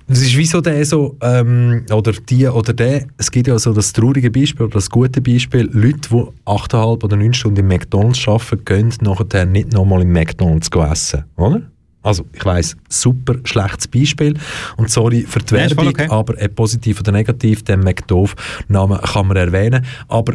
es 0.09 0.23
ist 0.23 0.37
wie 0.37 0.45
so 0.45 0.61
der 0.61 0.85
so, 0.85 1.17
ähm, 1.23 1.87
oder 1.91 2.13
die 2.13 2.47
oder 2.49 2.75
der, 2.75 3.07
es 3.17 3.31
gibt 3.31 3.47
ja 3.47 3.59
so 3.59 3.73
das 3.73 3.95
traurige 3.95 4.31
Beispiel 4.31 4.67
oder 4.67 4.75
das 4.75 4.91
gute 4.91 5.23
Beispiel, 5.23 5.71
Leute, 5.73 6.09
die 6.11 6.23
8,5 6.45 7.03
oder 7.03 7.17
9 7.17 7.33
Stunden 7.33 7.61
im 7.61 7.69
McDonalds 7.69 8.29
arbeiten, 8.29 8.65
gehen 8.65 8.93
nachher 9.01 9.47
nicht 9.47 9.73
nochmal 9.73 10.03
im 10.03 10.13
McDonalds 10.13 10.69
essen, 10.69 11.25
oder? 11.37 11.63
Also, 12.07 12.25
ich 12.33 12.45
weiss, 12.45 12.77
super 12.89 13.35
schlechtes 13.43 13.89
Beispiel. 13.89 14.35
Und 14.77 14.91
sorry 14.91 15.27
für 15.29 15.41
die 15.41 15.55
Ja, 15.55 15.69
Werbung, 15.69 15.89
okay. 15.89 16.07
aber 16.09 16.35
ob 16.41 16.55
positiv 16.55 17.01
oder 17.01 17.11
negativ, 17.11 17.65
den 17.65 17.81
McDoof-Namen 17.81 19.01
kann 19.01 19.27
man 19.27 19.37
erwähnen. 19.37 19.85
Aber 20.07 20.35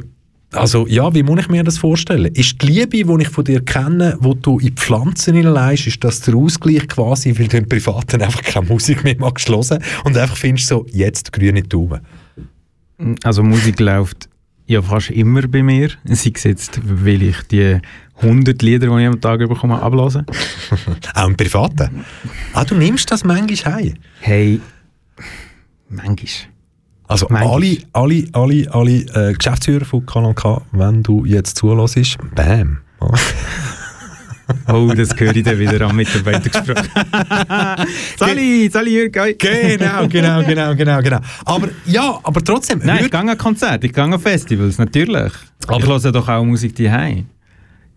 also, 0.54 0.86
ja, 0.86 1.14
wie 1.14 1.24
muss 1.24 1.40
ich 1.40 1.48
mir 1.48 1.64
das 1.64 1.78
vorstellen? 1.78 2.26
Ist 2.34 2.62
die 2.62 2.68
Liebe, 2.68 3.06
die 3.06 3.22
ich 3.22 3.30
von 3.30 3.46
dir 3.46 3.64
kenne, 3.64 4.18
wo 4.20 4.34
du 4.34 4.60
in 4.60 4.76
Pflanzen 4.76 5.34
hineinlegst, 5.36 5.88
ist 5.88 6.04
das 6.04 6.20
der 6.20 6.36
Ausgleich 6.36 6.90
quasi, 6.90 7.34
weil 7.40 7.48
du 7.48 7.56
im 7.56 7.70
Privaten 7.70 8.22
einfach 8.22 8.42
keine 8.42 8.66
Musik 8.68 9.06
mehr 9.06 9.16
magst 9.18 9.48
hören 9.48 9.82
und 10.04 10.18
einfach 10.18 10.36
findest 10.36 10.68
so, 10.68 10.86
jetzt 10.92 11.32
grüne 11.32 11.64
Daumen. 11.64 12.02
Also 13.24 13.44
Musik 13.44 13.80
läuft 13.80 14.28
ja 14.68 14.82
fast 14.82 15.10
immer 15.12 15.48
bei 15.48 15.64
mir. 15.64 15.92
Sei 16.04 16.34
es 16.36 16.44
jetzt, 16.44 16.82
weil 16.84 17.22
ich 17.22 17.42
die 17.44 17.80
100 18.22 18.62
Lieder, 18.62 18.88
die 18.88 19.02
ich 19.02 19.08
am 19.08 19.22
Tag 19.22 19.40
bekomme, 19.40 19.82
ablese. 19.82 20.26
Auch 21.16 21.28
im 21.28 21.36
Privaten? 21.36 22.06
Ah, 22.54 22.64
du 22.64 22.76
nimmst 22.76 23.12
das 23.12 23.24
manchmal 23.24 23.76
heim? 23.76 23.94
Hey, 24.20 24.62
manchmal. 25.90 26.52
Also 27.08 27.28
Manchmal. 27.30 27.54
alle, 27.56 27.78
alle, 27.92 28.24
alle, 28.32 28.74
alle 28.74 29.30
äh, 29.30 29.34
Geschäftsführer 29.34 29.84
von 29.84 30.06
Kanal 30.06 30.34
K, 30.34 30.62
wenn 30.72 31.04
du 31.04 31.26
jetzt 31.26 31.58
zulässt, 31.58 32.18
bam. 32.36 32.78
Oh, 34.68 34.92
das 34.94 35.18
höre 35.18 35.36
ich 35.36 35.44
dann 35.44 35.58
wieder 35.60 35.82
am 35.82 35.96
Mitarbeitergespräch. 35.96 36.78
Sali, 38.18 38.70
Sali 38.70 38.92
Jürg, 38.92 39.16
oi. 39.18 39.34
Genau, 39.38 40.08
genau, 40.08 40.44
genau, 40.44 40.76
genau, 40.76 41.02
genau. 41.02 41.20
Aber 41.46 41.70
ja, 41.86 42.20
aber 42.22 42.44
trotzdem. 42.44 42.82
Nein, 42.84 43.06
ich 43.06 43.12
gehe 43.12 43.20
an 43.20 43.38
Konzerte, 43.38 43.88
ich 43.88 43.94
gehe 43.94 44.04
an 44.04 44.20
Festivals, 44.20 44.78
natürlich. 44.78 45.32
Aber- 45.68 45.80
ich 45.80 45.86
höre 45.88 46.12
doch 46.12 46.28
auch 46.28 46.44
Musik 46.44 46.76
daheim. 46.76 47.28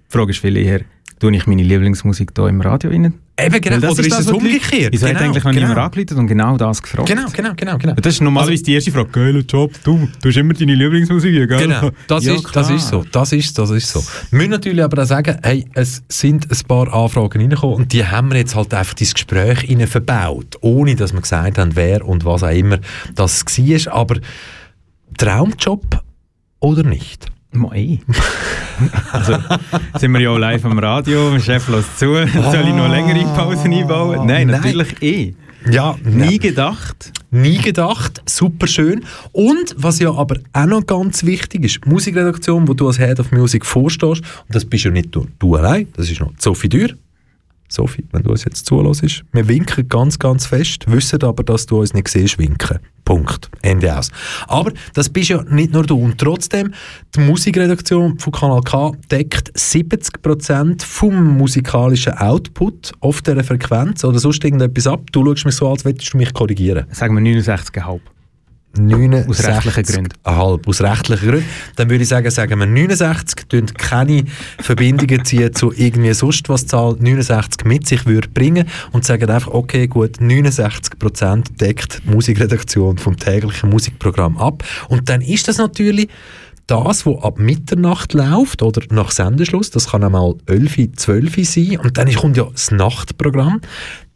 Die 0.08 0.16
Frage 0.16 0.30
ist 0.30 0.38
viel 0.38 0.56
eher, 0.56 0.82
tue 1.20 1.34
ich 1.36 1.46
meine 1.46 1.62
Lieblingsmusik 1.62 2.32
hier 2.36 2.48
im 2.48 2.60
Radio 2.60 2.90
rein? 2.90 3.14
Eben, 3.36 3.60
genau. 3.60 3.90
Oder 3.90 4.00
ist 4.00 4.12
das, 4.12 4.20
es 4.20 4.30
umgekehrt? 4.30 4.92
Wieso 4.92 5.06
hat 5.08 5.14
Genau, 5.14 5.24
eigentlich 5.24 5.42
noch 5.44 5.50
genau. 5.52 5.68
niemand 5.68 5.96
angerufen 5.96 6.18
und 6.18 6.26
genau 6.28 6.56
das 6.56 6.80
gefragt? 6.80 7.08
Genau, 7.08 7.26
genau, 7.32 7.52
genau, 7.56 7.78
genau. 7.78 7.94
Das 7.94 8.14
ist 8.14 8.20
normalerweise 8.20 8.62
die 8.62 8.74
erste 8.74 8.92
Frage. 8.92 9.08
Geiler 9.10 9.40
Job, 9.40 9.72
du, 9.82 10.08
du 10.22 10.28
hast 10.28 10.36
immer 10.36 10.54
deine 10.54 10.74
Lieblingsmusik, 10.74 11.32
hier, 11.32 11.46
gell? 11.48 11.58
Genau, 11.58 11.90
das, 12.06 12.24
Ja, 12.24 12.34
ist, 12.34 12.46
das 12.54 12.70
ist 12.70 12.88
so. 12.88 13.04
Das 13.10 13.32
ist, 13.32 13.58
das 13.58 13.70
ist 13.70 13.88
so. 13.90 14.04
Wir 14.30 14.36
müssen 14.38 14.50
natürlich 14.50 14.84
aber 14.84 15.02
auch 15.02 15.06
sagen, 15.06 15.36
hey, 15.42 15.64
es 15.74 16.02
sind 16.08 16.48
ein 16.48 16.58
paar 16.68 16.92
Anfragen 16.94 17.40
reingekommen 17.40 17.76
und 17.76 17.92
die 17.92 18.06
haben 18.06 18.30
wir 18.30 18.38
jetzt 18.38 18.54
halt 18.54 18.72
einfach 18.72 18.94
ins 19.00 19.14
Gespräch 19.14 19.68
rein 19.68 19.84
verbaut, 19.88 20.56
ohne 20.60 20.94
dass 20.94 21.12
wir 21.12 21.20
gesagt 21.20 21.58
haben, 21.58 21.74
wer 21.74 22.06
und 22.06 22.24
was 22.24 22.44
auch 22.44 22.50
immer 22.50 22.78
das 23.16 23.44
war. 23.44 23.94
Aber 23.94 24.16
Traumjob 25.18 26.02
oder 26.60 26.82
nicht? 26.84 27.26
Mei. 27.56 28.00
also, 29.12 29.36
sind 29.98 30.12
wir 30.12 30.20
ja 30.20 30.30
auch 30.30 30.38
live 30.38 30.64
am 30.64 30.78
Radio, 30.78 31.30
mein 31.30 31.40
Chef 31.40 31.68
lässt 31.68 31.98
zu. 31.98 32.06
Soll 32.06 32.68
ich 32.68 32.74
noch 32.74 32.88
längere 32.88 33.24
Pausen 33.34 33.72
einbauen? 33.72 34.26
Nein, 34.26 34.48
Nein. 34.48 34.60
natürlich 34.60 35.02
eh. 35.02 35.34
Ja, 35.70 35.96
Nie 36.04 36.38
gedacht. 36.38 37.12
Nie 37.30 37.58
gedacht, 37.58 38.22
super 38.26 38.66
schön. 38.66 39.04
Und 39.32 39.74
was 39.78 39.98
ja 39.98 40.12
aber 40.12 40.36
auch 40.52 40.66
noch 40.66 40.86
ganz 40.86 41.24
wichtig 41.24 41.64
ist, 41.64 41.86
Musikredaktion, 41.86 42.68
wo 42.68 42.74
du 42.74 42.86
als 42.86 42.98
Head 42.98 43.18
of 43.18 43.32
Music 43.32 43.64
vorstehst, 43.64 44.20
und 44.20 44.54
das 44.54 44.64
bist 44.64 44.84
ja 44.84 44.90
nicht 44.90 45.14
nur 45.14 45.26
du 45.38 45.56
allein, 45.56 45.88
das 45.96 46.10
ist 46.10 46.20
noch 46.20 46.32
Sophie 46.38 46.68
Dürr. 46.68 46.90
Sophie, 47.68 48.04
wenn 48.12 48.22
du 48.22 48.30
uns 48.30 48.44
jetzt 48.44 48.66
zulässt, 48.66 49.24
wir 49.32 49.48
winken 49.48 49.88
ganz, 49.88 50.18
ganz 50.18 50.46
fest, 50.46 50.84
wissen 50.86 51.22
aber, 51.22 51.42
dass 51.42 51.66
du 51.66 51.80
uns 51.80 51.94
nicht 51.94 52.08
siehst 52.08 52.38
winken. 52.38 52.78
Punkt. 53.04 53.50
Ende 53.62 53.96
aus. 53.96 54.10
Aber 54.46 54.72
das 54.94 55.10
bist 55.10 55.28
ja 55.28 55.42
nicht 55.42 55.72
nur 55.72 55.84
du. 55.84 55.98
Und 55.98 56.18
trotzdem, 56.18 56.72
die 57.14 57.20
Musikredaktion 57.20 58.18
von 58.18 58.32
Kanal 58.32 58.62
K 58.62 58.92
deckt 59.10 59.52
70% 59.56 60.82
vom 60.82 61.36
musikalischen 61.36 62.14
Output 62.14 62.92
auf 63.00 63.20
dieser 63.20 63.44
Frequenz 63.44 64.04
oder 64.04 64.18
sonst 64.18 64.42
irgendetwas 64.44 64.86
ab. 64.86 65.02
Du 65.12 65.24
schaust 65.24 65.44
mich 65.44 65.54
so, 65.54 65.68
als 65.68 65.84
würdest 65.84 66.14
du 66.14 66.16
mich 66.16 66.32
korrigieren. 66.32 66.86
Sagen 66.90 67.14
wir 67.14 67.22
69,5. 67.22 68.00
69 68.78 69.28
Aus 69.28 69.44
rechtlichen 69.44 70.08
Gründen. 70.08 70.10
Halb, 70.24 70.68
aus 70.68 70.80
rechtlichen 70.80 71.28
Gründen. 71.28 71.48
Dann 71.76 71.90
würde 71.90 72.02
ich 72.02 72.08
sagen, 72.08 72.30
sagen 72.30 72.58
wir 72.58 72.66
69, 72.66 73.46
tun 73.48 73.66
keine 73.66 74.24
Verbindungen 74.60 75.24
ziehen 75.24 75.54
zu 75.54 75.72
irgendwie 75.72 76.12
sonst 76.14 76.48
was 76.48 76.66
Zahl 76.66 76.96
69 76.98 77.64
mit 77.64 77.86
sich 77.86 78.06
würde 78.06 78.28
bringen 78.28 78.68
und 78.92 79.04
sagen 79.04 79.30
einfach, 79.30 79.52
okay, 79.52 79.86
gut, 79.86 80.18
69% 80.18 81.56
deckt 81.58 82.02
die 82.04 82.10
Musikredaktion 82.10 82.98
vom 82.98 83.16
täglichen 83.16 83.70
Musikprogramm 83.70 84.36
ab. 84.38 84.64
Und 84.88 85.08
dann 85.08 85.20
ist 85.20 85.48
das 85.48 85.58
natürlich 85.58 86.08
das, 86.66 87.04
was 87.04 87.22
ab 87.22 87.38
Mitternacht 87.38 88.14
läuft 88.14 88.62
oder 88.62 88.82
nach 88.90 89.10
Sendeschluss, 89.10 89.70
das 89.70 89.88
kann 89.88 90.02
einmal 90.02 90.34
11, 90.46 90.96
12 90.96 91.46
sein 91.46 91.78
und 91.78 91.98
dann 91.98 92.12
kommt 92.14 92.36
ja 92.36 92.44
das 92.50 92.70
Nachtprogramm 92.70 93.60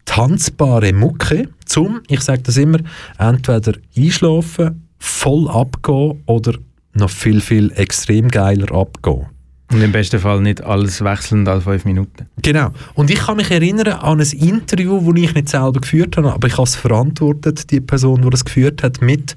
tanzbare 0.09 0.93
Mucke 0.95 1.49
zum, 1.67 2.01
ich 2.09 2.23
sage 2.23 2.43
das 2.43 2.57
immer, 2.57 2.79
entweder 3.19 3.75
einschlafen, 3.97 4.89
voll 4.99 5.49
abgehen 5.49 6.23
oder 6.25 6.55
noch 6.95 7.11
viel, 7.11 7.43
viel 7.43 7.71
extrem 7.77 8.29
geiler 8.29 8.73
abgehen. 8.75 9.27
Und 9.71 9.83
im 9.83 9.93
besten 9.93 10.19
Fall 10.19 10.41
nicht 10.41 10.65
alles 10.65 11.05
wechselnd 11.05 11.47
alle 11.47 11.61
fünf 11.61 11.85
Minuten. 11.85 12.27
Genau. 12.41 12.71
Und 12.95 13.11
ich 13.11 13.19
kann 13.19 13.37
mich 13.37 13.51
erinnern 13.51 13.89
an 13.89 14.19
ein 14.19 14.31
Interview, 14.31 14.99
das 14.99 15.23
ich 15.23 15.35
nicht 15.35 15.49
selber 15.51 15.79
geführt 15.79 16.17
habe, 16.17 16.33
aber 16.33 16.49
ich 16.49 16.55
habe 16.55 16.63
es 16.63 16.75
verantwortet, 16.75 17.71
die 17.71 17.83
Person, 17.83 18.23
die 18.23 18.31
das 18.31 18.47
geführt 18.47 18.83
hat, 18.83 19.03
mit 19.03 19.37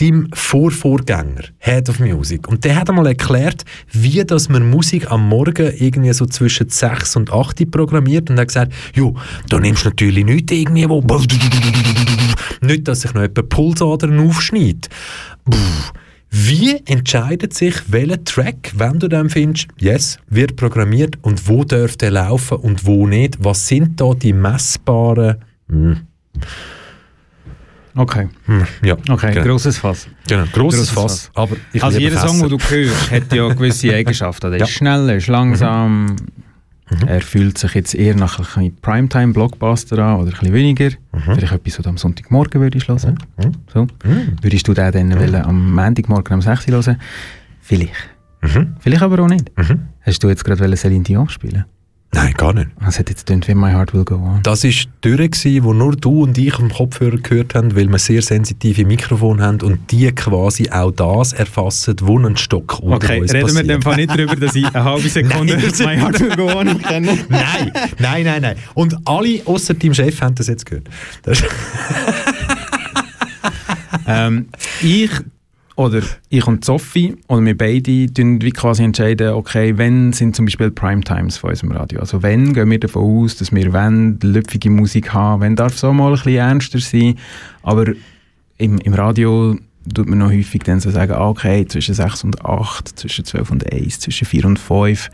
deinem 0.00 0.28
Vorvorgänger, 0.32 1.44
Head 1.58 1.88
of 1.88 2.00
Music. 2.00 2.48
Und 2.48 2.64
der 2.64 2.76
hat 2.76 2.88
einmal 2.88 3.06
erklärt, 3.06 3.64
wie 3.92 4.24
dass 4.24 4.48
man 4.48 4.68
Musik 4.68 5.10
am 5.10 5.28
Morgen 5.28 5.72
irgendwie 5.78 6.12
so 6.12 6.26
zwischen 6.26 6.68
6 6.68 7.16
und 7.16 7.32
8 7.32 7.60
Uhr 7.60 7.70
programmiert 7.70 8.30
und 8.30 8.38
hat 8.38 8.48
gesagt, 8.48 8.72
jo, 8.94 9.14
da 9.48 9.58
nimmst 9.58 9.84
du 9.84 9.90
natürlich 9.90 10.24
nicht 10.24 10.50
irgendwie, 10.50 10.88
wo 10.88 11.00
nicht, 12.60 12.88
dass 12.88 13.02
sich 13.02 13.14
noch 13.14 13.22
jemand 13.22 13.48
Pulsadern 13.48 14.18
aufschneidet. 14.18 14.88
Wie 16.30 16.80
entscheidet 16.86 17.54
sich, 17.54 17.74
welcher 17.92 18.24
Track, 18.24 18.72
wenn 18.76 18.98
du 18.98 19.08
dann 19.08 19.30
findest, 19.30 19.68
yes, 19.78 20.18
wird 20.28 20.56
programmiert 20.56 21.16
und 21.22 21.48
wo 21.48 21.62
dürfte 21.62 22.06
er 22.06 22.12
laufen 22.12 22.58
und 22.58 22.86
wo 22.86 23.06
nicht? 23.06 23.44
Was 23.44 23.68
sind 23.68 24.00
da 24.00 24.14
die 24.14 24.32
messbaren 24.32 25.36
hm, 25.68 26.00
Okay. 27.96 28.28
Hm, 28.46 28.66
ja, 28.82 28.96
Okay, 29.08 29.32
genau. 29.34 29.46
grosses 29.46 29.78
Fass. 29.78 30.08
Genau, 30.28 30.44
grosses 30.52 30.92
Grosses 30.94 31.26
Fass. 31.26 31.30
Aber 31.34 31.56
ich 31.72 31.82
also 31.82 31.98
jeder 31.98 32.18
Song, 32.18 32.40
den 32.40 32.48
du 32.50 32.58
hörst, 32.58 33.10
hat 33.10 33.32
ja 33.32 33.48
gewisse 33.48 33.94
Eigenschaften. 33.94 34.52
Er 34.52 34.58
Ja. 34.58 34.64
ist 34.64 34.72
schnell, 34.72 35.08
er 35.08 35.16
ist 35.16 35.28
langsam, 35.28 36.16
Mhm. 36.90 37.08
er 37.08 37.20
fühlt 37.22 37.56
sich 37.56 37.72
jetzt 37.74 37.94
eher 37.94 38.14
nach 38.14 38.38
ein 38.38 38.44
bisschen 38.44 38.76
Primetime-Blockbuster 38.82 39.98
an 39.98 40.16
oder 40.20 40.26
ein 40.32 40.38
bisschen 40.38 40.52
weniger. 40.52 40.90
Vielleicht 41.24 41.52
etwas, 41.52 41.78
was 41.78 41.82
du 41.84 41.88
am 41.88 41.96
Sonntagmorgen 41.96 42.60
würdest 42.60 42.88
hören. 42.88 43.18
Mhm. 43.38 43.52
So. 43.72 43.86
Würdest 44.42 44.68
du 44.68 44.74
den 44.74 44.92
dann 44.92 45.18
wollen, 45.18 45.34
am 45.36 45.72
Montagmorgen 45.74 46.34
um 46.34 46.42
6 46.42 46.68
Uhr 46.68 46.74
hören? 46.74 47.00
Vielleicht. 47.62 47.94
Mhm. 48.42 48.74
Vielleicht 48.80 49.02
aber 49.02 49.22
auch 49.22 49.28
nicht. 49.28 49.50
Mhm. 49.56 49.80
Hast 50.02 50.22
du 50.22 50.28
jetzt 50.28 50.44
gerade 50.44 50.76
Celine 50.76 51.04
Dion 51.04 51.28
spielen? 51.30 51.64
Nein, 52.14 52.32
gar 52.34 52.52
nicht. 52.52 52.68
Das 52.84 52.98
hat 52.98 53.10
jetzt 53.10 53.26
getönt 53.26 53.48
wie 53.48 53.54
My 53.54 53.72
Heart 53.72 53.92
Will 53.92 54.04
Go 54.04 54.14
On. 54.14 54.40
Das 54.44 54.62
war 54.62 54.70
die 54.70 55.30
Tür, 55.30 55.64
wo 55.64 55.72
nur 55.72 55.96
du 55.96 56.22
und 56.22 56.38
ich 56.38 56.56
am 56.58 56.70
Kopfhörer 56.70 57.16
gehört 57.16 57.56
haben, 57.56 57.74
weil 57.74 57.88
wir 57.88 57.98
sehr 57.98 58.22
sensitive 58.22 58.84
Mikrofone 58.84 59.42
haben 59.42 59.60
und 59.62 59.90
die 59.90 60.12
quasi 60.12 60.70
auch 60.70 60.92
das 60.92 61.32
erfassen, 61.32 61.96
wo 62.02 62.18
ein 62.18 62.36
Stock 62.36 62.78
unter 62.80 62.96
Okay, 62.96 63.20
uns 63.20 63.32
reden 63.34 63.46
wir 63.48 63.54
passiert. 63.54 63.70
dem 63.70 63.82
Fall 63.82 63.96
nicht 63.96 64.10
darüber, 64.10 64.36
dass 64.36 64.54
ich 64.54 64.66
eine 64.66 64.84
halbe 64.84 65.08
Sekunde 65.08 65.56
Nein, 65.78 65.86
My 65.86 65.96
Heart 66.00 66.20
Will 66.20 66.36
Go 66.36 66.46
On 66.56 66.82
kenne. 66.82 67.18
Nein, 67.28 67.72
nein, 67.98 68.24
nein, 68.24 68.42
nein. 68.42 68.56
Und 68.74 68.96
alle 69.04 69.40
außer 69.44 69.74
deinem 69.74 69.94
Chef 69.94 70.20
haben 70.20 70.36
das 70.36 70.46
jetzt 70.46 70.66
gehört. 70.66 70.88
Das 71.22 71.42
ähm, 74.06 74.48
ich 74.82 75.10
oder 75.76 76.02
ich 76.28 76.46
und 76.46 76.64
Sophie 76.64 77.16
oder 77.26 77.44
wir 77.44 77.56
beide 77.56 78.12
tun 78.12 78.40
wie 78.42 78.50
quasi 78.50 78.84
entscheiden, 78.84 79.30
okay, 79.30 79.76
wenn 79.76 80.12
sind 80.12 80.36
zum 80.36 80.44
Beispiel 80.44 80.70
Primetimes 80.70 81.36
von 81.36 81.50
unserem 81.50 81.72
Radio. 81.72 82.00
Also 82.00 82.22
wenn 82.22 82.52
gehen 82.54 82.70
wir 82.70 82.78
davon 82.78 83.02
aus, 83.02 83.36
dass 83.36 83.52
wir 83.52 83.72
wenn 83.72 84.18
lüpfige 84.22 84.70
Musik 84.70 85.12
haben, 85.12 85.42
wenn 85.42 85.56
darf 85.56 85.74
es 85.74 85.84
auch 85.84 85.92
mal 85.92 86.08
ein 86.08 86.12
bisschen 86.14 86.36
ernster 86.36 86.78
sein, 86.78 87.18
aber 87.62 87.92
im, 88.58 88.78
im 88.78 88.94
Radio 88.94 89.56
tut 89.92 90.08
man 90.08 90.18
noch 90.18 90.30
häufig 90.30 90.62
dann 90.62 90.80
so 90.80 90.90
sagen, 90.90 91.12
ah, 91.12 91.28
okay, 91.28 91.66
zwischen 91.66 91.94
6 91.94 92.24
und 92.24 92.44
8, 92.44 92.98
zwischen 92.98 93.24
12 93.24 93.50
und 93.50 93.72
1, 93.72 94.00
zwischen 94.00 94.26
4 94.26 94.44
und 94.46 94.58
5. 94.58 95.10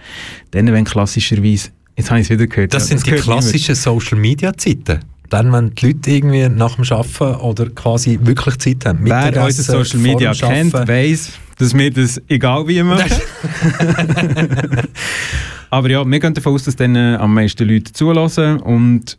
Dann, 0.51 0.73
wenn 0.73 0.85
klassischerweise, 0.85 1.71
jetzt 1.97 2.11
habe 2.11 2.21
ich 2.21 2.27
es 2.27 2.31
wieder 2.31 2.47
gehört. 2.47 2.75
Das 2.75 2.85
ja, 2.85 2.97
sind 2.97 3.07
die 3.07 3.11
gehört 3.11 3.27
niemand. 3.27 3.43
klassischen 3.43 3.75
Social-Media-Zeiten. 3.75 5.01
Dann, 5.31 5.53
wenn 5.53 5.75
die 5.75 5.87
Leute 5.87 6.11
irgendwie 6.11 6.49
nach 6.49 6.77
dem 6.77 6.85
Arbeiten 6.91 7.41
oder 7.41 7.71
quasi 7.71 8.19
wirklich 8.23 8.59
Zeit 8.59 8.85
haben. 8.85 8.99
Wer 9.03 9.45
unsere 9.45 9.85
Social 9.85 10.01
Media 10.01 10.33
kennt, 10.33 10.75
weiss, 10.75 11.33
dass 11.57 11.73
wir 11.73 11.91
das 11.91 12.21
egal 12.29 12.67
wie 12.69 12.83
machen. 12.83 13.11
Aber 15.71 15.89
ja, 15.89 16.05
wir 16.05 16.21
gehen 16.21 16.35
davon 16.35 16.55
aus, 16.55 16.65
dass 16.65 16.75
dann 16.77 16.97
äh, 16.97 17.15
am 17.15 17.33
meisten 17.33 17.67
Leute 17.67 17.93
zulassen 17.93 18.59
und 18.59 19.17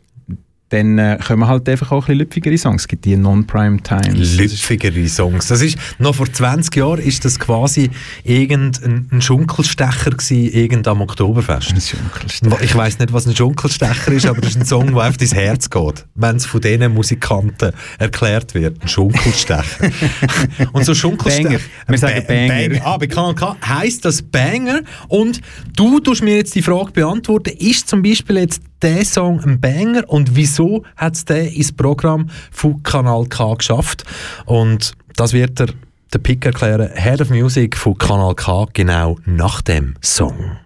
dann 0.72 0.98
äh, 0.98 1.18
kommen 1.24 1.46
halt 1.46 1.68
einfach 1.68 1.92
auch 1.92 1.96
ein 1.96 2.00
bisschen 2.00 2.18
lüpfigere 2.20 2.56
Songs. 2.56 2.82
Es 2.82 2.88
gibt 2.88 3.04
die 3.04 3.16
Non-Prime-Times. 3.16 4.36
Lüpfigere 4.36 5.06
Songs. 5.06 5.48
Das 5.48 5.60
ist, 5.60 5.76
noch 5.98 6.14
vor 6.14 6.32
20 6.32 6.74
Jahren 6.76 7.00
ist 7.00 7.24
das 7.24 7.38
quasi 7.38 7.90
irgendein 8.24 9.08
ein 9.12 9.20
Schunkelstecher 9.20 10.10
gewesen, 10.10 10.50
irgend 10.52 10.88
am 10.88 11.02
Oktoberfest. 11.02 11.74
Ich 12.60 12.74
weiß 12.74 12.98
nicht, 12.98 13.12
was 13.12 13.26
ein 13.26 13.36
Schunkelstecher 13.36 14.12
ist, 14.12 14.26
aber 14.26 14.40
das 14.40 14.50
ist 14.50 14.60
ein 14.60 14.64
Song, 14.64 14.94
der 14.94 14.96
auf 15.08 15.16
dein 15.18 15.28
Herz 15.28 15.68
geht, 15.68 16.06
wenn 16.14 16.36
es 16.36 16.46
von 16.46 16.60
diesen 16.60 16.92
Musikanten 16.94 17.72
erklärt 17.98 18.54
wird. 18.54 18.82
Ein 18.82 18.88
Schunkelstecher. 18.88 19.64
Und 20.72 20.86
so 20.86 20.94
Schunkelstecher... 20.94 21.48
Banger. 21.48 21.60
Wir 21.88 21.98
sagen 21.98 22.24
Ba- 22.26 22.48
Banger. 22.48 22.80
Ah, 22.84 22.96
bei 22.96 23.68
heisst 23.68 24.04
das 24.04 24.22
Banger. 24.22 24.80
Und 25.08 25.40
du 25.76 26.00
tust 26.00 26.22
mir 26.22 26.36
jetzt 26.36 26.54
die 26.54 26.62
Frage 26.62 26.92
beantworten, 26.92 27.50
ist 27.58 27.88
zum 27.88 28.02
Beispiel 28.02 28.38
jetzt 28.38 28.62
der 28.82 29.04
Song 29.04 29.40
ein 29.44 29.60
Banger 29.60 30.08
und 30.08 30.34
wieso 30.34 30.82
hat 30.96 31.14
es 31.14 31.24
den 31.24 31.46
ins 31.46 31.72
Programm 31.72 32.28
von 32.50 32.82
Kanal 32.82 33.26
K 33.26 33.54
geschafft? 33.54 34.04
Und 34.44 34.92
das 35.16 35.32
wird 35.32 35.58
der, 35.60 35.68
der 36.12 36.18
Pick 36.18 36.44
erklären, 36.44 36.90
Head 36.94 37.20
of 37.20 37.30
Music 37.30 37.76
von 37.76 37.96
Kanal 37.96 38.34
K, 38.34 38.66
genau 38.72 39.18
nach 39.24 39.62
dem 39.62 39.94
Song. 40.02 40.58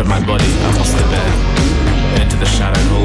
Out 0.00 0.06
of 0.06 0.08
my 0.08 0.26
body, 0.26 0.44
across 0.70 0.92
the 0.92 1.02
bed, 1.10 1.32
and 2.14 2.22
into 2.22 2.36
the 2.36 2.46
shadowed 2.46 2.99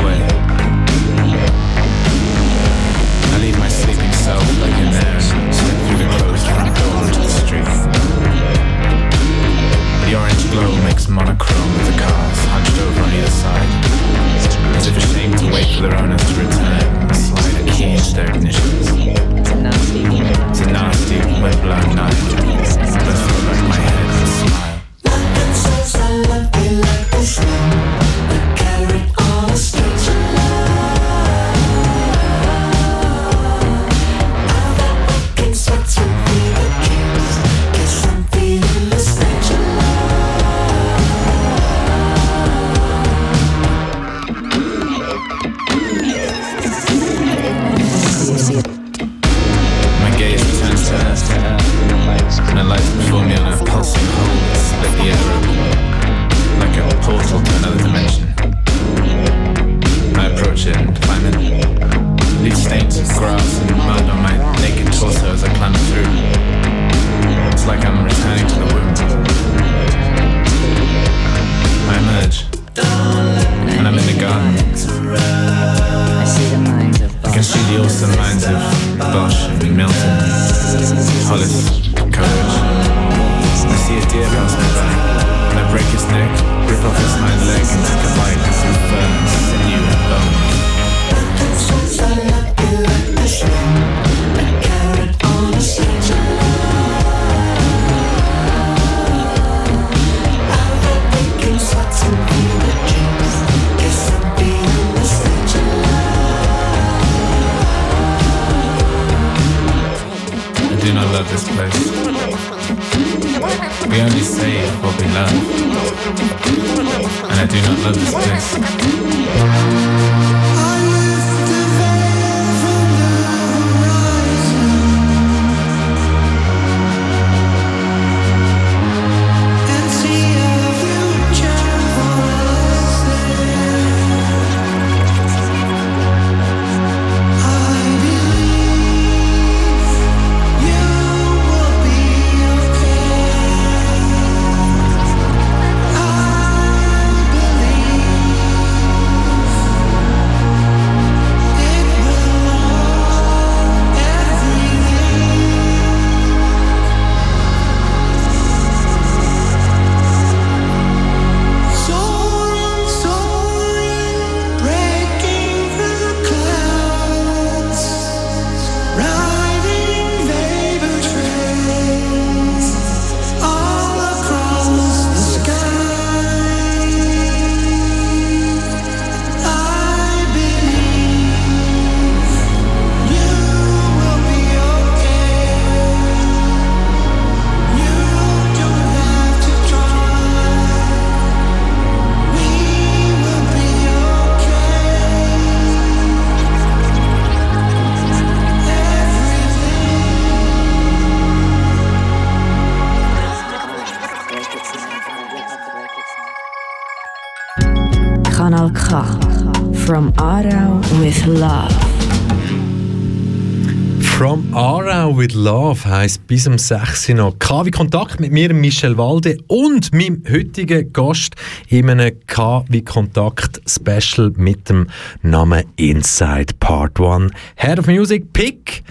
with 215.26 215.34
Love 215.34 215.86
heisst 215.86 216.28
bis 216.28 216.46
um 216.46 216.58
6 216.58 217.10
Uhr 217.10 217.16
noch 217.16 217.40
KW 217.40 217.72
Kontakt 217.72 218.20
mit 218.20 218.32
mir, 218.32 218.54
Michel 218.54 218.96
Walde 218.98 219.38
und 219.48 219.92
meinem 219.92 220.22
heutigen 220.30 220.94
Gast 220.94 221.36
in 221.68 221.90
einem 221.90 222.14
KW 222.28 222.82
Kontakt 222.82 223.60
Special 223.68 224.32
mit 224.36 224.70
dem 224.70 224.88
Namen 225.24 225.64
Inside 225.78 226.54
Part 226.60 227.00
1. 227.00 227.32
Head 227.56 227.80
of 227.80 227.88
Music 227.88 228.34
Pick. 228.34 228.84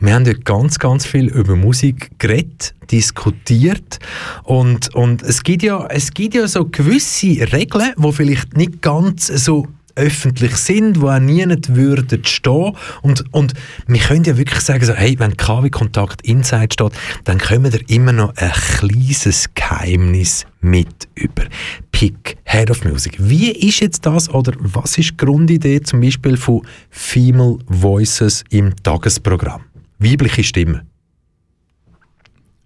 Wir 0.00 0.14
haben 0.14 0.24
heute 0.24 0.38
ganz, 0.38 0.78
ganz 0.78 1.04
viel 1.04 1.26
über 1.26 1.56
Musik 1.56 2.10
geredet, 2.18 2.74
diskutiert 2.92 3.98
und, 4.44 4.94
und 4.94 5.22
es, 5.22 5.42
gibt 5.42 5.64
ja, 5.64 5.86
es 5.88 6.12
gibt 6.12 6.34
ja 6.34 6.46
so 6.46 6.64
gewisse 6.66 7.52
Regeln, 7.52 7.92
die 7.96 8.12
vielleicht 8.12 8.56
nicht 8.56 8.82
ganz 8.82 9.26
so 9.26 9.66
öffentlich 9.98 10.56
sind, 10.56 11.00
wo 11.00 11.08
auch 11.08 11.18
niemand 11.18 11.74
würde 11.74 12.18
stehen 12.24 12.72
und, 13.02 13.24
und 13.32 13.54
wir 13.86 14.00
können 14.00 14.24
ja 14.24 14.36
wirklich 14.36 14.60
sagen, 14.60 14.84
so, 14.84 14.94
hey, 14.94 15.18
wenn 15.18 15.36
KW 15.36 15.70
Kontakt 15.70 16.22
Inside 16.22 16.68
steht, 16.72 16.92
dann 17.24 17.38
kommen 17.38 17.72
wir 17.72 17.80
immer 17.90 18.12
noch 18.12 18.34
ein 18.36 18.52
kleines 18.52 19.48
Geheimnis 19.54 20.46
mit 20.60 21.08
über. 21.14 21.44
Pick, 21.92 22.38
Head 22.44 22.70
of 22.70 22.84
Music. 22.84 23.16
Wie 23.18 23.50
ist 23.50 23.80
jetzt 23.80 24.06
das 24.06 24.28
oder 24.30 24.52
was 24.58 24.98
ist 24.98 25.10
die 25.10 25.16
Grundidee 25.16 25.80
zum 25.80 26.00
Beispiel 26.00 26.36
von 26.36 26.62
Female 26.90 27.58
Voices 27.66 28.44
im 28.50 28.74
Tagesprogramm? 28.82 29.62
Weibliche 29.98 30.44
Stimmen. 30.44 30.82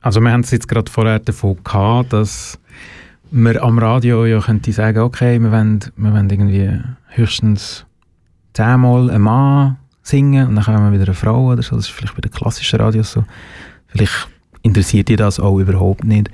Also 0.01 0.21
wir 0.21 0.33
haben 0.33 0.41
es 0.41 0.51
jetzt 0.51 0.69
gerade 0.69 0.91
vorher 0.91 1.21
davon 1.21 1.57
gehabt, 1.63 2.13
dass 2.13 2.59
man 3.33 3.57
am 3.57 3.79
Radio 3.79 4.27
ja 4.27 4.41
könnte 4.41 4.73
sagen, 4.73 4.99
okay, 5.01 5.41
wir 5.41 5.51
wollen, 5.51 5.81
wir 5.97 6.13
wollen 6.13 6.29
irgendwie 6.29 6.71
höchstens 7.09 7.87
zehnmal 8.53 9.11
ein 9.11 9.23
Mann 9.23 9.79
singen 10.03 10.49
und 10.49 10.57
dann 10.57 10.67
haben 10.67 10.85
wir 10.85 10.93
wieder 10.93 11.07
eine 11.07 11.15
Frau 11.15 11.53
oder 11.53 11.63
so. 11.63 11.77
Das 11.77 11.87
ist 11.87 11.93
vielleicht 11.93 12.15
bei 12.15 12.21
den 12.21 12.31
klassischen 12.31 12.79
Radios 12.81 13.13
so. 13.13 13.25
Vielleicht 13.89 14.29
interessiert 14.63 15.09
die 15.09 15.17
das 15.17 15.41
auch 15.41 15.59
überhaupt 15.59 16.05
nicht. 16.05 16.31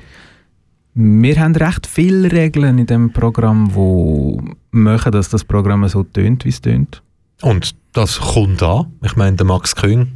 Wir 0.95 1.39
haben 1.39 1.55
recht 1.55 1.87
viele 1.87 2.33
Regeln 2.33 2.79
in 2.79 2.87
dem 2.87 3.13
Programm, 3.13 3.71
die 3.75 4.55
machen, 4.73 5.13
dass 5.13 5.29
das 5.29 5.45
Programm 5.45 5.87
so 5.87 6.03
tönt, 6.03 6.45
wie 6.45 6.49
es 6.49 6.61
tönt. 6.61 7.03
Und 7.43 7.77
das 7.93 8.19
kommt 8.19 8.63
an. 8.65 8.87
Ich 9.05 9.15
meine, 9.15 9.37
der 9.37 9.47
Max 9.47 9.77
Küng, 9.77 10.09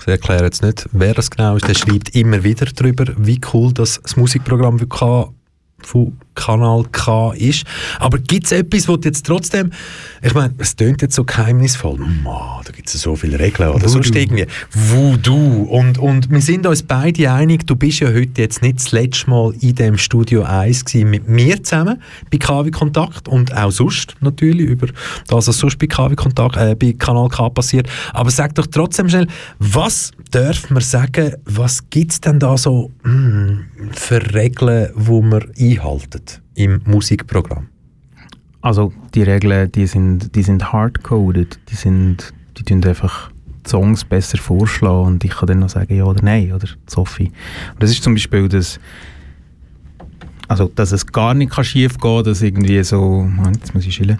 ich 0.00 0.08
erkläre 0.08 0.44
jetzt 0.44 0.62
nicht, 0.62 0.88
wer 0.92 1.12
das 1.12 1.30
genau 1.30 1.56
ist, 1.56 1.68
der 1.68 1.74
schreibt 1.74 2.16
immer 2.16 2.42
wieder 2.42 2.64
darüber, 2.74 3.04
wie 3.18 3.38
cool 3.52 3.74
das, 3.74 4.00
das 4.02 4.16
Musikprogramm 4.16 4.80
wirklich 4.80 5.02
von 5.84 6.16
Kanal 6.34 6.84
K 6.90 7.32
ist. 7.32 7.64
Aber 7.98 8.18
gibt 8.18 8.46
es 8.46 8.52
etwas, 8.52 8.84
du 8.84 8.98
jetzt 9.04 9.24
trotzdem, 9.26 9.70
ich 10.22 10.34
meine, 10.34 10.54
es 10.58 10.76
tönt 10.76 11.02
jetzt 11.02 11.14
so 11.14 11.24
geheimnisvoll, 11.24 11.98
Mann, 11.98 12.62
da 12.64 12.72
gibt 12.72 12.88
es 12.88 13.00
so 13.00 13.16
viele 13.16 13.38
Regeln 13.38 13.68
oder 13.68 13.80
Voodoo. 13.82 13.88
sonst 13.88 14.14
irgendwie, 14.14 14.46
Voodoo. 14.72 15.62
Und, 15.62 15.98
und 15.98 16.30
wir 16.30 16.40
sind 16.40 16.66
uns 16.66 16.82
beide 16.82 17.30
einig, 17.30 17.66
du 17.66 17.76
bist 17.76 18.00
ja 18.00 18.08
heute 18.08 18.42
jetzt 18.42 18.62
nicht 18.62 18.76
das 18.76 18.92
letzte 18.92 19.30
Mal 19.30 19.54
in 19.60 19.74
dem 19.74 19.98
Studio 19.98 20.42
1 20.42 20.84
gewesen, 20.84 21.10
mit 21.10 21.28
mir 21.28 21.62
zusammen 21.62 22.02
bei 22.30 22.38
KW 22.38 22.70
Kontakt 22.70 23.28
und 23.28 23.56
auch 23.56 23.70
sonst 23.70 24.16
natürlich 24.20 24.66
über 24.66 24.88
das, 25.28 25.46
was 25.46 25.58
sonst 25.58 25.78
bei 25.78 25.86
KW 25.86 26.14
Kontakt, 26.16 26.56
äh, 26.56 26.74
bei 26.74 26.94
Kanal 26.98 27.28
K 27.28 27.48
passiert. 27.50 27.88
Aber 28.12 28.30
sag 28.30 28.54
doch 28.54 28.66
trotzdem 28.66 29.08
schnell, 29.08 29.28
was 29.58 30.10
darf 30.30 30.68
man 30.70 30.82
sagen, 30.82 31.34
was 31.44 31.88
gibt 31.90 32.12
es 32.12 32.20
denn 32.20 32.40
da 32.40 32.56
so 32.56 32.90
hm, 33.04 33.66
für 33.92 34.34
Regeln, 34.34 34.90
wo 34.94 35.22
man 35.22 35.44
einhaltet 35.78 36.42
im 36.54 36.80
Musikprogramm? 36.84 37.68
Also 38.60 38.92
die 39.14 39.22
Regeln, 39.22 39.70
die 39.72 39.86
sind, 39.86 40.34
die 40.34 40.42
sind 40.42 40.72
hardcoded, 40.72 41.58
die 41.68 41.74
sind, 41.74 42.32
die 42.56 42.62
tun 42.62 42.82
einfach 42.84 43.30
die 43.46 43.70
Songs 43.70 44.04
besser 44.04 44.38
vorschlagen 44.38 45.06
und 45.06 45.24
ich 45.24 45.32
kann 45.32 45.46
dann 45.46 45.58
noch 45.58 45.68
sagen 45.68 45.94
ja 45.94 46.04
oder 46.04 46.22
nein 46.22 46.52
oder 46.52 46.66
Sophie. 46.86 47.30
Und 47.72 47.82
das 47.82 47.90
ist 47.90 48.02
zum 48.02 48.14
Beispiel 48.14 48.48
das, 48.48 48.80
also 50.48 50.70
dass 50.74 50.92
es 50.92 51.06
gar 51.06 51.34
nicht 51.34 51.52
kann 51.52 51.64
schief 51.64 51.98
gehen, 51.98 52.24
dass 52.24 52.40
irgendwie 52.40 52.82
so, 52.84 53.22
Moment, 53.22 53.58
jetzt 53.58 53.74
muss 53.74 53.84
ich 53.84 53.94
chillen. 53.94 54.18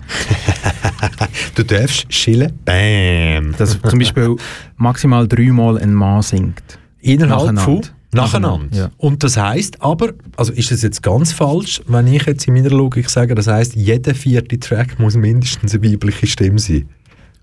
du 1.55 1.65
darfst 1.65 2.09
chillen, 2.11 2.53
bam. 2.65 3.55
Dass 3.57 3.81
zum 3.81 3.99
Beispiel 3.99 4.37
maximal 4.77 5.27
dreimal 5.27 5.79
ein 5.79 5.95
Mann 5.95 6.21
singt. 6.21 6.79
Innerhalb 7.01 7.59
von 7.59 7.83
Nacheinander. 8.15 8.77
Ja. 8.77 8.91
Und 8.99 9.23
das 9.23 9.37
heißt 9.37 9.83
aber, 9.83 10.13
also 10.37 10.53
ist 10.53 10.71
das 10.71 10.83
jetzt 10.83 11.03
ganz 11.03 11.33
falsch, 11.33 11.81
wenn 11.87 12.07
ich 12.07 12.25
jetzt 12.25 12.47
in 12.47 12.55
meiner 12.55 12.71
Logik 12.71 13.11
sage, 13.11 13.35
das 13.35 13.47
heißt, 13.47 13.75
jeder 13.75 14.15
vierte 14.15 14.59
Track 14.59 14.99
muss 14.99 15.17
mindestens 15.17 15.75
eine 15.75 15.85
weibliche 15.85 16.27
Stimme 16.27 16.59
sein? 16.59 16.89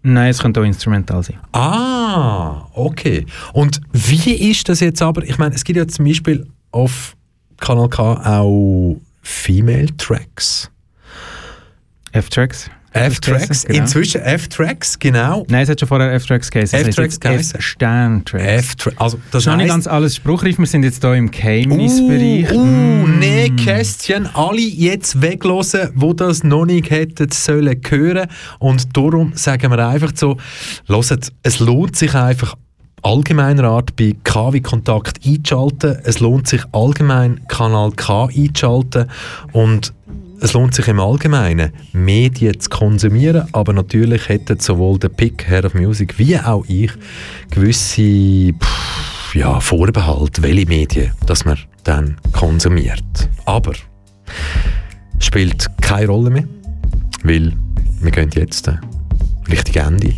Nein, 0.04 0.32
es 0.32 0.40
könnte 0.40 0.62
auch 0.62 0.66
instrumental 0.66 1.22
sein. 1.22 1.38
Ah, 1.52 2.68
okay. 2.74 3.26
Und 3.54 3.82
wie 3.92 4.50
ist 4.50 4.68
das 4.68 4.80
jetzt 4.80 5.02
aber? 5.02 5.24
Ich 5.24 5.38
meine, 5.38 5.54
es 5.54 5.64
gibt 5.64 5.78
ja 5.78 5.88
zum 5.88 6.06
Beispiel 6.06 6.48
auf 6.72 7.16
Kanal 7.60 7.90
K 7.90 8.40
auch 8.40 9.00
Female 9.22 9.96
Tracks. 9.98 10.72
F-Tracks. 12.14 12.70
F-Tracks, 12.94 13.66
Genau. 13.66 13.80
inzwischen 13.80 14.22
F-Tracks, 14.22 15.00
genau. 15.00 15.46
Nein, 15.50 15.64
es 15.64 15.70
hat 15.70 15.80
schon 15.80 15.88
vorher 15.88 16.14
F-Tracks 16.14 16.52
geheißen. 16.52 16.80
F-Tracks 16.80 17.20
geheißen. 17.20 17.56
F-Stern-Tracks. 17.60 18.46
F-Tra 18.46 18.92
also 18.98 19.18
das 19.32 19.44
ist 19.44 19.48
noch 19.48 19.56
nicht 19.56 19.70
ganz 19.70 19.88
alles 19.88 20.16
spruchreif, 20.16 20.58
wir 20.58 20.66
sind 20.66 20.84
jetzt 20.84 21.02
hier 21.02 21.14
im 21.14 21.32
Geheimnisbereich. 21.32 22.52
Uh, 22.52 22.60
uh, 22.60 22.92
Mm. 23.02 23.20
Nähkästchen, 23.20 24.30
alle 24.34 24.62
jetzt 24.62 25.22
weglosen, 25.22 25.90
wo 25.96 26.14
das 26.14 26.44
noch 26.44 26.66
nicht 26.66 26.90
hätten 26.90 27.30
sollen 27.32 27.80
hören. 27.88 28.28
Und 28.60 28.96
darum 28.96 29.34
sagen 29.36 29.72
wir 29.72 29.88
einfach 29.88 30.12
so, 30.16 30.38
hört, 30.88 31.32
es 31.44 31.60
lohnt 31.60 31.96
sich 31.96 32.14
einfach 32.16 32.56
allgemeiner 33.04 33.66
Art 33.66 33.96
bei 33.96 34.16
KW 34.24 34.62
Kontakt 34.62 35.20
einzuschalten. 35.26 35.98
Es 36.04 36.20
lohnt 36.20 36.48
sich 36.48 36.62
allgemein 36.72 37.42
Kanal 37.48 37.92
K 37.92 38.26
einzuschalten 38.26 39.10
und 39.52 39.94
es 40.42 40.54
lohnt 40.54 40.74
sich 40.74 40.88
im 40.88 41.00
Allgemeinen, 41.00 41.72
Medien 41.94 42.60
zu 42.60 42.70
konsumieren, 42.70 43.48
aber 43.52 43.74
natürlich 43.74 44.28
hätten 44.28 44.60
sowohl 44.60 44.98
der 44.98 45.10
Pick, 45.10 45.48
Head 45.48 45.66
of 45.66 45.76
Music, 45.76 46.18
wie 46.18 46.38
auch 46.38 46.66
ich 46.68 46.92
gewisse 47.52 48.52
pff, 48.54 49.36
ja, 49.36 49.60
Vorbehalte, 49.60 50.42
welche 50.42 50.66
Medien 50.66 51.12
dass 51.28 51.46
man 51.46 51.60
dann 51.84 52.18
konsumiert. 52.34 53.30
Aber 53.46 53.74
spielt 55.20 55.68
keine 55.80 56.08
Rolle 56.08 56.32
mehr, 56.32 56.48
weil 57.24 57.54
wir 58.02 58.12
gehen 58.12 58.32
jetzt 58.34 58.68
äh, 58.68 58.78
Richtung 59.48 59.76
Ende. 59.76 60.14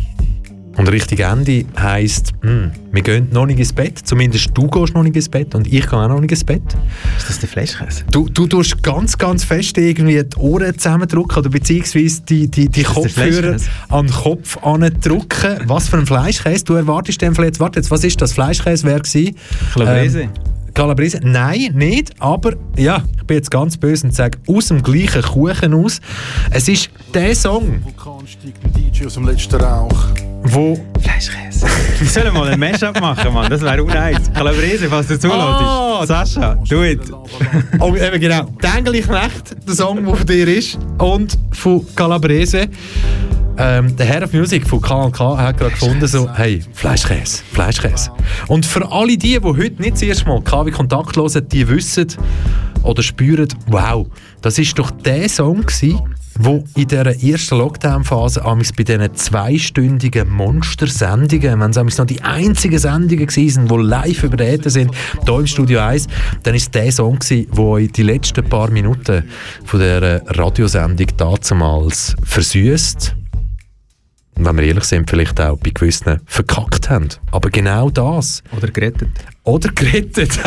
Und 0.76 0.88
Richtung 0.90 1.18
Ende 1.18 1.64
heisst, 1.78 2.32
hm, 2.42 2.72
wir 2.92 3.02
gehen 3.02 3.28
noch 3.30 3.46
nicht 3.46 3.58
ins 3.58 3.72
Bett, 3.72 3.98
zumindest 4.02 4.50
du 4.54 4.66
gehst 4.66 4.94
noch 4.94 5.02
nicht 5.02 5.14
ins 5.14 5.28
Bett 5.28 5.54
und 5.54 5.66
ich 5.66 5.88
gehe 5.88 5.92
auch 5.92 6.08
noch 6.08 6.20
nicht 6.20 6.32
ins 6.32 6.44
Bett. 6.44 6.62
Ist 7.16 7.28
das 7.28 7.38
der 7.38 7.48
Fleischkäse? 7.48 8.04
Du, 8.10 8.28
du 8.28 8.46
tust 8.46 8.82
ganz, 8.82 9.16
ganz 9.16 9.44
fest 9.44 9.78
irgendwie 9.78 10.22
die 10.22 10.36
Ohren 10.36 10.76
zusammendrücken 10.76 11.38
oder 11.38 11.50
beziehungsweise 11.50 12.22
die, 12.22 12.50
die, 12.50 12.68
die 12.68 12.82
Kopfhörer 12.82 13.56
an 13.90 14.06
den 14.06 14.14
Kopf 14.14 14.58
drücken. 15.00 15.58
Was 15.66 15.88
für 15.88 15.98
ein 15.98 16.06
Fleischkäse? 16.06 16.64
Du 16.64 16.74
erwartest 16.74 17.20
dem 17.22 17.34
jetzt, 17.34 17.60
warte 17.60 17.78
jetzt, 17.78 17.90
was 17.90 18.02
ist 18.02 18.20
das? 18.20 18.32
Fleischkäse 18.32 18.84
wäre 18.84 19.00
gewesen? 19.00 19.36
Calabrese. 19.74 20.22
Ähm, 20.22 20.30
Calabrese? 20.74 21.20
Nein, 21.22 21.70
nicht, 21.74 22.10
aber 22.20 22.54
ja, 22.76 23.02
ich 23.16 23.24
bin 23.24 23.36
jetzt 23.36 23.50
ganz 23.50 23.76
böse 23.76 24.06
und 24.08 24.14
sage, 24.14 24.38
aus 24.48 24.68
dem 24.68 24.82
gleichen 24.82 25.22
Kuchen 25.22 25.72
aus. 25.74 26.00
Es 26.50 26.68
ist 26.68 26.90
der 27.14 27.34
Song, 27.34 27.82
Vulkan 27.84 28.26
steigt 28.26 28.58
ein 28.64 28.72
DJ 28.72 29.06
aus 29.06 29.14
dem 29.14 29.26
letzten 29.26 29.56
Rauch. 29.60 30.06
wo... 30.42 30.78
Fleischkäse. 31.00 31.66
Wir 32.00 32.08
sollen 32.08 32.34
mal 32.34 32.48
ein 32.48 32.58
Mashup 32.58 33.00
machen, 33.00 33.32
Mann. 33.32 33.48
Das 33.50 33.60
wäre 33.62 33.84
nice. 33.84 34.32
Calabrese, 34.34 34.88
falls 34.88 35.06
du 35.06 35.14
Ah, 35.30 36.04
zulässt. 36.04 36.08
Sascha, 36.34 36.54
do 36.68 36.82
it. 36.84 37.00
Oh, 37.78 37.94
eben 37.94 38.20
genau. 38.20 38.42
Dengeli 38.62 39.00
Knecht, 39.00 39.54
der 39.66 39.74
Song, 39.74 40.04
der 40.04 40.14
von 40.16 40.26
dir 40.26 40.48
ist. 40.48 40.78
Und 40.98 41.38
von 41.52 41.86
Calabrese. 41.94 42.68
Ähm, 43.56 43.96
der 43.96 44.06
Herr 44.06 44.24
of 44.24 44.32
Music 44.32 44.66
von 44.66 44.80
Kanal 44.80 45.12
K 45.12 45.38
hat 45.38 45.58
gerade 45.58 45.70
gefunden, 45.70 46.06
so, 46.08 46.28
hey, 46.34 46.60
Fleischkäse, 46.72 47.42
Fleischkäse. 47.52 48.10
Und 48.48 48.66
für 48.66 48.90
alle 48.90 49.16
die, 49.16 49.38
die 49.38 49.40
heute 49.40 49.80
nicht 49.80 49.94
das 49.94 50.02
erste 50.02 50.26
Mal 50.26 50.42
KW 50.42 50.70
Kontakt 50.72 51.16
hören, 51.16 51.48
die 51.48 51.68
wissen 51.68 52.08
oder 52.82 53.02
spüren, 53.02 53.48
wow, 53.68 54.06
das 54.42 54.58
ist 54.58 54.76
doch 54.78 54.90
der 54.90 55.28
Song 55.28 55.62
gewesen, 55.62 56.00
wo 56.36 56.64
in 56.74 56.88
dieser 56.88 57.06
ersten 57.22 57.58
Lockdown-Phase 57.58 58.44
bei 58.76 58.82
diesen 58.82 59.14
zweistündigen 59.14 60.28
Monster-Sendungen, 60.30 61.60
wenn 61.60 61.70
es 61.70 61.98
noch 61.98 62.06
die 62.06 62.22
einzigen 62.22 62.78
Sendungen 62.78 63.28
waren, 63.28 63.68
die 63.68 63.88
live 63.88 64.24
über 64.24 64.36
den 64.36 64.54
Äther 64.54 64.70
sind, 64.70 64.90
hier 65.24 65.38
im 65.38 65.46
Studio 65.46 65.80
1, 65.80 66.08
dann 66.42 66.56
ist 66.56 66.74
der 66.74 66.90
Song 66.90 67.20
der 67.20 67.58
euch 67.58 67.92
die 67.92 68.02
letzten 68.02 68.44
paar 68.44 68.70
Minuten 68.70 69.24
von 69.64 69.78
dieser 69.78 70.22
Radiosendung 70.26 71.06
damals 71.16 72.16
versüßt. 72.24 73.14
Und 74.36 74.44
wenn 74.44 74.56
wir 74.56 74.64
ehrlich 74.64 74.84
sind, 74.84 75.08
vielleicht 75.08 75.40
auch 75.40 75.56
bei 75.58 75.70
gewissen 75.70 76.20
verkackt 76.26 76.90
haben. 76.90 77.08
Aber 77.30 77.50
genau 77.50 77.90
das. 77.90 78.42
Oder 78.56 78.68
gerettet. 78.68 79.10
Oder 79.44 79.70
gerettet. 79.70 80.30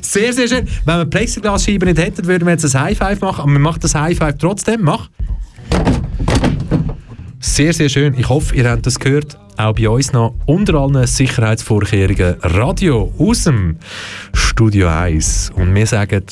Sehr, 0.00 0.32
sehr 0.32 0.48
schön. 0.48 0.68
Wenn 0.84 0.98
wir 0.98 1.04
Plexiglasscheiben 1.04 1.88
nicht 1.88 2.00
hätten, 2.00 2.26
würden 2.26 2.46
wir 2.46 2.52
jetzt 2.52 2.64
ein 2.74 2.80
High 2.80 2.96
Five 2.96 3.20
machen, 3.20 3.42
aber 3.42 3.52
wir 3.52 3.58
machen 3.58 3.80
das 3.80 3.94
High 3.94 4.16
Five 4.16 4.38
trotzdem. 4.38 4.82
Mach. 4.82 5.08
Sehr, 7.40 7.72
sehr 7.72 7.88
schön. 7.88 8.14
Ich 8.14 8.28
hoffe, 8.28 8.54
ihr 8.54 8.70
habt 8.70 8.86
das 8.86 8.98
gehört. 8.98 9.38
Auch 9.56 9.74
bei 9.74 9.88
uns 9.88 10.12
noch 10.12 10.34
unter 10.46 10.74
allen 10.74 11.06
Sicherheitsvorkehrungen 11.06 12.36
Radio 12.40 13.12
aus 13.18 13.44
dem 13.44 13.76
Studio 14.32 14.88
1. 14.88 15.52
Und 15.54 15.74
wir 15.74 15.86
sagen, 15.86 16.24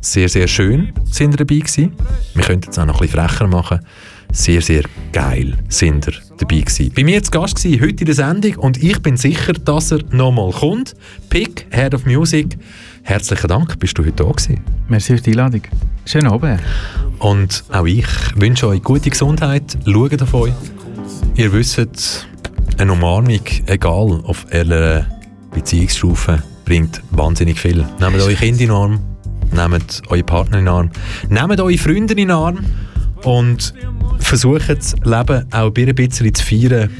sehr, 0.00 0.28
sehr 0.28 0.46
schön 0.46 0.92
sind 1.10 1.32
ihr 1.32 1.38
dabei 1.38 1.56
gewesen. 1.56 1.92
Wir 2.34 2.44
könnten 2.44 2.70
es 2.70 2.78
auch 2.78 2.86
noch 2.86 3.00
ein 3.00 3.06
bisschen 3.06 3.28
frecher 3.28 3.46
machen. 3.46 3.80
Sehr, 4.36 4.60
sehr 4.62 4.82
geil 5.12 5.56
sind 5.68 6.08
ihr 6.08 6.14
dabei 6.36 6.58
gewesen. 6.58 6.90
Bei 6.92 7.04
mir 7.04 7.22
zu 7.22 7.30
Gast 7.30 7.54
gewesen, 7.54 7.80
heute 7.80 8.00
in 8.00 8.06
der 8.06 8.14
Sendung 8.16 8.56
und 8.56 8.82
ich 8.82 9.00
bin 9.00 9.16
sicher, 9.16 9.52
dass 9.52 9.92
er 9.92 10.00
nochmal 10.10 10.50
kommt. 10.50 10.94
Pick, 11.30 11.66
Head 11.70 11.94
of 11.94 12.04
Music. 12.04 12.58
Herzlichen 13.04 13.46
Dank, 13.46 13.78
bist 13.78 13.96
du 13.96 14.02
heute 14.02 14.12
da 14.12 14.24
gewesen. 14.24 14.60
Merci 14.88 15.16
für 15.16 15.22
die 15.22 15.30
Einladung. 15.30 15.62
Schönen 16.04 16.26
Abend. 16.26 16.60
Und 17.20 17.62
auch 17.70 17.86
ich 17.86 18.06
wünsche 18.34 18.66
euch 18.66 18.82
gute 18.82 19.08
Gesundheit. 19.08 19.78
Schaut 19.86 20.20
auf 20.20 20.34
euch. 20.34 20.52
Ihr 21.36 21.52
wisst, 21.52 22.26
eine 22.78 22.92
Umarmung, 22.92 23.40
egal 23.66 24.20
auf 24.24 24.46
welcher 24.50 25.06
Beziehungsstufe, 25.52 26.42
bringt 26.64 27.00
wahnsinnig 27.12 27.60
viel. 27.60 27.86
Nehmt 28.00 28.16
eure 28.16 28.34
Kinder 28.34 28.60
in 28.62 28.66
den 28.66 28.70
Arm, 28.72 29.00
nehmt 29.52 30.02
eure 30.08 30.24
Partner 30.24 30.58
in 30.58 30.64
den 30.64 30.74
Arm, 30.74 30.90
nehmt 31.28 31.60
eure 31.60 31.78
Freunde 31.78 32.14
in 32.14 32.18
den 32.18 32.30
Arm 32.32 32.58
und 33.24 33.74
versucht 34.18 34.68
das 34.68 34.94
Leben 35.04 35.44
auch 35.52 35.72
ein 35.74 35.94
bisschen 35.94 36.34
zu 36.34 36.44
feiern, 36.44 36.90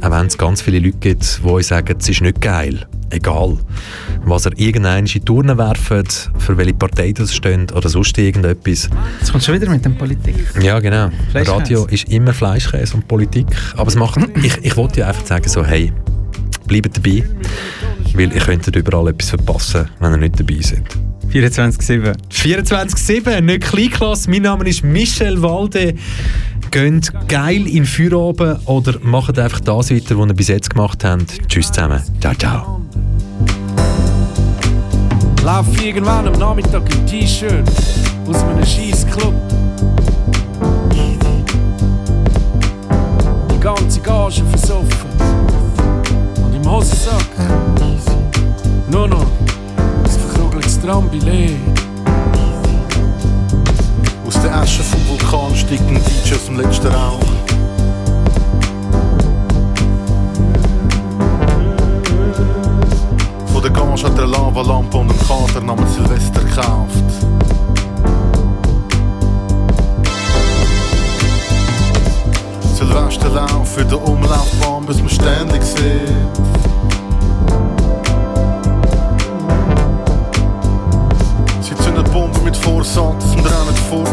auch 0.00 0.10
wenn 0.10 0.26
es 0.26 0.38
ganz 0.38 0.62
viele 0.62 0.78
Leute 0.78 0.98
gibt, 0.98 1.40
die 1.42 1.48
euch 1.48 1.66
sagen, 1.66 1.96
es 1.98 2.08
ist 2.08 2.20
nicht 2.20 2.40
geil. 2.40 2.86
Egal, 3.10 3.56
was 4.26 4.44
ihr 4.44 4.58
irgendeinen 4.58 5.06
in 5.06 5.12
die 5.12 5.20
Turnen 5.20 5.56
werft, 5.56 6.30
für 6.38 6.58
welche 6.58 6.74
Partei 6.74 7.12
das 7.12 7.34
steht 7.34 7.72
oder 7.72 7.88
sonst 7.88 8.18
irgendetwas. 8.18 8.90
Jetzt 9.18 9.32
kommt 9.32 9.44
schon 9.44 9.54
wieder 9.54 9.70
mit 9.70 9.82
der 9.82 9.90
Politik. 9.90 10.36
Ja, 10.60 10.78
genau. 10.78 11.08
Radio 11.34 11.86
ist 11.86 12.08
immer 12.10 12.34
Fleischkäse 12.34 12.94
und 12.94 13.08
Politik. 13.08 13.46
Aber 13.76 13.88
es 13.88 13.96
macht, 13.96 14.20
ich, 14.42 14.58
ich 14.62 14.76
wollte 14.76 15.00
ja 15.00 15.08
einfach 15.08 15.24
sagen, 15.24 15.48
so, 15.48 15.64
hey, 15.64 15.90
bleibt 16.66 16.98
dabei, 16.98 17.24
weil 18.14 18.32
ihr 18.32 18.40
könntet 18.40 18.76
überall 18.76 19.08
etwas 19.08 19.30
verpassen, 19.30 19.88
wenn 20.00 20.12
ihr 20.12 20.18
nicht 20.18 20.38
dabei 20.38 20.60
seid. 20.60 20.84
24-7. 21.32 22.14
24-7, 22.32 23.40
nicht 23.40 23.62
Kleinklasse. 23.62 24.30
Mein 24.30 24.42
Name 24.42 24.68
ist 24.68 24.82
Michel 24.82 25.42
Walde. 25.42 25.94
Geht 26.70 27.12
geil 27.28 27.66
in 27.66 27.74
den 27.74 27.84
Feierabend 27.84 28.60
oder 28.66 28.98
macht 29.02 29.38
einfach 29.38 29.60
das 29.60 29.90
weiter, 29.90 30.18
was 30.18 30.28
ihr 30.28 30.34
bis 30.34 30.48
jetzt 30.48 30.70
gemacht 30.70 31.04
habt. 31.04 31.48
Tschüss 31.48 31.70
zusammen. 31.70 32.02
Ciao, 32.20 32.34
ciao. 32.34 32.82
Lauf 35.44 35.66
irgendwann 35.82 36.26
am 36.28 36.34
Nachmittag 36.34 36.82
im 36.94 37.06
T-Shirt 37.06 37.68
aus 38.26 38.42
einem 38.42 38.64
scheiß 38.64 39.06
Club. 39.06 39.34
Die 43.50 43.60
ganze 43.60 44.00
Gage 44.00 44.42
versoffen. 44.44 45.10
Und 46.42 46.54
im 46.54 46.70
Hosensack 46.70 47.24
nur 48.90 49.08
noch 49.08 49.26
verkrugeltes 50.78 50.82
Trambillett. 50.82 51.56
Aus 54.26 54.40
der 54.42 54.54
Asche 54.54 54.82
vom 54.82 55.08
Vulkan 55.08 55.54
steigt 55.54 55.88
ein 55.88 55.94
DJ 55.94 56.34
aus 56.34 56.46
dem 56.46 56.58
letzten 56.58 56.86
Rauch. 56.88 57.20
Von 63.52 63.62
der 63.62 63.70
Gage 63.70 64.04
hat 64.04 64.18
er 64.18 64.24
eine 64.24 64.32
Lavalampe 64.32 64.98
und 64.98 65.10
einen 65.10 65.18
Kater 65.20 65.60
namens 65.60 65.94
Silvester 65.94 66.40
gekauft. 66.40 67.04
Silvesterlauf 72.74 73.68
für 73.74 73.84
den 73.84 73.98
Umlaufbahn, 73.98 74.86
bis 74.86 74.98
man 74.98 75.08
ständig 75.08 75.62
sieht. 75.62 76.57
Bombe 82.78 82.84
mit 82.84 82.86
Vorsatz 82.86 83.34
und 83.34 83.44
rennen 83.44 83.76
fort. 83.90 84.08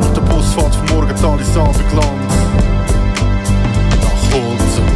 Und 0.00 0.16
der 0.16 0.20
Bus 0.22 0.54
fährt 0.54 0.74
vom 0.74 0.86
Morgental 0.96 1.38
ins 1.38 1.56
Abendland. 1.56 2.30
Nach 4.02 4.22
Holzen. 4.32 4.86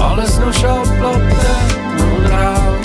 Alles 0.00 0.38
nur 0.40 0.52
Schallplatten 0.52 1.20
und 2.16 2.26
Rauch. 2.26 2.82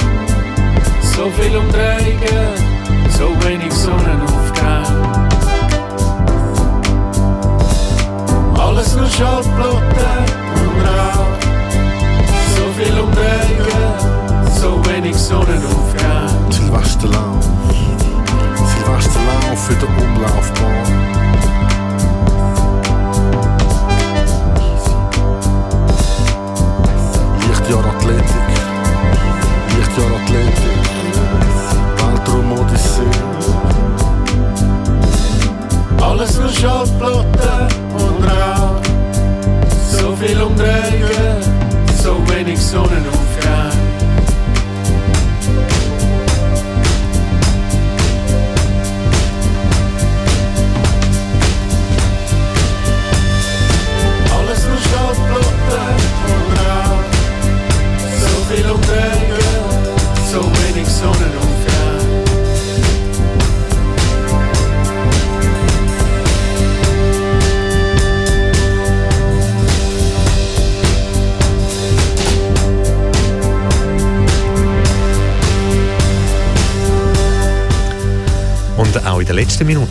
So 1.16 1.32
viel 1.32 1.56
Umdrehungen, 1.58 2.58
Alles 9.20 9.48
nur 9.48 9.56
Schallplatten 9.58 10.26
und 10.54 10.86
Rauch. 10.86 11.40
So 12.56 12.64
viel 12.78 13.00
Umdrehungen, 13.00 13.96
so 14.60 14.70
wenig 14.86 15.16
Sonnenaufgang. 15.16 16.52
Silvesterlauf. 16.52 17.44
Silvesterlauf 18.56 19.60
für 19.66 19.76
den 19.76 19.88
Umlaufbahn. 19.88 20.27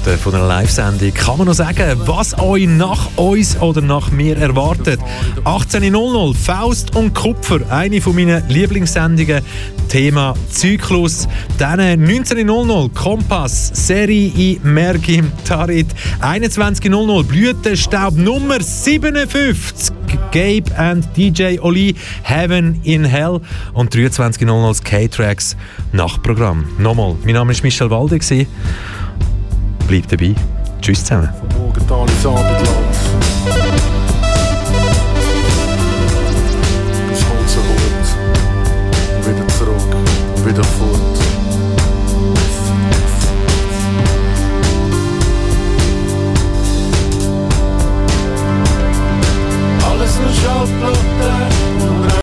Minuten 0.06 0.22
von 0.22 0.34
einer 0.36 0.46
Live-Sendung 0.46 1.14
kann 1.14 1.38
man 1.38 1.46
noch 1.48 1.54
sagen, 1.54 2.00
was 2.06 2.38
euch 2.38 2.66
nach 2.66 3.08
uns 3.16 3.60
oder 3.60 3.80
nach 3.80 4.10
mir 4.10 4.36
erwartet. 4.36 5.00
18.00 5.44 6.34
Faust 6.34 6.94
und 6.94 7.14
Kupfer, 7.14 7.60
eine 7.70 8.00
von 8.00 8.14
meinen 8.14 8.48
Lieblingssendungen. 8.48 9.42
Thema 9.88 10.34
Zyklus. 10.50 11.28
Dann 11.58 11.80
19.00 11.80 12.92
Kompass, 12.94 13.70
Serie 13.74 14.32
i 14.36 14.60
Mergim 14.62 15.32
Tarit. 15.44 15.88
21.00 16.20 17.24
Blütenstaub 17.24 18.16
Nummer 18.16 18.60
57. 18.60 19.94
Gabe 20.30 20.76
and 20.76 21.04
DJ 21.16 21.58
Oli, 21.60 21.94
Heaven 22.22 22.80
in 22.84 23.04
Hell. 23.04 23.40
Und 23.72 23.94
23.00 23.94 24.68
das 24.68 24.82
K-Tracks 24.82 25.56
Nachtprogramm. 25.92 26.64
Nochmal, 26.78 27.16
mein 27.24 27.34
Name 27.34 27.54
war 27.54 27.62
Michel 27.62 27.90
Walde. 27.90 28.18
Bleibt 29.86 30.12
dabei. 30.12 30.34
Tschüss 30.80 31.04
zusammen. 31.04 31.28